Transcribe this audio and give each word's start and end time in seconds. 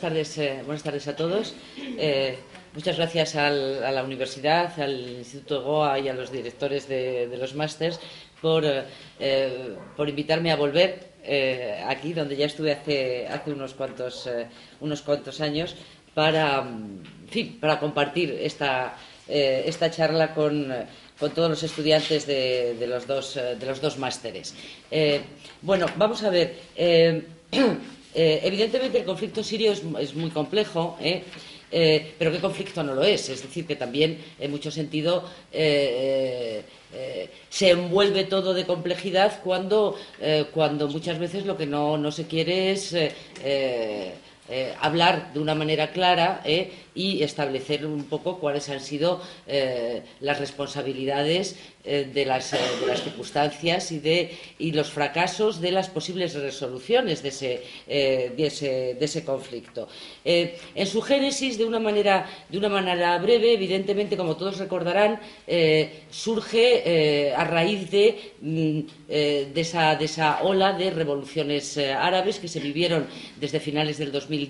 buenas 0.00 0.14
tardes, 0.14 0.38
eh, 0.38 0.62
buenas 0.64 0.82
tardes 0.84 1.08
a 1.08 1.16
todos. 1.16 1.54
Eh, 1.76 2.38
muchas 2.72 2.96
gracias 2.96 3.34
a 3.34 3.50
la 3.50 4.04
universidad, 4.04 4.80
al 4.80 5.10
Instituto 5.18 5.62
Goa 5.62 5.98
y 5.98 6.08
a 6.08 6.14
los 6.14 6.30
directores 6.30 6.86
de, 6.86 7.28
los 7.36 7.56
másters 7.56 7.98
por, 8.40 8.62
eh, 8.64 9.76
por, 9.96 10.08
invitarme 10.08 10.52
a 10.52 10.56
volver 10.56 11.08
aquí, 11.84 12.12
donde 12.12 12.36
ya 12.36 12.46
estuve 12.46 12.72
hace, 12.72 13.26
hace 13.26 13.50
unos, 13.50 13.74
cuantos, 13.74 14.30
unos 14.80 15.02
cuantos 15.02 15.40
años, 15.40 15.74
para, 16.14 16.64
para 17.60 17.80
compartir 17.80 18.38
esta, 18.40 18.96
esta 19.26 19.90
charla 19.90 20.32
con, 20.32 20.72
con, 21.18 21.32
todos 21.32 21.50
los 21.50 21.62
estudiantes 21.64 22.24
de, 22.24 22.76
de 22.78 22.86
los, 22.86 23.04
dos, 23.04 23.34
de 23.34 23.66
los 23.66 23.80
dos 23.80 23.98
másteres. 23.98 24.54
bueno, 25.60 25.86
vamos 25.96 26.22
a 26.22 26.30
ver. 26.30 26.54
evidentemente 28.14 28.98
el 28.98 29.04
conflicto 29.04 29.42
sirio 29.42 29.72
es, 29.72 30.14
muy 30.14 30.30
complejo, 30.30 30.96
¿eh? 31.00 31.22
Eh, 31.70 32.14
pero 32.18 32.32
¿qué 32.32 32.38
conflicto 32.38 32.82
no 32.82 32.94
lo 32.94 33.02
es? 33.02 33.28
Es 33.28 33.42
decir, 33.42 33.66
que 33.66 33.76
también 33.76 34.18
en 34.38 34.50
mucho 34.50 34.70
sentido 34.70 35.24
eh, 35.52 36.62
eh, 36.94 37.30
se 37.50 37.70
envuelve 37.70 38.24
todo 38.24 38.54
de 38.54 38.64
complejidad 38.64 39.40
cuando, 39.44 39.96
cuando 40.54 40.88
muchas 40.88 41.18
veces 41.18 41.44
lo 41.44 41.56
que 41.56 41.66
no, 41.66 41.98
no 41.98 42.10
se 42.10 42.26
quiere 42.26 42.72
es 42.72 42.94
eh, 44.50 44.74
hablar 44.80 45.30
de 45.34 45.40
una 45.40 45.54
manera 45.54 45.90
clara 45.92 46.40
eh, 46.42 46.72
y 46.98 47.22
establecer 47.22 47.86
un 47.86 48.04
poco 48.04 48.40
cuáles 48.40 48.68
han 48.70 48.80
sido 48.80 49.22
eh, 49.46 50.02
las 50.18 50.40
responsabilidades 50.40 51.54
eh, 51.84 52.10
de 52.12 52.24
las, 52.26 52.52
eh, 52.52 52.58
de, 52.80 52.86
las, 52.88 53.04
circunstancias 53.04 53.92
y, 53.92 54.00
de, 54.00 54.36
y 54.58 54.72
los 54.72 54.90
fracasos 54.90 55.60
de 55.60 55.70
las 55.70 55.88
posibles 55.88 56.34
resoluciones 56.34 57.22
de 57.22 57.28
ese, 57.28 57.62
de 57.86 58.46
ese, 58.46 58.96
de 58.98 59.04
ese 59.04 59.24
conflicto. 59.24 59.88
en 60.24 60.86
su 60.86 61.00
génesis, 61.00 61.56
de 61.56 61.64
una, 61.64 61.78
manera, 61.78 62.28
de 62.48 62.58
una 62.58 62.68
manera 62.68 63.16
breve, 63.18 63.52
evidentemente, 63.52 64.16
como 64.16 64.36
todos 64.36 64.58
recordarán, 64.58 65.20
surge 66.10 67.32
a 67.32 67.44
raíz 67.44 67.90
de, 67.90 68.32
mm, 68.40 68.80
de, 69.08 69.60
esa, 69.60 69.94
de 69.94 70.04
esa 70.06 70.42
ola 70.42 70.72
de 70.72 70.90
revoluciones 70.90 71.78
árabes 71.78 72.40
que 72.40 72.48
se 72.48 72.58
vivieron 72.58 73.06
desde 73.40 73.60
finales 73.60 73.98
del 73.98 74.10
2000 74.10 74.48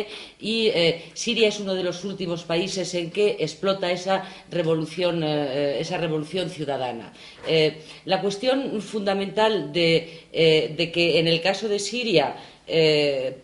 2010, 0.00 0.06
eh, 0.06 0.06
2000, 0.06 0.06
2011 0.06 0.06
y 0.40 0.66
eh, 0.68 1.10
Siria 1.14 1.48
es 1.48 1.60
uno 1.60 1.74
de 1.74 1.82
los 1.82 2.04
últimos 2.04 2.44
países 2.44 2.94
en 2.94 3.10
que 3.10 3.36
explota 3.40 3.90
esa 3.90 4.24
revolución, 4.50 5.22
eh, 5.22 5.80
esa 5.80 5.98
revolución 5.98 6.50
ciudadana. 6.50 7.12
Eh, 7.46 7.82
la 8.04 8.20
cuestión 8.20 8.80
fundamental 8.80 9.70
eh, 9.74 10.74
de, 10.76 10.92
que 10.92 11.18
en 11.18 11.28
el 11.28 11.40
caso 11.40 11.68
de 11.68 11.78
Siria 11.78 12.36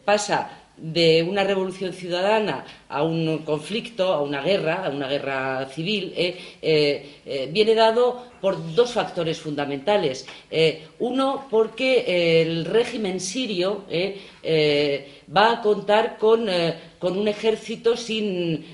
pasa 0.04 0.65
de 0.76 1.22
una 1.22 1.42
revolución 1.42 1.92
ciudadana 1.92 2.64
a 2.88 3.02
un 3.02 3.38
conflicto, 3.38 4.12
a 4.12 4.22
una 4.22 4.42
guerra, 4.42 4.86
a 4.86 4.90
una 4.90 5.08
guerra 5.08 5.68
civil, 5.70 6.12
eh, 6.16 6.36
eh, 6.60 7.16
eh, 7.24 7.48
viene 7.50 7.74
dado 7.74 8.26
por 8.40 8.74
dos 8.74 8.92
factores 8.92 9.40
fundamentales. 9.40 10.26
Uno, 10.98 11.46
porque 11.50 12.42
el 12.42 12.64
régimen 12.64 13.18
sirio 13.18 13.84
va 15.34 15.52
a 15.52 15.62
contar 15.62 16.16
con, 16.18 16.46
con 16.98 17.18
un 17.18 17.26
ejército 17.26 17.96
sin, 17.96 18.64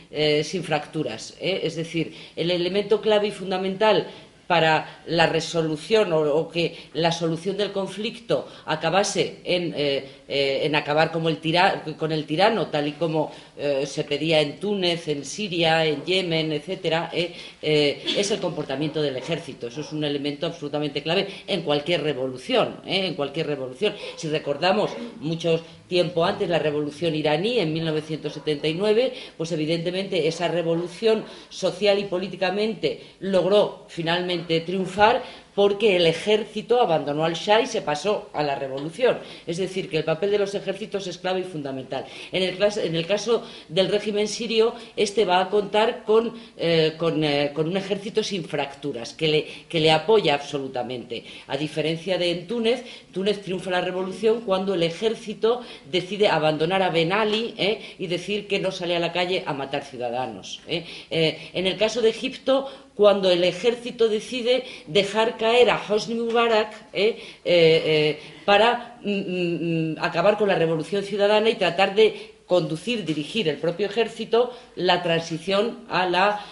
sin 0.42 0.62
fracturas. 0.62 1.36
es 1.40 1.76
decir, 1.76 2.12
el 2.36 2.50
elemento 2.50 3.00
clave 3.00 3.28
y 3.28 3.30
fundamental 3.30 4.08
para 4.52 5.00
la 5.06 5.24
resolución 5.24 6.12
o, 6.12 6.46
que 6.50 6.90
la 6.92 7.10
solución 7.10 7.56
del 7.56 7.72
conflicto 7.72 8.46
acabase 8.66 9.40
en, 9.44 9.72
eh, 9.74 10.20
eh, 10.28 10.60
en 10.64 10.76
acabar 10.76 11.10
como 11.10 11.30
el 11.30 11.38
tira, 11.38 11.82
con 11.98 12.12
el 12.12 12.26
tirano, 12.26 12.66
tal 12.66 12.86
y 12.86 12.92
como 12.92 13.32
eh, 13.56 13.84
se 13.86 14.04
pedía 14.04 14.40
en 14.40 14.58
Túnez, 14.58 15.08
en 15.08 15.24
Siria, 15.24 15.84
en 15.84 16.04
Yemen, 16.04 16.52
etcétera, 16.52 17.10
eh, 17.12 17.34
eh, 17.60 18.02
es 18.16 18.30
el 18.30 18.40
comportamiento 18.40 19.02
del 19.02 19.16
ejército. 19.16 19.66
Eso 19.66 19.82
es 19.82 19.92
un 19.92 20.04
elemento 20.04 20.46
absolutamente 20.46 21.02
clave 21.02 21.28
en 21.46 21.62
cualquier 21.62 22.02
revolución. 22.02 22.80
en 22.86 23.14
cualquier 23.14 23.46
revolución. 23.46 23.94
Si 24.16 24.28
recordamos 24.28 24.90
mucho 25.20 25.62
tiempo 25.86 26.24
antes 26.24 26.48
la 26.48 26.58
revolución 26.58 27.14
iraní 27.14 27.58
en 27.58 27.72
1979, 27.72 29.12
pues 29.36 29.52
evidentemente 29.52 30.26
esa 30.26 30.48
revolución 30.48 31.24
social 31.50 31.98
y 31.98 32.04
políticamente 32.04 33.00
logró 33.20 33.84
finalmente 33.88 34.60
triunfar 34.60 35.22
porque 35.54 35.96
el 35.96 36.06
ejército 36.06 36.80
abandonó 36.80 37.24
al 37.24 37.34
Shah 37.34 37.60
y 37.60 37.66
se 37.66 37.82
pasó 37.82 38.30
a 38.32 38.42
la 38.42 38.54
revolución. 38.54 39.18
Es 39.46 39.58
decir, 39.58 39.88
que 39.88 39.98
el 39.98 40.04
papel 40.04 40.30
de 40.30 40.38
los 40.38 40.54
ejércitos 40.54 41.06
es 41.06 41.18
clave 41.18 41.40
y 41.40 41.44
fundamental. 41.44 42.04
En 42.30 42.42
el, 42.42 43.06
caso 43.06 43.44
del 43.68 43.88
régimen 43.88 44.28
sirio, 44.28 44.74
este 44.96 45.24
va 45.24 45.40
a 45.40 45.50
contar 45.50 46.04
con, 46.04 46.34
eh, 46.56 46.96
eh, 46.98 47.50
con 47.54 47.68
un 47.68 47.76
ejército 47.76 48.22
sin 48.22 48.44
fracturas, 48.44 49.12
que 49.12 49.28
le, 49.28 49.46
que 49.68 49.80
le, 49.80 49.90
apoya 49.90 50.34
absolutamente. 50.34 51.24
A 51.48 51.56
diferencia 51.56 52.18
de 52.18 52.30
en 52.30 52.46
Túnez, 52.46 52.84
Túnez 53.12 53.42
triunfa 53.42 53.70
la 53.70 53.80
revolución 53.80 54.40
cuando 54.42 54.74
el 54.74 54.82
ejército 54.82 55.60
decide 55.90 56.28
abandonar 56.28 56.82
a 56.82 56.90
Ben 56.90 57.12
Ali 57.12 57.54
eh, 57.58 57.96
y 57.98 58.06
decir 58.06 58.46
que 58.46 58.58
no 58.58 58.72
sale 58.72 58.96
a 58.96 59.00
la 59.00 59.12
calle 59.12 59.42
a 59.46 59.52
matar 59.52 59.84
ciudadanos. 59.84 60.60
En 60.66 61.66
el 61.66 61.76
caso 61.76 62.00
de 62.00 62.08
Egipto, 62.08 62.68
cuando 62.94 63.30
el 63.30 63.44
ejército 63.44 64.08
decide 64.08 64.64
dejar 64.86 65.36
caer 65.36 65.70
a 65.70 65.80
Hosni 65.88 66.14
Mubarak 66.14 66.72
eh, 66.92 67.18
eh, 67.44 67.82
eh, 67.84 68.20
para 68.44 68.98
mm, 69.02 69.10
mm, 69.10 69.92
mm, 69.92 69.96
acabar 70.00 70.36
con 70.36 70.48
la 70.48 70.56
revolución 70.56 71.02
ciudadana 71.02 71.48
y 71.50 71.54
tratar 71.54 71.94
de 71.94 72.32
conducir, 72.46 73.04
dirigir 73.04 73.48
el 73.48 73.56
propio 73.56 73.86
ejército 73.86 74.52
la 74.76 75.02
transición 75.02 75.84
a 75.88 76.06
la 76.06 76.44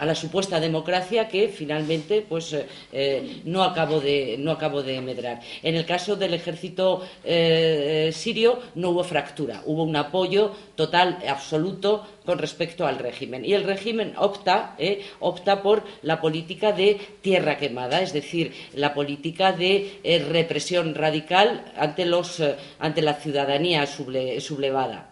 a 0.00 0.06
la 0.06 0.14
supuesta 0.14 0.58
democracia 0.58 1.28
que 1.28 1.48
finalmente 1.48 2.24
pues, 2.26 2.56
eh, 2.92 3.42
no, 3.44 3.62
acabo 3.62 4.00
de, 4.00 4.36
no 4.38 4.50
acabo 4.50 4.82
de 4.82 5.00
medrar. 5.00 5.40
En 5.62 5.76
el 5.76 5.84
caso 5.84 6.16
del 6.16 6.34
ejército 6.34 7.02
eh, 7.22 8.10
sirio 8.12 8.58
no 8.74 8.90
hubo 8.90 9.04
fractura, 9.04 9.62
hubo 9.66 9.84
un 9.84 9.94
apoyo 9.94 10.52
total, 10.74 11.18
absoluto 11.28 12.06
con 12.24 12.38
respecto 12.38 12.86
al 12.86 12.98
régimen. 12.98 13.44
Y 13.44 13.54
el 13.54 13.64
régimen 13.64 14.14
opta, 14.16 14.74
eh, 14.78 15.04
opta 15.18 15.62
por 15.62 15.84
la 16.02 16.20
política 16.20 16.72
de 16.72 17.00
tierra 17.20 17.56
quemada, 17.56 18.00
es 18.02 18.12
decir, 18.12 18.52
la 18.74 18.94
política 18.94 19.52
de 19.52 20.00
eh, 20.02 20.18
represión 20.20 20.94
radical 20.94 21.72
ante, 21.76 22.06
los, 22.06 22.40
eh, 22.40 22.56
ante 22.78 23.02
la 23.02 23.14
ciudadanía 23.14 23.86
suble, 23.86 24.40
sublevada. 24.40 25.09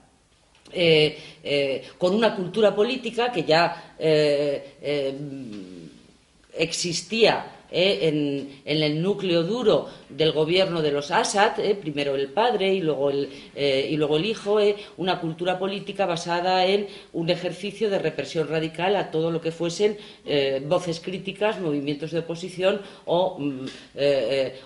Eh, 0.73 1.19
eh, 1.43 1.89
con 1.97 2.15
una 2.15 2.35
cultura 2.35 2.75
política 2.75 3.33
que 3.33 3.45
ya 3.45 3.95
eh, 3.99 5.15
existía 6.57 7.58
eh, 7.71 8.09
en, 8.65 8.83
el 8.83 9.03
núcleo 9.03 9.43
duro 9.43 9.89
del 10.09 10.33
gobierno 10.33 10.81
de 10.81 10.91
los 10.91 11.11
Assad, 11.11 11.59
eh, 11.61 11.75
primero 11.75 12.15
el 12.15 12.29
padre 12.29 12.73
y 12.73 12.81
luego 12.81 13.11
el, 13.11 13.29
eh, 13.55 13.89
y 13.91 13.97
luego 13.97 14.17
el 14.17 14.25
hijo, 14.25 14.59
una 14.97 15.21
cultura 15.21 15.59
política 15.59 16.07
basada 16.07 16.65
en 16.65 16.87
un 17.13 17.29
ejercicio 17.29 17.91
de 17.91 17.99
represión 17.99 18.49
radical 18.49 18.97
a 18.97 19.11
todo 19.11 19.31
lo 19.31 19.41
que 19.41 19.53
fuesen 19.53 19.99
voces 20.67 21.01
críticas, 21.01 21.61
movimientos 21.61 22.11
de 22.11 22.21
oposición 22.21 22.81
o, 23.05 23.39
mm, 23.39 23.67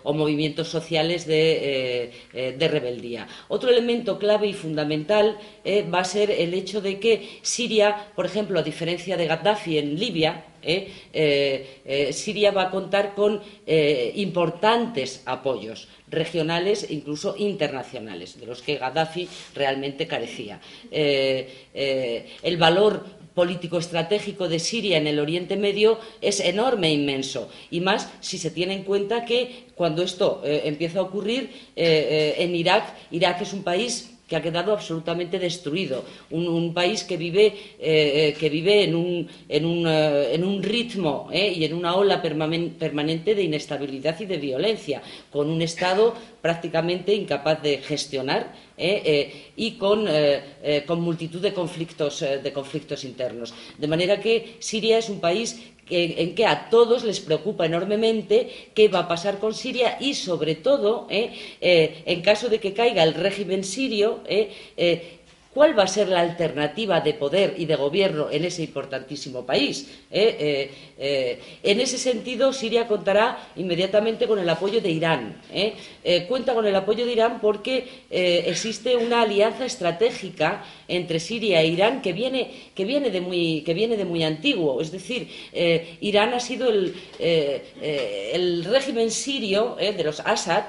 movimientos 0.04 0.68
sociales 0.68 1.26
de, 1.26 2.12
de, 2.32 2.68
rebeldía. 2.68 3.26
Otro 3.48 3.70
elemento 3.70 4.18
clave 4.18 4.46
y 4.48 4.52
fundamental 4.52 5.38
va 5.92 6.00
a 6.00 6.04
ser 6.04 6.30
el 6.30 6.54
hecho 6.54 6.80
de 6.80 6.98
que 7.00 7.40
Siria, 7.42 8.10
por 8.14 8.26
ejemplo, 8.26 8.58
a 8.58 8.62
diferencia 8.62 9.16
de 9.16 9.26
Gaddafi 9.26 9.78
en 9.78 9.98
Libia, 9.98 10.44
Siria 12.12 12.50
va 12.52 12.62
a 12.64 12.70
contar 12.70 13.14
con 13.14 13.40
eh, 13.66 14.12
importantes 14.16 15.22
apoyos 15.26 15.88
regionales 16.08 16.84
e 16.84 16.94
incluso 16.94 17.34
internacionales, 17.38 18.38
de 18.38 18.46
los 18.46 18.62
que 18.62 18.76
Gaddafi 18.76 19.28
realmente 19.54 20.06
carecía. 20.06 20.60
el 20.90 22.56
valor 22.58 23.04
político 23.34 23.78
estratégico 23.78 24.46
de 24.46 24.58
Siria 24.58 24.98
en 24.98 25.06
el 25.06 25.18
Oriente 25.18 25.56
Medio 25.56 25.98
es 26.20 26.40
enorme 26.40 26.88
e 26.88 26.92
inmenso, 26.92 27.48
y 27.70 27.80
más 27.80 28.10
si 28.20 28.36
se 28.36 28.50
tiene 28.50 28.74
en 28.74 28.84
cuenta 28.84 29.24
que 29.24 29.72
cuando 29.74 30.02
esto 30.02 30.42
empieza 30.44 30.98
a 30.98 31.02
ocurrir 31.02 31.50
en 31.74 32.54
Irak, 32.54 32.84
Irak 33.10 33.40
es 33.40 33.54
un 33.54 33.62
país 33.62 34.11
que 34.32 34.36
ha 34.40 34.48
quedado 34.48 34.72
absolutamente 34.72 35.36
destruido. 35.38 36.08
Un, 36.30 36.72
país 36.72 37.04
que 37.04 37.18
vive, 37.18 37.52
eh, 37.78 38.34
que 38.40 38.48
vive 38.48 38.84
en, 38.84 38.94
un, 38.94 39.28
en, 39.46 39.66
un, 39.66 39.86
uh, 39.86 40.32
en 40.32 40.42
un 40.42 40.62
ritmo 40.62 41.28
eh, 41.30 41.52
y 41.52 41.66
en 41.66 41.74
una 41.74 41.96
ola 41.96 42.22
permanente 42.22 43.34
de 43.34 43.42
inestabilidad 43.42 44.18
y 44.20 44.24
de 44.24 44.38
violencia, 44.38 45.02
con 45.30 45.50
un 45.50 45.60
Estado 45.60 46.14
prácticamente 46.40 47.14
incapaz 47.14 47.62
de 47.62 47.78
gestionar 47.78 48.52
eh, 48.76 49.02
eh, 49.04 49.52
y 49.54 49.72
con, 49.72 50.06
eh, 50.08 50.82
con, 50.86 51.00
multitud 51.00 51.40
de 51.40 51.52
conflictos, 51.52 52.20
de 52.20 52.52
conflictos 52.52 53.04
internos. 53.04 53.54
De 53.78 53.86
manera 53.86 54.18
que 54.18 54.56
Siria 54.58 54.98
es 54.98 55.08
un 55.08 55.20
país 55.20 55.72
en 55.90 56.34
que 56.34 56.46
a 56.46 56.70
todos 56.70 57.04
les 57.04 57.20
preocupa 57.20 57.66
enormemente 57.66 58.70
qué 58.74 58.88
va 58.88 59.00
a 59.00 59.08
pasar 59.08 59.38
con 59.38 59.52
Siria 59.54 59.98
y, 60.00 60.14
sobre 60.14 60.54
todo, 60.54 61.06
eh, 61.10 61.32
eh, 61.60 62.02
en 62.06 62.22
caso 62.22 62.48
de 62.48 62.60
que 62.60 62.72
caiga 62.72 63.02
el 63.02 63.14
régimen 63.14 63.64
sirio, 63.64 64.20
eh, 64.26 65.18
¿Cuál 65.54 65.78
va 65.78 65.82
a 65.82 65.86
ser 65.86 66.08
la 66.08 66.20
alternativa 66.20 67.00
de 67.00 67.14
poder 67.14 67.54
y 67.58 67.66
de 67.66 67.76
gobierno 67.76 68.30
en 68.30 68.44
ese 68.44 68.62
importantísimo 68.62 69.44
país? 69.44 69.98
en 70.10 71.80
ese 71.80 71.98
sentido, 71.98 72.52
Siria 72.52 72.86
contará 72.86 73.50
inmediatamente 73.56 74.26
con 74.26 74.38
el 74.38 74.48
apoyo 74.48 74.80
de 74.80 74.90
Irán. 74.90 75.40
cuenta 76.28 76.54
con 76.54 76.66
el 76.66 76.74
apoyo 76.74 77.04
de 77.04 77.12
Irán 77.12 77.40
porque 77.40 77.86
existe 78.10 78.96
una 78.96 79.22
alianza 79.22 79.64
estratégica 79.64 80.64
entre 80.88 81.20
Siria 81.20 81.60
e 81.60 81.66
Irán 81.66 82.02
que 82.02 82.12
viene, 82.12 82.50
que 82.74 82.84
viene, 82.84 83.10
de, 83.10 83.20
muy, 83.20 83.62
que 83.62 83.74
viene 83.74 83.96
de 83.96 84.04
muy 84.04 84.22
antiguo. 84.22 84.80
Es 84.80 84.92
decir, 84.92 85.28
eh, 85.52 85.96
Irán 86.00 86.34
ha 86.34 86.40
sido 86.40 86.68
el, 86.68 86.94
eh, 87.18 87.62
eh, 87.80 88.30
el 88.34 88.64
régimen 88.64 89.10
sirio 89.10 89.76
de 89.76 90.04
los 90.04 90.20
Assad, 90.20 90.64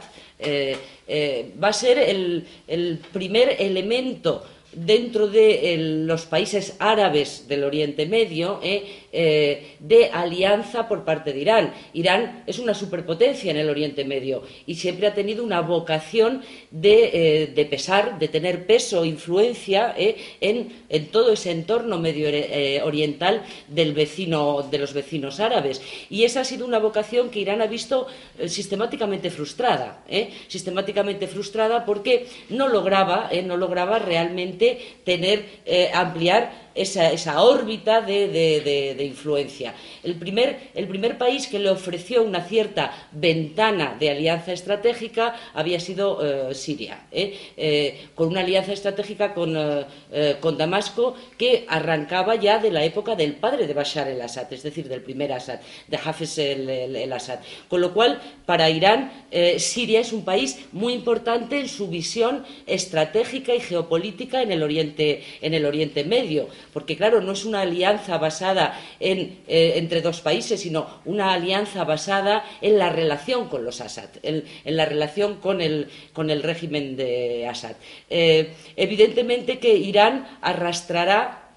va 1.62 1.68
a 1.68 1.74
ser 1.74 1.97
el, 1.97 2.45
el 2.68 3.00
primer 3.12 3.56
elemento 3.59 4.44
dentro 4.75 5.27
de 5.27 5.75
los 5.77 6.25
países 6.25 6.75
árabes 6.79 7.47
del 7.47 7.63
Oriente 7.63 8.05
Medio 8.05 8.59
eh, 8.63 9.02
eh, 9.13 9.75
de 9.80 10.10
alianza 10.12 10.88
por 10.88 11.06
parte 11.06 11.31
de 11.31 11.39
Irán. 11.39 11.74
Irán 11.94 12.44
es 12.48 12.60
una 12.60 12.74
superpotencia 12.74 13.51
en 13.51 13.57
el 13.57 13.69
Oriente 13.69 14.04
Medio 14.04 14.44
y 14.65 14.75
siempre 14.75 15.07
ha 15.07 15.13
tenido 15.13 15.44
una 15.44 15.62
vocación 15.62 16.42
de, 16.71 17.45
eh, 17.56 17.65
pesar, 17.69 18.19
de 18.19 18.27
tener 18.27 18.65
peso, 18.65 19.06
influencia 19.06 19.94
en, 19.95 20.74
en, 20.89 21.07
todo 21.07 21.33
ese 21.33 21.51
entorno 21.51 22.00
medio 22.00 22.27
oriental 22.83 23.44
del 23.68 23.94
vecino, 23.94 24.63
de 24.63 24.80
los 24.80 24.94
vecinos 24.94 25.39
árabes. 25.39 25.81
Y 26.10 26.24
esa 26.24 26.42
ha 26.42 26.45
sido 26.45 26.65
una 26.65 26.80
vocación 26.80 27.30
que 27.30 27.39
Irán 27.39 27.62
ha 27.62 27.68
visto 27.68 28.07
sistemáticamente 28.48 29.30
frustrada, 29.30 30.04
sistemáticamente 30.48 31.27
frustrada 31.27 31.86
porque 31.86 32.27
no 32.50 32.68
lograba, 32.68 33.30
no 33.45 33.57
lograba 33.57 34.00
realmente 34.00 34.80
tener, 35.04 35.45
eh, 35.65 35.89
ampliar 35.94 36.62
esa, 36.75 37.41
órbita 37.41 38.01
de, 38.01 38.95
influencia. 38.99 39.73
El 40.03 40.15
primer, 40.15 41.17
país 41.17 41.47
que 41.47 41.59
le 41.59 41.69
ofreció 41.69 42.23
una 42.23 42.41
cierta 42.41 42.91
ventana 43.11 43.95
de 43.99 44.09
alianza 44.09 44.51
estratégica 44.51 45.35
había 45.53 45.79
sido 45.79 46.49
eh, 46.49 46.55
Siria, 46.55 47.07
¿eh? 47.11 48.07
con 48.15 48.29
una 48.29 48.41
alianza 48.41 48.73
estratégica 48.73 49.33
con, 49.33 49.53
Damasco 50.57 51.15
que 51.37 51.65
arrancaba 51.67 52.35
ya 52.35 52.59
de 52.59 52.71
la 52.71 52.83
época 52.83 53.15
del 53.15 53.33
padre 53.35 53.67
de 53.67 53.73
Bashar 53.73 54.07
el-Assad, 54.07 54.51
es 54.53 54.63
decir, 54.63 54.87
del 54.87 55.01
primer 55.01 55.33
Assad, 55.33 55.59
de 55.87 55.97
Hafez 55.97 56.37
el-Assad. 56.37 57.39
Con 57.67 57.81
lo 57.81 57.93
cual, 57.93 58.21
para 58.45 58.69
Irán, 58.69 59.11
Siria 59.57 59.99
es 59.99 60.13
un 60.13 60.23
país 60.23 60.65
muy 60.71 60.93
importante 60.93 61.59
en 61.59 61.67
su 61.67 61.87
visión 61.87 62.45
estratégica 62.65 63.53
y 63.55 63.59
geopolítica 63.59 64.41
en 64.41 64.51
el 64.51 64.63
Oriente, 64.63 65.23
en 65.41 65.53
el 65.53 65.65
Oriente 65.65 66.03
Medio, 66.03 66.47
porque 66.71 66.95
claro, 66.95 67.21
no 67.21 67.31
es 67.33 67.45
una 67.45 67.62
alianza 67.62 68.18
basada 68.18 68.80
en, 69.00 69.39
eh, 69.48 69.74
entre 69.75 70.01
dos 70.01 70.21
países, 70.21 70.62
sino 70.62 70.88
una 71.06 71.33
alianza 71.33 71.83
basada 71.83 72.45
en 72.62 72.77
la 72.77 72.89
relación 72.89 73.50
con 73.50 73.65
los 73.65 73.81
Assad, 73.81 74.10
en, 74.21 74.44
la 74.65 74.86
relación 74.86 75.36
con 75.36 75.62
el, 75.62 75.89
con 76.13 76.30
el, 76.30 76.44
régimen 76.44 76.95
de 76.95 77.48
Assad. 77.48 77.75
Eh, 78.10 78.54
evidentemente 78.75 79.60
que 79.60 79.75
Irán 79.75 80.27
arrastrará, 80.42 81.50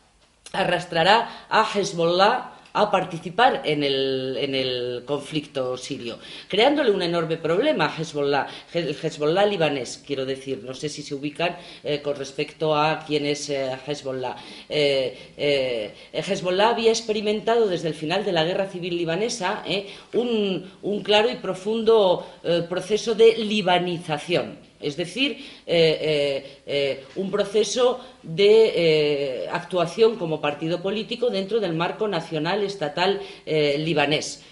arrastrará 0.53 1.47
a 1.49 1.67
Hezbollah 1.75 2.56
a 2.77 2.91
participar 2.91 3.63
en 3.65 3.83
el, 3.83 5.03
conflicto 5.07 5.77
sirio, 5.79 6.19
creándole 6.47 6.91
un 6.91 7.01
enorme 7.01 7.39
problema 7.39 7.87
a 7.87 7.97
Hezbollah, 7.97 8.47
el 8.75 8.95
Hezbollah 9.03 9.47
libanés, 9.47 10.03
quiero 10.07 10.27
decir, 10.27 10.63
no 10.63 10.75
sé 10.75 10.91
si 10.91 11.03
se 11.03 11.15
ubican 11.15 11.57
eh, 11.83 12.03
con 12.03 12.17
respecto 12.17 12.77
a 12.77 13.03
quién 13.07 13.25
es 13.25 13.49
eh, 13.49 13.71
Hezbollah. 13.87 14.37
Eh, 14.69 15.95
Hezbollah 16.13 16.69
había 16.69 16.91
experimentado 16.91 17.67
desde 17.67 17.89
el 17.89 17.95
final 17.95 18.25
de 18.27 18.33
la 18.33 18.45
guerra 18.45 18.67
civil 18.67 18.97
libanesa 18.97 19.65
un, 20.13 20.71
un, 20.83 21.03
claro 21.03 21.31
y 21.31 21.37
profundo 21.37 22.27
proceso 22.69 23.15
de 23.15 23.39
libanización 23.39 24.59
es 24.81 24.97
decir, 24.97 25.33
eh, 25.67 25.99
eh, 26.01 26.61
eh, 26.67 27.05
un 27.17 27.31
proceso 27.31 28.01
de 28.23 29.49
actuación 29.53 30.17
como 30.17 30.41
partido 30.41 30.83
político 30.83 31.31
dentro 31.31 31.61
del 31.61 31.75
marco 31.75 32.09
nacional 32.09 32.63
estatal 32.63 33.21
libanés, 33.47 34.43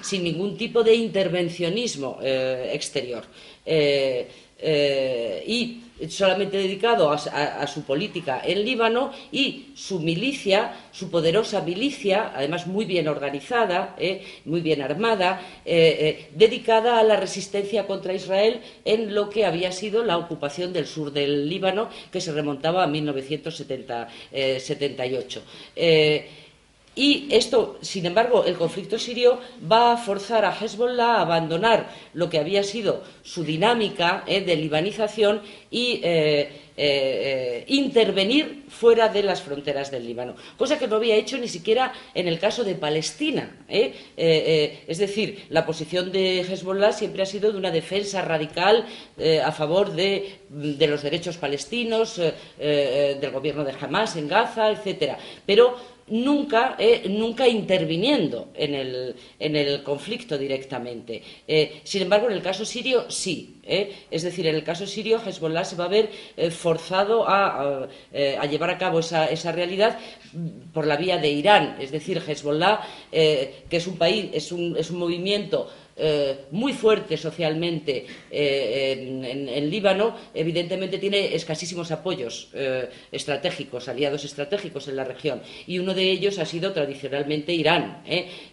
sin 0.00 0.24
ningún 0.24 0.56
tipo 0.56 0.82
de 0.82 0.94
intervencionismo 0.94 2.18
exterior. 2.22 3.24
Y 4.62 5.82
solamente 6.08 6.56
dedicado 6.56 7.10
a, 7.10 7.66
su 7.66 7.82
política 7.82 8.40
en 8.44 8.64
Líbano 8.64 9.12
y 9.30 9.66
su 9.74 10.00
milicia, 10.00 10.72
su 10.92 11.10
poderosa 11.10 11.60
milicia, 11.60 12.32
además 12.34 12.66
muy 12.66 12.84
bien 12.84 13.06
organizada, 13.08 13.94
eh, 13.98 14.24
muy 14.44 14.60
bien 14.60 14.82
armada, 14.82 15.40
eh, 15.64 15.96
eh, 16.00 16.28
dedicada 16.34 16.98
a 16.98 17.04
la 17.04 17.16
resistencia 17.16 17.86
contra 17.86 18.12
Israel 18.14 18.60
en 18.84 19.14
lo 19.14 19.30
que 19.30 19.46
había 19.46 19.72
sido 19.72 20.04
la 20.04 20.18
ocupación 20.18 20.72
del 20.72 20.86
sur 20.86 21.12
del 21.12 21.48
Líbano, 21.48 21.88
que 22.10 22.20
se 22.20 22.32
remontaba 22.32 22.82
a 22.84 22.86
1978. 22.86 25.42
Y 26.94 27.28
esto, 27.30 27.78
sin 27.80 28.04
embargo, 28.04 28.44
el 28.44 28.56
conflicto 28.56 28.98
sirio 28.98 29.40
va 29.70 29.92
a 29.92 29.96
forzar 29.96 30.44
a 30.44 30.54
Hezbollah 30.54 31.16
a 31.16 31.20
abandonar 31.22 31.88
lo 32.12 32.28
que 32.28 32.38
había 32.38 32.62
sido 32.62 33.02
su 33.22 33.44
dinámica 33.44 34.24
eh, 34.26 34.42
de 34.42 34.56
libanización 34.56 35.40
y 35.70 36.00
eh, 36.02 36.60
eh, 36.76 37.64
intervenir 37.68 38.64
fuera 38.68 39.08
de 39.08 39.22
las 39.22 39.40
fronteras 39.40 39.90
del 39.90 40.06
Líbano, 40.06 40.34
cosa 40.58 40.78
que 40.78 40.86
no 40.86 40.96
había 40.96 41.16
hecho 41.16 41.38
ni 41.38 41.48
siquiera 41.48 41.94
en 42.14 42.28
el 42.28 42.38
caso 42.38 42.62
de 42.64 42.74
Palestina. 42.74 43.64
es 43.68 44.98
decir, 44.98 45.46
la 45.48 45.64
posición 45.64 46.12
de 46.12 46.40
Hezbollah 46.40 46.92
siempre 46.92 47.22
ha 47.22 47.26
sido 47.26 47.52
de 47.52 47.58
una 47.58 47.70
defensa 47.70 48.22
radical 48.22 48.86
a 49.44 49.52
favor 49.52 49.92
de, 49.92 50.40
de, 50.48 50.86
los 50.86 51.02
derechos 51.02 51.36
palestinos, 51.36 52.16
del 52.58 53.30
gobierno 53.30 53.64
de 53.64 53.74
Hamas 53.78 54.16
en 54.16 54.28
Gaza, 54.28 54.70
etcétera. 54.70 55.18
Pero 55.44 55.76
nunca, 56.08 56.76
eh, 56.78 57.08
nunca 57.08 57.46
interviniendo 57.46 58.48
en 58.54 58.74
el, 58.74 59.16
en 59.38 59.56
el, 59.56 59.82
conflicto 59.82 60.36
directamente. 60.36 61.22
Eh, 61.46 61.80
sin 61.84 62.02
embargo, 62.02 62.28
en 62.28 62.34
el 62.34 62.42
caso 62.42 62.64
sirio 62.64 63.10
sí. 63.10 63.56
Eh. 63.64 64.06
Es 64.10 64.22
decir, 64.22 64.46
en 64.46 64.56
el 64.56 64.64
caso 64.64 64.86
sirio, 64.86 65.20
Hezbollah 65.24 65.64
se 65.64 65.76
va 65.76 65.84
a 65.84 65.88
ver 65.88 66.10
forzado 66.50 67.28
a, 67.28 67.88
a, 68.40 68.46
llevar 68.46 68.70
a 68.70 68.78
cabo 68.78 68.98
esa, 68.98 69.26
esa, 69.26 69.52
realidad 69.52 69.98
por 70.72 70.86
la 70.86 70.96
vía 70.96 71.18
de 71.18 71.28
Irán. 71.28 71.76
Es 71.80 71.92
decir, 71.92 72.20
Hezbollah, 72.26 72.80
que 73.10 73.64
es 73.70 73.86
un 73.86 73.96
país, 73.96 74.30
es 74.32 74.50
un, 74.50 74.76
es 74.76 74.90
un 74.90 74.98
movimiento 74.98 75.70
eh, 75.94 76.46
muy 76.52 76.72
fuerte 76.72 77.18
socialmente 77.18 78.06
eh, 78.30 79.46
en, 79.48 79.70
Líbano, 79.70 80.16
evidentemente 80.34 80.98
tiene 80.98 81.34
escasísimos 81.34 81.90
apoyos 81.90 82.48
eh, 82.54 82.88
estratégicos, 83.10 83.88
aliados 83.88 84.24
estratégicos 84.24 84.88
en 84.88 84.96
la 84.96 85.04
región. 85.04 85.42
Y 85.66 85.78
uno 85.78 85.92
de 85.94 86.10
ellos 86.10 86.38
ha 86.38 86.46
sido 86.46 86.72
tradicionalmente 86.72 87.52
Irán, 87.52 88.02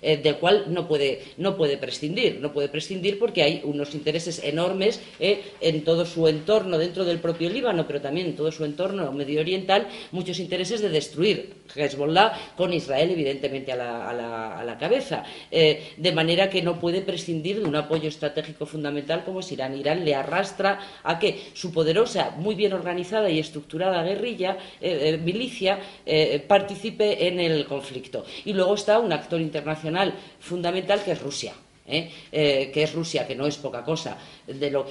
del 0.01 0.36
cual 0.38 0.65
no 0.69 0.88
puede, 0.88 1.22
no 1.38 1.55
puede 1.55 1.77
prescindir. 1.77 2.39
No 2.41 2.51
puede 2.53 2.69
prescindir 2.69 3.19
porque 3.19 3.43
hay 3.43 3.62
unos 3.63 3.93
intereses 3.96 4.41
enormes 4.43 5.01
en 5.19 5.84
todo 5.84 6.05
su 6.05 6.27
entorno, 6.27 6.77
dentro 6.77 7.05
del 7.05 7.19
propio 7.19 7.50
Líbano, 7.50 7.88
pero 7.88 8.01
también 8.01 8.27
en 8.27 8.36
todo 8.36 8.51
su 8.51 8.65
entorno 8.65 9.12
medio 9.12 9.41
oriental, 9.41 9.88
muchos 10.12 10.39
intereses 10.39 10.81
de 10.81 10.89
destruir 10.89 11.53
Hezbollah 11.75 12.55
con 12.55 12.74
Israel, 12.74 13.12
evidentemente, 13.12 13.72
a 13.72 13.75
la, 13.75 14.77
cabeza. 14.79 15.24
de 15.51 16.12
manera 16.13 16.50
que 16.50 16.62
no 16.62 16.79
puede 16.79 17.01
prescindir 17.01 17.28
de 17.29 17.63
un 17.63 17.75
apoyo 17.75 18.09
estratégico 18.09 18.65
fundamental 18.65 19.24
como 19.24 19.39
es 19.39 19.51
Irán. 19.51 19.77
Irán 19.77 20.03
le 20.03 20.15
arrastra 20.15 20.79
a 21.03 21.19
que 21.19 21.51
su 21.53 21.71
poderosa, 21.71 22.31
muy 22.38 22.55
bien 22.55 22.74
organizada 22.74 23.29
y 23.29 23.39
estructurada 23.39 24.03
guerrilla, 24.03 24.57
eh, 24.81 25.13
eh, 25.13 25.17
milicia, 25.17 25.79
eh, 26.05 26.43
participe 26.45 27.27
en 27.27 27.39
el 27.39 27.65
conflicto. 27.65 28.25
Y 28.45 28.53
luego 28.53 28.74
está 28.74 29.00
un 29.00 29.13
actor 29.13 29.39
internacional 29.39 30.13
fundamental 30.39 31.03
que 31.03 31.12
es 31.12 31.21
Rusia. 31.21 31.53
que 31.89 32.83
es 32.83 32.93
Rusia, 32.93 33.25
que 33.25 33.36
no 33.36 33.48
es 33.48 33.57
poca 33.57 33.83
cosa, 33.83 34.15
de 34.53 34.72
lo, 34.72 34.86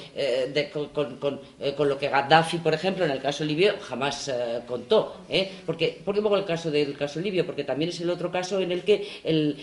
con, 0.92 1.88
lo 1.88 1.98
que 1.98 2.08
Gaddafi, 2.08 2.58
por 2.58 2.74
ejemplo, 2.74 3.04
en 3.04 3.10
el 3.10 3.20
caso 3.20 3.44
libio, 3.44 3.74
jamás 3.80 4.30
contó. 4.66 5.16
Porque, 5.66 6.00
¿Por 6.04 6.14
qué 6.14 6.22
pongo 6.22 6.36
el 6.36 6.44
caso 6.44 6.70
del 6.70 6.96
caso 6.96 7.20
libio? 7.20 7.46
Porque 7.46 7.64
también 7.64 7.90
es 7.90 8.00
el 8.00 8.10
otro 8.10 8.30
caso 8.30 8.60
en 8.60 8.72
el 8.72 8.82
que 8.82 9.06
el, 9.24 9.56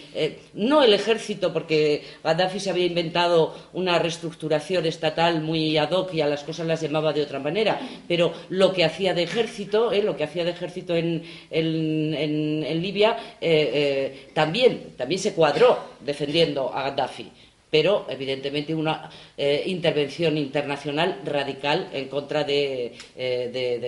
no 0.53 0.83
el 0.83 0.93
ejército, 0.93 1.53
porque 1.53 2.03
Gaddafi 2.23 2.59
se 2.59 2.69
había 2.69 2.85
inventado 2.85 3.55
una 3.73 3.99
reestructuración 3.99 4.85
estatal 4.85 5.41
muy 5.41 5.77
ad 5.77 5.91
hoc 5.91 6.13
y 6.13 6.21
a 6.21 6.27
las 6.27 6.43
cosas 6.43 6.67
las 6.67 6.81
llamaba 6.81 7.13
de 7.13 7.21
otra 7.21 7.39
manera, 7.39 7.79
pero 8.07 8.33
lo 8.49 8.73
que 8.73 8.83
hacía 8.83 9.13
de 9.13 9.23
ejército, 9.23 9.91
lo 9.91 10.15
que 10.15 10.23
hacía 10.23 10.43
de 10.43 10.51
ejército 10.51 10.95
en, 10.95 11.23
en, 11.49 12.81
Libia, 12.81 13.17
eh, 13.41 13.71
eh, 13.73 14.27
también, 14.33 14.93
también 14.97 15.19
se 15.19 15.33
cuadró 15.33 15.79
defendiendo 16.01 16.73
a 16.73 16.83
Gaddafi 16.83 17.31
pero 17.75 18.05
evidentemente 18.07 18.73
una 18.73 19.09
eh, 19.35 19.63
intervención 19.65 20.37
internacional 20.37 21.19
radical 21.25 21.89
en 21.91 22.07
contra 22.07 22.45
de, 22.45 22.93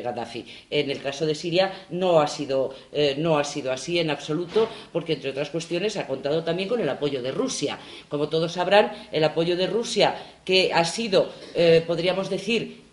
Gaddafi. 0.04 0.46
En 0.70 0.92
el 0.92 1.02
caso 1.02 1.26
de 1.26 1.34
Siria 1.34 1.72
no 1.92 2.20
ha, 2.20 2.28
sido, 2.28 2.74
no 3.18 3.38
ha 3.38 3.46
sido 3.46 3.72
así 3.72 3.98
en 3.98 4.10
absoluto, 4.10 4.68
porque 4.92 5.14
entre 5.14 5.30
otras 5.30 5.52
cuestiones 5.52 5.96
ha 5.96 6.06
contado 6.06 6.44
también 6.44 6.68
con 6.68 6.82
el 6.82 6.90
apoyo 6.90 7.22
de 7.22 7.32
Rusia. 7.32 7.80
Como 8.10 8.28
todos 8.28 8.52
sabrán, 8.52 8.92
el 9.14 9.24
apoyo 9.24 9.56
de 9.56 9.68
Rusia, 9.68 10.16
que 10.44 10.74
ha 10.74 10.84
sido, 10.84 11.32
podríamos 11.88 12.30
decir, 12.30 12.84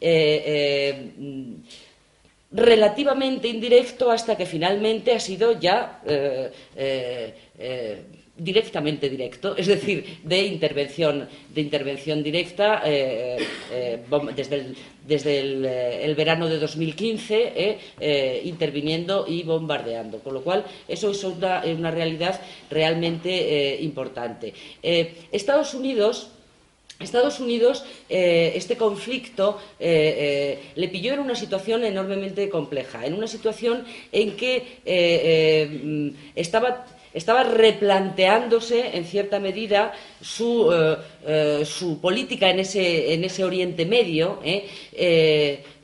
relativamente 2.54 3.48
indirecto 3.48 4.10
hasta 4.12 4.36
que 4.36 4.46
finalmente 4.46 5.12
ha 5.12 5.20
sido 5.20 5.58
ya 5.58 6.00
eh, 6.06 6.52
eh, 6.76 7.34
eh, 7.58 8.02
directamente 8.36 9.08
directo, 9.08 9.56
es 9.56 9.66
decir, 9.66 10.18
de 10.24 10.42
intervención, 10.42 11.28
de 11.54 11.60
intervención 11.60 12.22
directa 12.22 12.82
desde, 12.84 14.54
el, 14.56 14.76
desde 15.06 16.04
el, 16.04 16.14
verano 16.16 16.48
de 16.48 16.58
2015, 16.58 17.78
interviniendo 18.44 19.26
y 19.28 19.44
bombardeando. 19.44 20.18
Con 20.18 20.34
lo 20.34 20.42
cual, 20.42 20.64
eso 20.88 21.10
es 21.12 21.22
una, 21.22 21.62
una 21.64 21.92
realidad 21.92 22.40
realmente 22.70 23.78
importante. 23.80 24.52
Estados 24.82 25.74
Unidos 25.74 26.30
Estados 27.00 27.40
Unidos, 27.40 27.84
eh, 28.08 28.52
este 28.54 28.76
conflicto 28.76 29.58
eh, 29.80 30.58
eh, 30.60 30.70
le 30.76 30.88
pilló 30.88 31.14
en 31.14 31.20
una 31.20 31.34
situación 31.34 31.84
enormemente 31.84 32.48
compleja, 32.48 33.04
en 33.04 33.14
una 33.14 33.26
situación 33.26 33.84
en 34.12 34.36
que 34.36 36.14
estaba, 36.36 36.86
replanteándose, 37.14 38.96
en 38.96 39.04
cierta 39.04 39.38
medida, 39.40 39.92
su, 40.20 40.70
política 42.00 42.50
en 42.50 42.60
ese, 42.60 43.44
Oriente 43.44 43.86
Medio, 43.86 44.40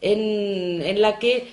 en, 0.01 1.01
la 1.01 1.19
que, 1.19 1.47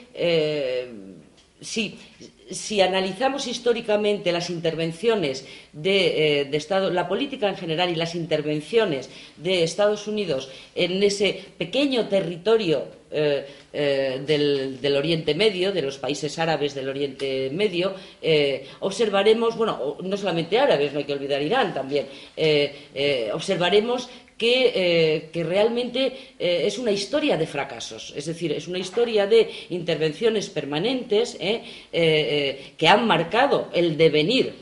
si 2.50 2.82
analizamos 2.82 3.48
históricamente 3.48 4.32
las 4.32 4.50
intervenciones 4.50 5.46
de, 5.74 6.42
eh, 6.42 6.50
Estado, 6.54 6.92
la 6.92 7.08
política 7.08 7.50
en 7.50 7.58
general 7.58 7.90
y 7.90 7.96
las 7.96 8.16
intervenciones 8.16 9.10
de 9.38 9.64
Estados 9.64 10.08
Unidos 10.08 10.50
en 10.76 11.04
ese 11.04 11.44
pequeño 11.58 12.08
territorio 12.08 12.97
eh, 13.12 13.46
eh, 13.74 14.22
del, 14.26 14.96
Oriente 14.96 15.36
Medio, 15.36 15.72
de 15.72 15.82
los 15.82 15.98
países 15.98 16.38
árabes 16.40 16.74
del 16.74 16.90
Oriente 16.90 17.50
Medio, 17.52 17.94
observaremos, 18.80 19.56
bueno, 19.56 19.98
no 20.02 20.18
solamente 20.18 20.60
árabes, 20.60 20.94
no 20.94 21.00
hay 21.00 21.06
que 21.06 21.14
olvidar 21.14 21.42
Irán 21.42 21.74
también, 21.74 22.08
observaremos 23.34 24.10
que, 24.38 25.32
eh, 25.34 25.44
realmente 25.44 26.06
eh, 26.38 26.64
es 26.66 26.78
una 26.78 26.92
historia 26.92 27.38
de 27.38 27.48
fracasos, 27.48 28.14
es 28.16 28.26
decir, 28.26 28.52
es 28.52 28.68
una 28.68 28.78
historia 28.78 29.26
de 29.26 29.50
intervenciones 29.70 30.50
permanentes 30.50 31.38
eh, 31.40 32.74
que 32.78 32.88
han 32.88 33.08
marcado 33.08 33.70
el 33.74 33.98
devenir 33.98 34.54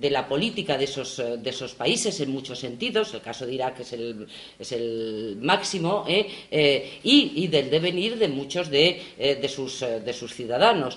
de 0.00 0.10
la 0.10 0.28
política 0.28 0.76
de 0.76 0.84
esos, 0.84 1.16
de 1.16 1.50
esos, 1.50 1.74
países 1.74 2.20
en 2.20 2.30
muchos 2.30 2.58
sentidos, 2.58 3.14
el 3.14 3.20
caso 3.20 3.46
de 3.46 3.54
Irak 3.54 3.80
es 3.80 3.92
el, 3.92 4.26
es 4.58 4.72
el 4.72 5.38
máximo, 5.40 6.04
y, 6.08 7.46
del 7.48 7.70
devenir 7.70 8.18
de 8.18 8.28
muchos 8.28 8.70
de, 8.70 9.00
de, 9.18 9.48
sus, 9.48 9.80
de 9.80 10.12
sus, 10.12 10.34
ciudadanos. 10.34 10.96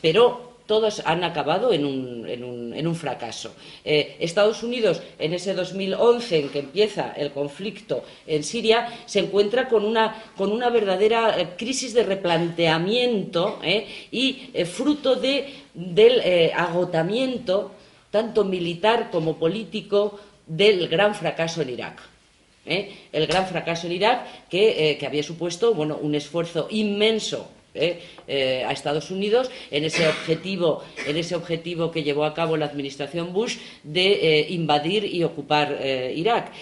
pero 0.00 0.48
todos 0.68 1.00
han 1.06 1.24
acabado 1.24 1.72
en 1.72 1.84
un, 1.86 2.94
fracaso. 2.94 3.54
Eh, 3.84 4.16
Estados 4.20 4.62
Unidos, 4.62 5.00
en 5.18 5.32
ese 5.32 5.54
2011 5.54 6.38
en 6.38 6.48
que 6.50 6.58
empieza 6.58 7.12
el 7.16 7.32
conflicto 7.32 8.04
en 8.26 8.44
Siria, 8.44 8.86
se 9.06 9.20
encuentra 9.20 9.68
con 9.68 9.84
una, 9.84 10.24
con 10.36 10.52
una 10.52 10.68
verdadera 10.68 11.40
eh, 11.40 11.54
crisis 11.56 11.94
de 11.94 12.02
replanteamiento 12.02 13.60
eh, 13.62 13.86
y 14.10 14.50
fruto 14.66 15.16
de, 15.16 15.67
del 15.78 16.52
agotamiento, 16.54 17.72
tanto 18.10 18.44
militar 18.44 19.10
como 19.10 19.36
político, 19.36 20.18
del 20.46 20.88
gran 20.88 21.14
fracaso 21.14 21.62
en 21.62 21.70
Irak. 21.70 22.00
El 22.66 23.26
gran 23.26 23.46
fracaso 23.46 23.86
en 23.86 23.94
Irak 23.94 24.48
que, 24.48 24.96
que 24.98 25.06
había 25.06 25.22
supuesto 25.22 25.72
bueno, 25.72 25.96
un 26.00 26.14
esfuerzo 26.14 26.66
inmenso 26.70 27.48
¿eh? 27.78 28.00
Eh, 28.26 28.64
a 28.66 28.72
Estados 28.72 29.10
Unidos 29.10 29.50
en 29.70 29.84
ese 29.84 30.06
objetivo, 30.06 30.82
en 31.06 31.16
ese 31.16 31.34
objetivo 31.34 31.90
que 31.90 32.02
llevó 32.02 32.24
a 32.24 32.34
cabo 32.34 32.56
la 32.56 32.66
administración 32.66 33.32
Bush 33.32 33.56
de 33.82 34.40
eh, 34.40 34.46
invadir 34.50 35.04
y 35.04 35.24
ocupar 35.24 35.78
Irak. 36.14 36.52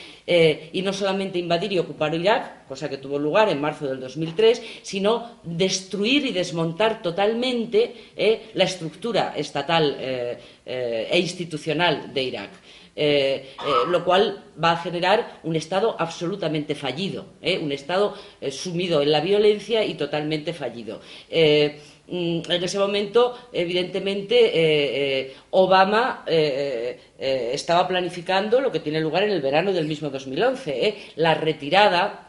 y 0.72 0.82
no 0.82 0.92
solamente 0.92 1.38
invadir 1.38 1.72
y 1.72 1.78
ocupar 1.78 2.14
Irak, 2.14 2.66
cosa 2.66 2.88
que 2.88 2.98
tuvo 2.98 3.18
lugar 3.18 3.48
en 3.48 3.60
marzo 3.60 3.86
del 3.86 4.00
2003, 4.00 4.60
sino 4.82 5.38
destruir 5.44 6.26
y 6.26 6.32
desmontar 6.32 7.00
totalmente 7.00 7.94
la 8.54 8.64
estructura 8.64 9.34
estatal 9.36 9.96
e 10.66 11.18
institucional 11.18 12.12
de 12.12 12.22
Irak. 12.22 12.50
Eh, 12.98 13.52
eh, 13.62 13.90
lo 13.90 14.02
cual 14.06 14.42
va 14.62 14.72
a 14.72 14.76
generar 14.78 15.40
un 15.42 15.54
Estado 15.54 15.96
absolutamente 15.98 16.74
fallido, 16.74 17.26
¿eh? 17.42 17.58
un 17.58 17.70
Estado 17.70 18.14
sumido 18.50 19.02
en 19.02 19.12
la 19.12 19.20
violencia 19.20 19.84
y 19.84 19.94
totalmente 19.94 20.54
fallido. 20.54 21.02
Mm, 22.08 22.40
en 22.48 22.64
ese 22.64 22.78
momento, 22.78 23.36
evidentemente, 23.52 25.34
Obama 25.50 26.24
estaba 26.26 27.86
planificando 27.86 28.60
lo 28.62 28.72
que 28.72 28.80
tiene 28.80 29.00
lugar 29.00 29.24
en 29.24 29.32
el 29.32 29.42
verano 29.42 29.74
del 29.74 29.86
mismo 29.86 30.08
2011, 30.08 31.12
la 31.16 31.34
retirada, 31.34 32.28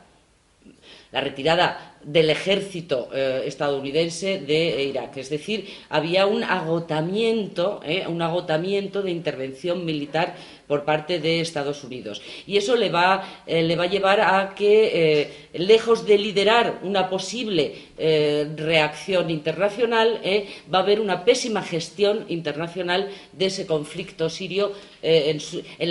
la 1.13 1.21
retirada 1.21 1.96
del 2.03 2.29
ejército 2.29 3.09
estadounidense 3.13 4.39
de 4.39 4.83
Irak. 4.83 5.17
Es 5.17 5.29
decir, 5.29 5.67
había 5.89 6.25
un 6.25 6.43
agotamiento, 6.43 7.81
un 8.07 8.21
agotamiento 8.21 9.01
de 9.01 9.11
intervención 9.11 9.85
militar 9.85 10.35
por 10.67 10.83
parte 10.83 11.19
de 11.19 11.39
Estados 11.39 11.83
Unidos. 11.83 12.21
Y 12.45 12.57
eso 12.57 12.75
le 12.75 12.89
va, 12.89 13.41
eh, 13.47 13.63
le 13.63 13.75
va 13.75 13.85
a 13.85 13.87
llevar 13.87 14.19
a 14.21 14.53
que, 14.53 15.21
eh, 15.21 15.47
lejos 15.53 16.05
de 16.05 16.17
liderar 16.17 16.79
una 16.83 17.09
posible 17.09 17.73
eh, 17.97 18.47
reacción 18.55 19.29
internacional, 19.29 20.21
va 20.71 20.79
a 20.79 20.81
haber 20.81 20.99
una 20.99 21.23
pésima 21.23 21.63
gestión 21.63 22.25
internacional 22.27 23.09
de 23.31 23.45
ese 23.45 23.65
conflicto 23.65 24.29
sirio 24.29 24.73
en, 25.01 25.39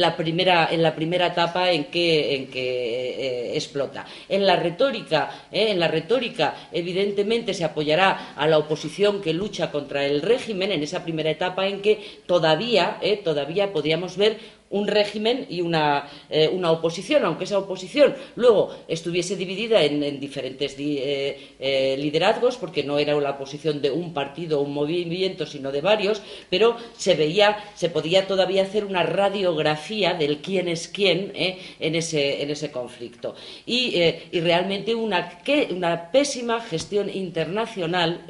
la 0.01 0.17
primera, 0.17 0.69
en, 0.71 0.83
la 0.83 0.95
primera, 0.95 1.29
etapa 1.29 1.71
en 1.71 1.85
que, 1.85 2.35
en 2.35 2.47
que 2.49 3.57
explota. 3.57 4.07
En 4.29 4.47
la 4.47 4.57
retórica, 4.57 5.47
en 5.51 5.81
la 5.81 5.89
retórica, 5.97 6.55
evidentemente, 6.73 7.55
se 7.55 7.65
apoyará 7.65 8.35
a 8.37 8.47
la 8.47 8.59
oposición 8.59 9.21
que 9.23 9.33
lucha 9.33 9.71
contra 9.71 10.05
el 10.05 10.23
régimen 10.23 10.71
en 10.73 10.83
esa 10.83 11.03
primera 11.07 11.31
etapa 11.31 11.67
en 11.67 11.81
que 11.81 11.95
todavía, 12.27 12.99
todavía 13.25 13.73
podríamos 13.73 14.17
ver 14.17 14.39
un 14.71 14.87
régimen 14.87 15.47
y 15.49 15.61
una, 15.61 16.09
eh, 16.29 16.49
una, 16.49 16.73
oposición, 16.73 17.25
aunque 17.25 17.45
esa 17.45 17.59
oposición 17.59 18.15
luego 18.35 18.75
estuviese 18.89 19.37
dividida 19.37 19.83
en, 19.83 20.19
diferentes 20.19 20.75
eh, 20.79 21.55
eh, 21.59 21.97
liderazgos, 21.99 22.57
porque 22.57 22.83
no 22.83 22.99
era 22.99 23.15
la 23.21 23.31
oposición 23.31 23.81
de 23.81 23.91
un 23.91 24.13
partido 24.13 24.59
o 24.61 24.63
un 24.63 24.75
movimiento, 24.75 25.47
sino 25.47 25.71
de 25.71 25.81
varios, 25.81 26.21
pero 26.51 26.77
se 26.97 27.15
veía, 27.15 27.59
se 27.75 27.91
podía 27.91 28.27
todavía 28.27 28.63
hacer 28.63 28.85
una 28.85 29.05
radiografía 29.05 30.15
del 30.15 30.39
quién 30.39 30.69
es 30.69 30.89
quién 30.89 31.33
en, 31.35 31.95
ese, 31.95 32.43
en 32.43 32.51
ese 32.51 32.71
conflicto. 32.71 33.35
Y, 33.67 33.97
y 34.33 34.41
realmente 34.41 34.95
una, 34.95 35.41
una, 35.71 36.11
pésima 36.11 36.61
gestión 36.61 37.09
internacional 37.09 38.27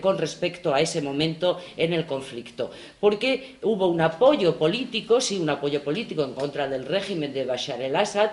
con 0.00 0.18
respecto 0.18 0.74
a 0.74 0.80
ese 0.80 1.02
momento 1.02 1.58
en 1.76 1.92
el 1.92 2.06
conflicto, 2.06 2.70
porque 3.00 3.56
hubo 3.62 3.88
un 3.88 4.00
apoyo 4.00 4.56
político, 4.56 5.20
sí, 5.20 5.38
un 5.38 5.50
apoyo 5.58 5.82
político 5.82 6.22
en 6.24 6.32
contra 6.32 6.68
del 6.68 6.86
régimen 6.86 7.32
de 7.32 7.44
Bashar 7.44 7.82
el-Assad, 7.82 8.30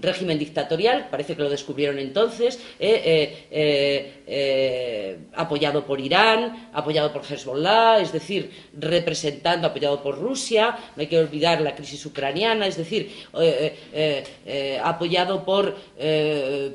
régimen 0.00 0.38
dictatorial, 0.38 1.08
parece 1.10 1.34
que 1.34 1.42
lo 1.42 1.50
descubrieron 1.50 1.98
entonces, 1.98 2.60
apoyado 5.34 5.84
por 5.84 6.00
Irán, 6.00 6.70
apoyado 6.72 7.12
por 7.12 7.22
Hezbollah, 7.24 8.00
es 8.00 8.12
decir, 8.12 8.50
representando, 8.78 9.66
apoyado 9.68 10.02
por 10.02 10.18
Rusia, 10.18 10.76
no 10.94 11.00
hay 11.00 11.08
que 11.08 11.18
olvidar 11.18 11.60
la 11.60 11.74
crisis 11.74 12.04
ucraniana, 12.06 12.66
es 12.66 12.76
decir, 12.76 13.10
apoyado 14.82 15.44
por, 15.44 15.76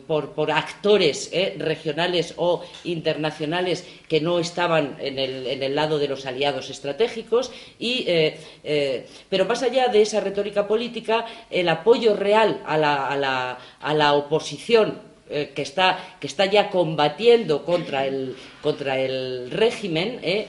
por, 0.08 0.52
actores 0.52 1.32
regionales 1.58 2.34
o 2.38 2.64
internacionales 2.84 3.86
que 4.08 4.22
no 4.22 4.40
estaban 4.40 4.98
en 5.00 5.20
el, 5.20 5.48
en 5.48 5.64
el 5.64 5.76
lado 5.76 6.00
de 6.00 6.08
los 6.08 6.26
aliados 6.26 6.70
estratégicos, 6.70 7.52
y, 7.80 8.06
eh, 8.08 8.38
eh, 8.63 9.06
pero 9.30 9.46
más 9.46 9.63
allá 9.63 9.88
de 9.88 10.01
esa 10.01 10.20
retórica 10.20 10.68
política, 10.68 11.25
el 11.50 11.70
apoyo 11.70 12.16
real 12.16 12.62
a 12.66 12.77
la, 12.77 13.08
a 13.08 13.16
la, 13.16 13.58
a 13.80 13.94
la 13.94 14.13
oposición 14.13 15.00
eh, 15.30 15.51
que, 15.54 15.62
está, 15.62 16.18
que 16.20 16.27
está 16.27 16.46
ya 16.46 16.70
combatiendo 16.70 17.66
contra 17.66 18.06
el, 18.06 18.36
contra 18.62 19.00
el 19.00 19.51
régimen, 19.51 20.20
eh, 20.22 20.48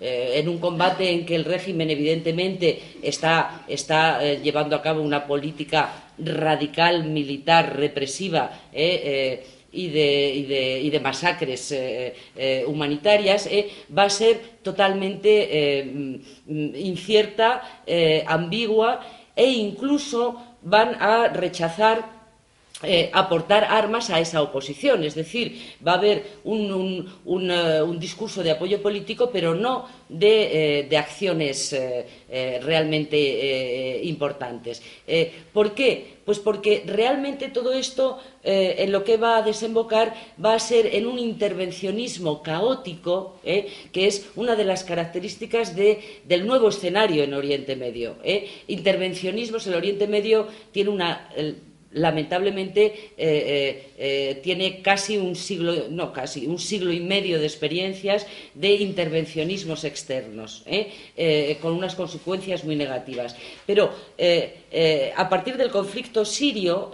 en 0.00 0.48
un 0.48 0.58
combate 0.58 1.10
en 1.10 1.24
que 1.24 1.36
el 1.36 1.44
régimen 1.44 1.90
evidentemente 1.90 2.80
está, 3.02 3.64
está 3.68 4.22
llevando 4.34 4.76
a 4.76 4.82
cabo 4.82 5.02
una 5.02 5.26
política 5.26 6.10
radical, 6.18 7.04
militar, 7.04 7.76
represiva. 7.76 8.50
Y 9.76 10.90
de, 10.90 11.00
masacres 11.02 11.70
eh, 11.72 12.14
eh, 12.34 12.64
humanitarias, 12.66 13.46
eh, 13.46 13.70
va 13.96 14.04
a 14.04 14.10
ser 14.10 14.40
totalmente 14.62 15.78
eh, 15.78 16.20
incierta, 16.46 17.62
ambigua 18.26 19.00
e 19.36 19.50
incluso 19.52 20.56
van 20.62 20.96
a 21.00 21.28
rechazar 21.28 22.15
eh, 22.82 23.10
aportar 23.12 23.64
armas 23.64 24.10
a 24.10 24.20
esa 24.20 24.42
oposición. 24.42 25.04
Es 25.04 25.14
decir, 25.14 25.76
va 25.86 25.92
a 25.92 25.98
haber 25.98 26.24
un, 26.44 27.10
un, 27.24 27.50
un 27.50 27.98
discurso 27.98 28.42
de 28.42 28.50
apoyo 28.50 28.82
político, 28.82 29.30
pero 29.32 29.54
no 29.54 29.86
de, 30.08 30.80
eh, 30.80 30.82
de 30.84 30.96
acciones 30.96 31.72
eh, 31.72 32.06
eh, 32.28 32.60
realmente 32.62 33.16
eh, 33.16 34.04
importantes. 34.04 34.82
Eh, 35.06 35.32
¿Por 35.52 35.74
qué? 35.74 36.16
Pues 36.26 36.40
porque 36.40 36.82
realmente 36.84 37.48
todo 37.48 37.72
esto 37.72 38.18
eh, 38.42 38.76
en 38.78 38.90
lo 38.90 39.04
que 39.04 39.16
va 39.16 39.36
a 39.36 39.42
desembocar 39.42 40.12
va 40.44 40.54
a 40.54 40.58
ser 40.58 40.92
en 40.94 41.06
un 41.06 41.20
intervencionismo 41.20 42.42
caótico, 42.42 43.38
eh, 43.44 43.68
que 43.92 44.08
es 44.08 44.26
una 44.34 44.56
de 44.56 44.64
las 44.64 44.82
características 44.82 45.76
de, 45.76 46.00
del 46.24 46.44
nuevo 46.44 46.68
escenario 46.68 47.22
en 47.22 47.32
Oriente 47.32 47.76
Medio. 47.76 48.16
Eh. 48.24 48.48
Intervencionismos, 48.66 49.68
el 49.68 49.74
Oriente 49.74 50.08
Medio 50.08 50.48
tiene 50.72 50.90
una. 50.90 51.28
Lamentablemente 51.96 52.84
eh, 52.84 52.92
eh, 53.16 53.88
eh, 53.96 54.40
tiene 54.42 54.82
casi 54.82 55.16
un 55.16 55.34
siglo, 55.34 55.86
no 55.88 56.12
casi, 56.12 56.46
un 56.46 56.58
siglo 56.58 56.92
y 56.92 57.00
medio 57.00 57.38
de 57.38 57.46
experiencias 57.46 58.26
de 58.52 58.74
intervencionismos 58.74 59.82
externos, 59.84 60.62
con 61.62 61.72
unas 61.72 61.94
consecuencias 61.94 62.64
muy 62.64 62.76
negativas. 62.76 63.34
Pero 63.64 63.90
a 65.16 65.28
partir 65.30 65.56
del 65.56 65.70
conflicto 65.70 66.26
sirio, 66.26 66.90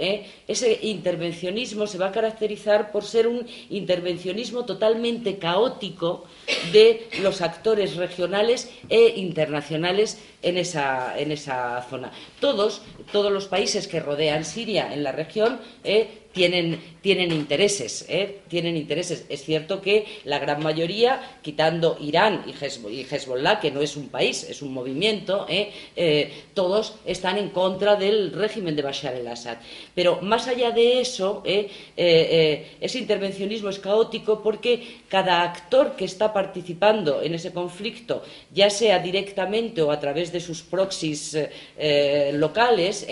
ese 0.46 0.78
intervencionismo 0.82 1.88
se 1.88 1.98
va 1.98 2.06
a 2.06 2.12
caracterizar 2.12 2.92
por 2.92 3.04
ser 3.04 3.26
un 3.26 3.44
intervencionismo 3.70 4.64
totalmente 4.64 5.38
caótico 5.38 6.24
de 6.72 7.08
los 7.22 7.42
actores 7.42 7.96
regionales 7.96 8.70
e 8.88 9.14
internacionales 9.16 10.18
en 10.42 10.58
esa, 10.58 11.18
en 11.18 11.32
esa 11.32 11.86
zona. 11.88 12.12
Todos, 12.40 12.82
todos 13.10 13.32
los 13.32 13.46
países 13.46 13.88
que 13.88 14.00
rodean 14.00 14.44
Siria 14.44 14.92
en 14.92 15.02
la 15.02 15.12
región 15.12 15.60
eh, 15.84 16.21
tienen, 16.32 16.80
intereses, 17.32 18.06
¿eh? 18.08 18.40
tienen 18.48 18.76
intereses. 18.76 19.26
Es 19.28 19.44
cierto 19.44 19.80
que 19.80 20.06
la 20.24 20.38
gran 20.38 20.62
mayoría, 20.62 21.38
quitando 21.42 21.96
Irán 22.00 22.44
y, 22.46 22.52
Hezbollah, 22.52 23.60
que 23.60 23.70
no 23.70 23.80
es 23.80 23.96
un 23.96 24.08
país, 24.08 24.44
es 24.48 24.62
un 24.62 24.72
movimiento, 24.72 25.46
¿eh? 25.48 25.70
Eh, 25.94 26.32
todos 26.54 26.96
están 27.04 27.38
en 27.38 27.50
contra 27.50 27.96
del 27.96 28.32
régimen 28.32 28.74
de 28.76 28.82
Bashar 28.82 29.14
el-Assad. 29.14 29.58
Pero 29.94 30.20
más 30.22 30.48
allá 30.48 30.70
de 30.70 31.00
eso, 31.00 31.42
ese 31.46 32.98
intervencionismo 32.98 33.68
es 33.68 33.78
caótico 33.78 34.42
porque 34.42 35.00
cada 35.08 35.42
actor 35.42 35.96
que 35.96 36.06
está 36.06 36.32
participando 36.32 37.22
en 37.22 37.34
ese 37.34 37.52
conflicto, 37.52 38.22
ya 38.52 38.70
sea 38.70 38.98
directamente 38.98 39.82
o 39.82 39.90
a 39.90 40.00
través 40.00 40.32
de 40.32 40.40
sus 40.40 40.62
proxies 40.62 41.36
locales, 42.32 43.06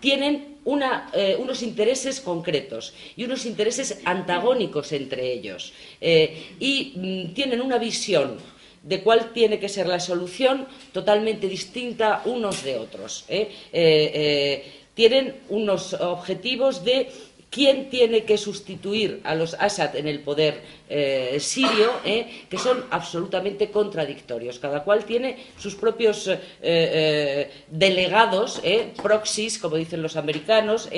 tienen 0.00 0.51
una, 0.64 1.10
eh, 1.12 1.36
unos 1.38 1.62
intereses 1.62 2.20
concretos 2.20 2.94
y 3.16 3.24
unos 3.24 3.46
intereses 3.46 4.00
antagónicos 4.04 4.92
entre 4.92 5.32
ellos 5.32 5.72
eh, 6.00 6.54
y 6.60 6.92
mm, 6.96 7.34
tienen 7.34 7.60
una 7.60 7.78
visión 7.78 8.38
de 8.82 9.02
cuál 9.02 9.32
tiene 9.32 9.60
que 9.60 9.68
ser 9.68 9.86
la 9.86 10.00
solución 10.00 10.66
totalmente 10.92 11.48
distinta 11.48 12.22
unos 12.24 12.64
de 12.64 12.76
otros. 12.76 13.24
¿eh? 13.28 14.82
Tienen 14.94 15.36
unos 15.48 15.94
objetivos 15.94 16.84
de 16.84 17.08
quién 17.52 17.90
tiene 17.90 18.24
que 18.24 18.38
sustituir 18.38 19.20
a 19.24 19.34
los 19.34 19.54
Assad 19.54 19.94
en 19.94 20.08
el 20.08 20.20
poder 20.20 20.62
eh, 20.88 21.36
sirio, 21.38 21.92
eh, 22.02 22.46
que 22.48 22.56
son 22.56 22.86
absolutamente 22.90 23.70
contradictorios. 23.70 24.58
Cada 24.58 24.82
cual 24.82 25.04
tiene 25.04 25.36
sus 25.58 25.74
propios 25.74 26.30
eh, 26.62 27.50
delegados, 27.68 28.62
proxies, 29.02 29.58
como 29.58 29.76
dicen 29.76 30.00
los 30.00 30.16
americanos, 30.16 30.88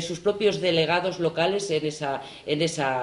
sus 0.00 0.20
propios 0.20 0.60
delegados 0.60 1.18
locales 1.18 1.68
en 1.70 1.84
esa 2.62 3.02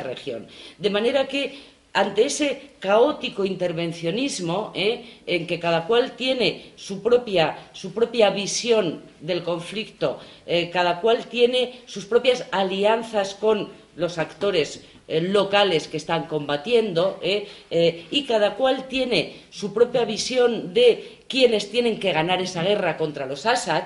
región. 0.00 0.46
De 0.78 0.88
manera 0.88 1.28
que 1.28 1.75
ante 1.96 2.26
ese 2.26 2.72
caótico 2.78 3.46
intervencionismo 3.46 4.70
eh, 4.74 5.22
en 5.26 5.46
que 5.46 5.58
cada 5.58 5.86
cual 5.86 6.12
tiene 6.12 6.72
su 6.76 7.02
propia, 7.02 7.70
su 7.72 7.94
propia 7.94 8.28
visión 8.28 9.00
del 9.18 9.42
conflicto, 9.42 10.20
eh, 10.46 10.68
cada 10.68 11.00
cual 11.00 11.24
tiene 11.24 11.80
sus 11.86 12.04
propias 12.04 12.44
alianzas 12.52 13.34
con 13.34 13.70
los 13.96 14.18
actores 14.18 14.84
eh, 15.08 15.22
locales 15.22 15.88
que 15.88 15.96
están 15.96 16.26
combatiendo 16.26 17.18
y 17.22 18.24
cada 18.24 18.56
cual 18.56 18.88
tiene 18.88 19.44
su 19.48 19.72
propia 19.72 20.04
visión 20.04 20.74
de 20.74 21.20
quienes 21.26 21.70
tienen 21.70 21.98
que 21.98 22.12
ganar 22.12 22.42
esa 22.42 22.62
guerra 22.62 22.98
contra 22.98 23.24
los 23.24 23.46
Assad, 23.46 23.84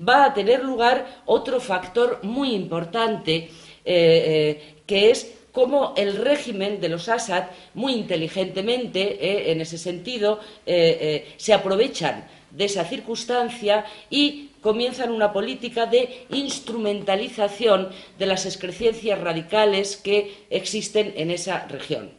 va 0.00 0.24
a 0.24 0.32
tener 0.32 0.64
lugar 0.64 1.22
otro 1.26 1.60
factor 1.60 2.20
muy 2.22 2.54
importante 2.54 3.50
que 3.84 5.10
es 5.10 5.41
cómo 5.52 5.92
el 5.96 6.16
régimen 6.16 6.80
de 6.80 6.88
los 6.88 7.08
Assad, 7.08 7.44
muy 7.74 7.92
inteligentemente, 7.92 9.00
eh, 9.20 9.52
en 9.52 9.60
ese 9.60 9.78
sentido, 9.78 10.40
eh, 10.66 10.98
eh, 11.00 11.34
se 11.36 11.52
aprovechan 11.52 12.26
de 12.50 12.64
esa 12.64 12.84
circunstancia 12.84 13.84
y 14.10 14.48
comienzan 14.60 15.12
una 15.12 15.32
política 15.32 15.86
de 15.86 16.26
instrumentalización 16.30 17.90
de 18.18 18.26
las 18.26 18.46
excrecencias 18.46 19.20
radicales 19.20 19.96
que 19.96 20.46
existen 20.50 21.12
en 21.16 21.30
esa 21.30 21.66
región. 21.66 22.10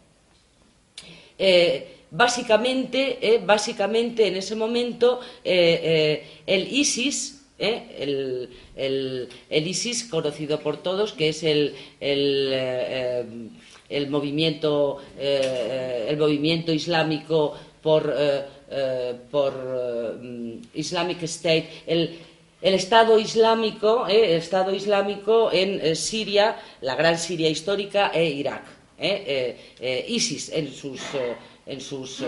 Básicamente, 2.11 3.41
básicamente, 3.45 4.27
en 4.27 4.35
ese 4.35 4.55
momento, 4.55 5.19
el 5.43 6.67
ISIS, 6.71 7.42
¿eh? 7.63 8.49
el, 8.75 9.29
el, 9.49 9.67
ISIS, 9.67 10.05
conocido 10.05 10.59
por 10.59 10.77
todos, 10.83 11.13
que 11.13 11.29
es 11.29 11.43
el, 11.43 11.73
el, 11.99 12.49
eh, 12.51 13.25
el 13.89 14.09
movimiento, 14.09 14.99
eh, 15.17 16.07
el 16.09 16.17
movimiento 16.17 16.71
islámico 16.73 17.55
por, 17.81 18.13
por 19.29 19.53
Islamic 20.73 21.23
State, 21.23 21.83
el, 21.85 22.17
el 22.61 22.73
Estado 22.73 23.19
Islámico, 23.19 24.07
Estado 24.07 24.73
Islámico 24.73 25.51
en 25.51 25.95
Siria, 25.95 26.55
la 26.81 26.95
gran 26.95 27.19
Siria 27.19 27.49
histórica 27.49 28.11
e 28.13 28.29
Irak. 28.29 28.63
ISIS 30.07 30.49
en 30.53 30.71
sus, 30.71 31.01
en 31.65 31.81
sus 31.81 32.23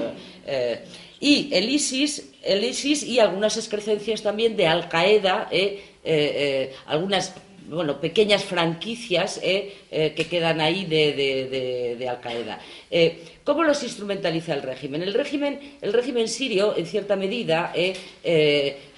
y 1.19 1.49
el 1.54 1.69
ISIS, 1.69 2.32
el 2.43 2.63
ISIS 2.63 3.04
y 3.04 3.19
algunas 3.19 3.58
excrecencias 3.58 4.21
también 4.21 4.56
de 4.56 4.67
Al 4.67 4.89
Qaeda, 4.89 5.47
eh, 5.51 5.84
eh, 6.04 6.73
algunas 6.86 7.34
bueno, 7.67 7.99
pequeñas 7.99 8.43
franquicias 8.43 9.39
eh, 9.41 9.73
eh, 9.91 10.13
que 10.15 10.28
quedan 10.28 10.62
ahí 10.62 10.86
de, 10.86 11.13
de, 11.13 11.95
de, 11.97 12.10
Al 12.10 12.19
Qaeda. 12.19 12.60
Eh, 12.91 13.23
¿Cómo 13.43 13.63
los 13.63 13.84
instrumentaliza 13.84 14.54
el 14.54 14.62
régimen? 14.62 15.01
El 15.01 15.13
régimen, 15.13 15.78
el 15.82 15.93
régimen 15.93 16.28
sirio, 16.28 16.75
en 16.78 16.86
cierta 16.86 17.15
medida, 17.15 17.73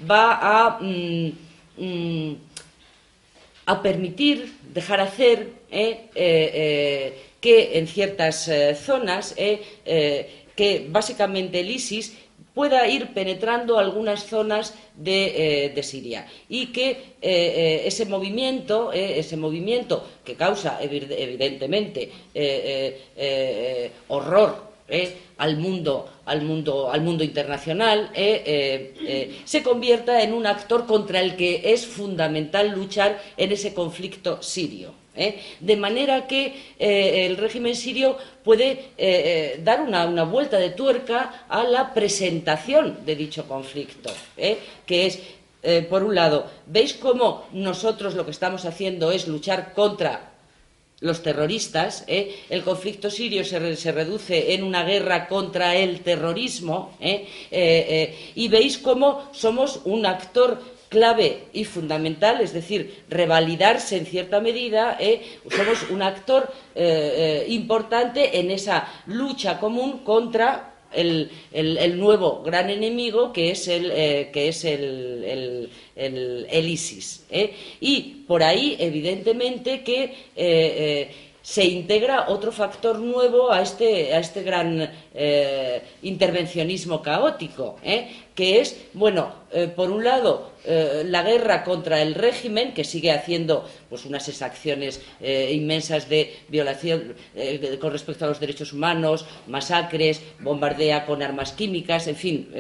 va 0.10 0.40
a, 0.42 0.80
mm, 0.82 1.32
mm, 1.78 2.36
a 3.66 3.82
permitir, 3.82 4.54
dejar 4.74 5.02
hacer 5.02 5.50
que 5.70 7.78
en 7.78 7.88
ciertas 7.88 8.50
zonas 8.84 9.36
que 10.58 10.88
básicamente 10.90 11.62
el 11.62 11.70
ISIS 11.70 12.18
pueda 12.58 12.88
ir 12.88 13.14
penetrando 13.14 13.78
algunas 13.78 14.26
zonas 14.26 14.74
de, 14.96 15.72
eh, 15.76 15.84
Siria 15.84 16.26
y 16.50 16.68
que 16.68 16.90
eh, 16.90 16.98
eh, 17.22 17.82
ese 17.86 18.08
movimiento, 18.08 18.92
ese 18.92 19.38
movimiento 19.38 20.04
que 20.26 20.34
causa 20.34 20.80
evidentemente 20.82 22.12
horror 24.08 24.68
al 25.38 25.58
mundo, 25.58 26.10
al 26.26 26.42
mundo, 26.42 26.90
al 26.92 27.02
mundo 27.02 27.24
internacional, 27.24 28.10
se 28.14 29.62
convierta 29.62 30.24
en 30.24 30.34
un 30.34 30.48
actor 30.48 30.88
contra 30.88 31.22
el 31.22 31.36
que 31.36 31.62
es 31.74 31.86
fundamental 31.86 32.72
luchar 32.72 33.22
en 33.38 33.52
ese 33.52 33.76
conflicto 33.76 34.42
sirio. 34.42 35.07
¿Eh? 35.18 35.40
De 35.60 35.76
manera 35.76 36.28
que 36.28 36.54
eh, 36.80 37.26
el 37.26 37.38
régimen 37.38 37.76
sirio 37.76 38.18
puede 38.44 38.92
eh, 38.98 39.60
dar 39.64 39.82
una, 39.82 40.24
vuelta 40.24 40.58
de 40.58 40.70
tuerca 40.70 41.46
a 41.50 41.64
la 41.64 41.94
presentación 41.94 43.00
de 43.06 43.16
dicho 43.16 43.48
conflicto, 43.48 44.12
que 44.86 45.06
es, 45.06 45.20
por 45.90 46.04
un 46.04 46.16
lado, 46.16 46.46
¿veis 46.68 46.94
cómo 46.94 47.48
nosotros 47.52 48.14
lo 48.16 48.24
que 48.24 48.32
estamos 48.32 48.66
haciendo 48.66 49.12
es 49.12 49.28
luchar 49.28 49.74
contra 49.74 50.32
los 51.00 51.22
terroristas, 51.22 52.06
el 52.08 52.64
conflicto 52.64 53.10
sirio 53.10 53.44
se, 53.44 53.76
se, 53.76 53.92
reduce 53.92 54.54
en 54.54 54.64
una 54.64 54.84
guerra 54.84 55.28
contra 55.28 55.76
el 55.76 56.02
terrorismo, 56.02 56.98
y 57.02 58.48
veis 58.48 58.78
cómo 58.78 59.30
somos 59.34 59.82
un 59.84 60.06
actor 60.06 60.77
clave 60.90 61.44
y 61.54 61.66
fundamental, 61.66 62.42
es 62.42 62.54
decir, 62.54 63.04
revalidarse 63.10 63.98
en 63.98 64.06
cierta 64.06 64.40
medida, 64.40 64.98
eh, 65.00 65.22
somos 65.50 65.90
un 65.90 66.02
actor 66.02 66.52
eh, 66.76 67.44
eh, 67.46 67.52
importante 67.52 68.40
en 68.40 68.52
esa 68.52 68.88
lucha 69.08 69.60
común 69.60 70.00
contra 70.00 70.74
el, 70.94 71.30
nuevo 72.00 72.42
gran 72.44 72.70
enemigo 72.70 73.34
que 73.34 73.52
es 73.52 73.68
el, 73.68 73.92
que 74.32 74.48
es 74.48 74.64
el, 74.64 75.70
el 75.96 76.70
ISIS. 76.70 77.26
Y 77.82 78.24
por 78.26 78.42
ahí, 78.42 78.78
evidentemente, 78.80 79.84
que 79.84 81.27
se 81.48 81.64
integra 81.64 82.26
otro 82.28 82.52
factor 82.52 83.00
nuevo 83.00 83.54
a 83.54 83.62
este, 83.62 84.14
a 84.14 84.20
este 84.20 84.44
gran 84.44 84.92
eh, 85.14 85.82
intervencionismo 86.02 87.02
caótico, 87.02 87.78
¿eh? 87.82 88.12
que 88.36 88.60
es, 88.60 88.88
bueno, 88.94 89.34
eh, 89.54 89.72
por 89.74 89.90
un 89.90 90.04
lado, 90.04 90.52
la 90.66 91.24
guerra 91.24 91.64
contra 91.64 92.02
el 92.02 92.16
régimen, 92.16 92.74
que 92.74 92.84
sigue 92.84 93.14
haciendo 93.14 93.66
pues, 93.88 94.04
unas 94.04 94.28
exacciones 94.28 95.02
inmensas 95.22 96.10
de 96.10 96.36
violación 96.50 97.16
con 97.80 97.94
respecto 97.94 98.26
a 98.26 98.28
los 98.28 98.42
derechos 98.42 98.74
humanos, 98.74 99.26
masacres, 99.48 100.22
bombardea 100.42 101.06
con 101.06 101.24
armas 101.24 101.54
químicas, 101.54 102.08
en 102.08 102.18
fin, 102.18 102.52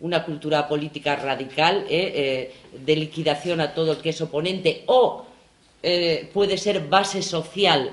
una 0.00 0.22
cultura 0.22 0.68
política 0.68 1.16
radical 1.16 1.86
de 1.88 2.96
liquidación 2.96 3.62
a 3.62 3.72
todo 3.72 3.92
el 3.92 3.98
que 3.98 4.10
es 4.10 4.20
oponente 4.20 4.82
o 4.84 5.29
eh, 5.82 6.28
puede 6.34 6.58
ser 6.58 6.88
base 6.88 7.22
social 7.22 7.90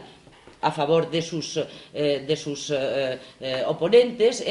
a 0.59 0.71
favor 0.71 1.09
de 1.09 1.21
sus, 1.21 1.57
eh, 1.93 2.25
de 2.27 2.35
sus 2.35 2.73
eh, 2.75 3.17
oponentes 3.65 4.43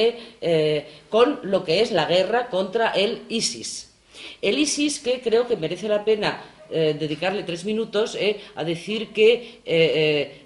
con 1.11 1.41
lo 1.43 1.63
que 1.63 1.83
es 1.83 1.93
la 1.93 2.07
guerra 2.07 2.49
contra 2.49 2.93
el 2.93 3.25
ISIS. 3.29 3.93
El 4.41 4.59
ISIS 4.59 5.01
que 5.01 5.21
creo 5.21 5.47
que 5.47 5.57
merece 5.57 5.89
la 5.89 6.05
pena 6.05 6.43
dedicarle 6.71 7.45
tres 7.45 7.65
minutos 7.65 8.19
a 8.57 8.65
decir 8.65 9.09
que 9.13 9.61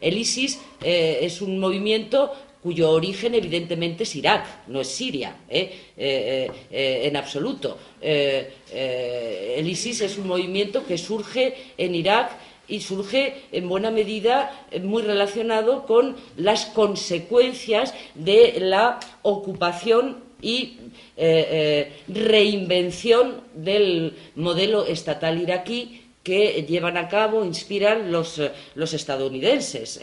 el 0.01 0.19
ISIS 0.19 0.61
es 0.83 1.41
un 1.41 1.59
movimiento 1.59 2.33
cuyo 2.63 2.91
origen 2.91 3.35
evidentemente 3.35 4.03
es 4.03 4.15
Irak, 4.17 4.67
no 4.69 4.83
es 4.83 4.89
Siria, 4.89 5.35
en 5.49 7.17
absoluto. 7.17 7.79
el 8.03 9.67
ISIS 9.67 10.03
es 10.03 10.19
un 10.19 10.27
movimiento 10.27 10.85
que 10.85 10.99
surge 10.99 11.55
en 11.79 11.95
Irak 11.95 12.50
y 12.71 12.81
surge 12.81 13.35
en 13.53 13.69
buena 13.69 13.91
medida 13.91 14.67
eh, 14.71 14.81
muy 14.81 15.03
relacionado 15.03 15.85
con 15.85 16.17
las 16.37 16.67
consecuencias 16.67 17.93
de 18.15 18.59
la 18.61 19.01
ocupación 19.23 20.19
y 20.41 20.79
eh, 21.17 21.47
eh, 21.51 21.93
reinvención 22.09 23.43
del 23.55 24.15
modelo 24.37 24.87
estatal 24.87 25.41
iraquí 25.41 26.03
que 26.23 26.65
llevan 26.69 26.97
a 26.97 27.09
cabo, 27.09 27.45
inspiran 27.45 28.13
los, 28.13 28.41
los 28.75 28.93
estadounidenses. 28.93 30.01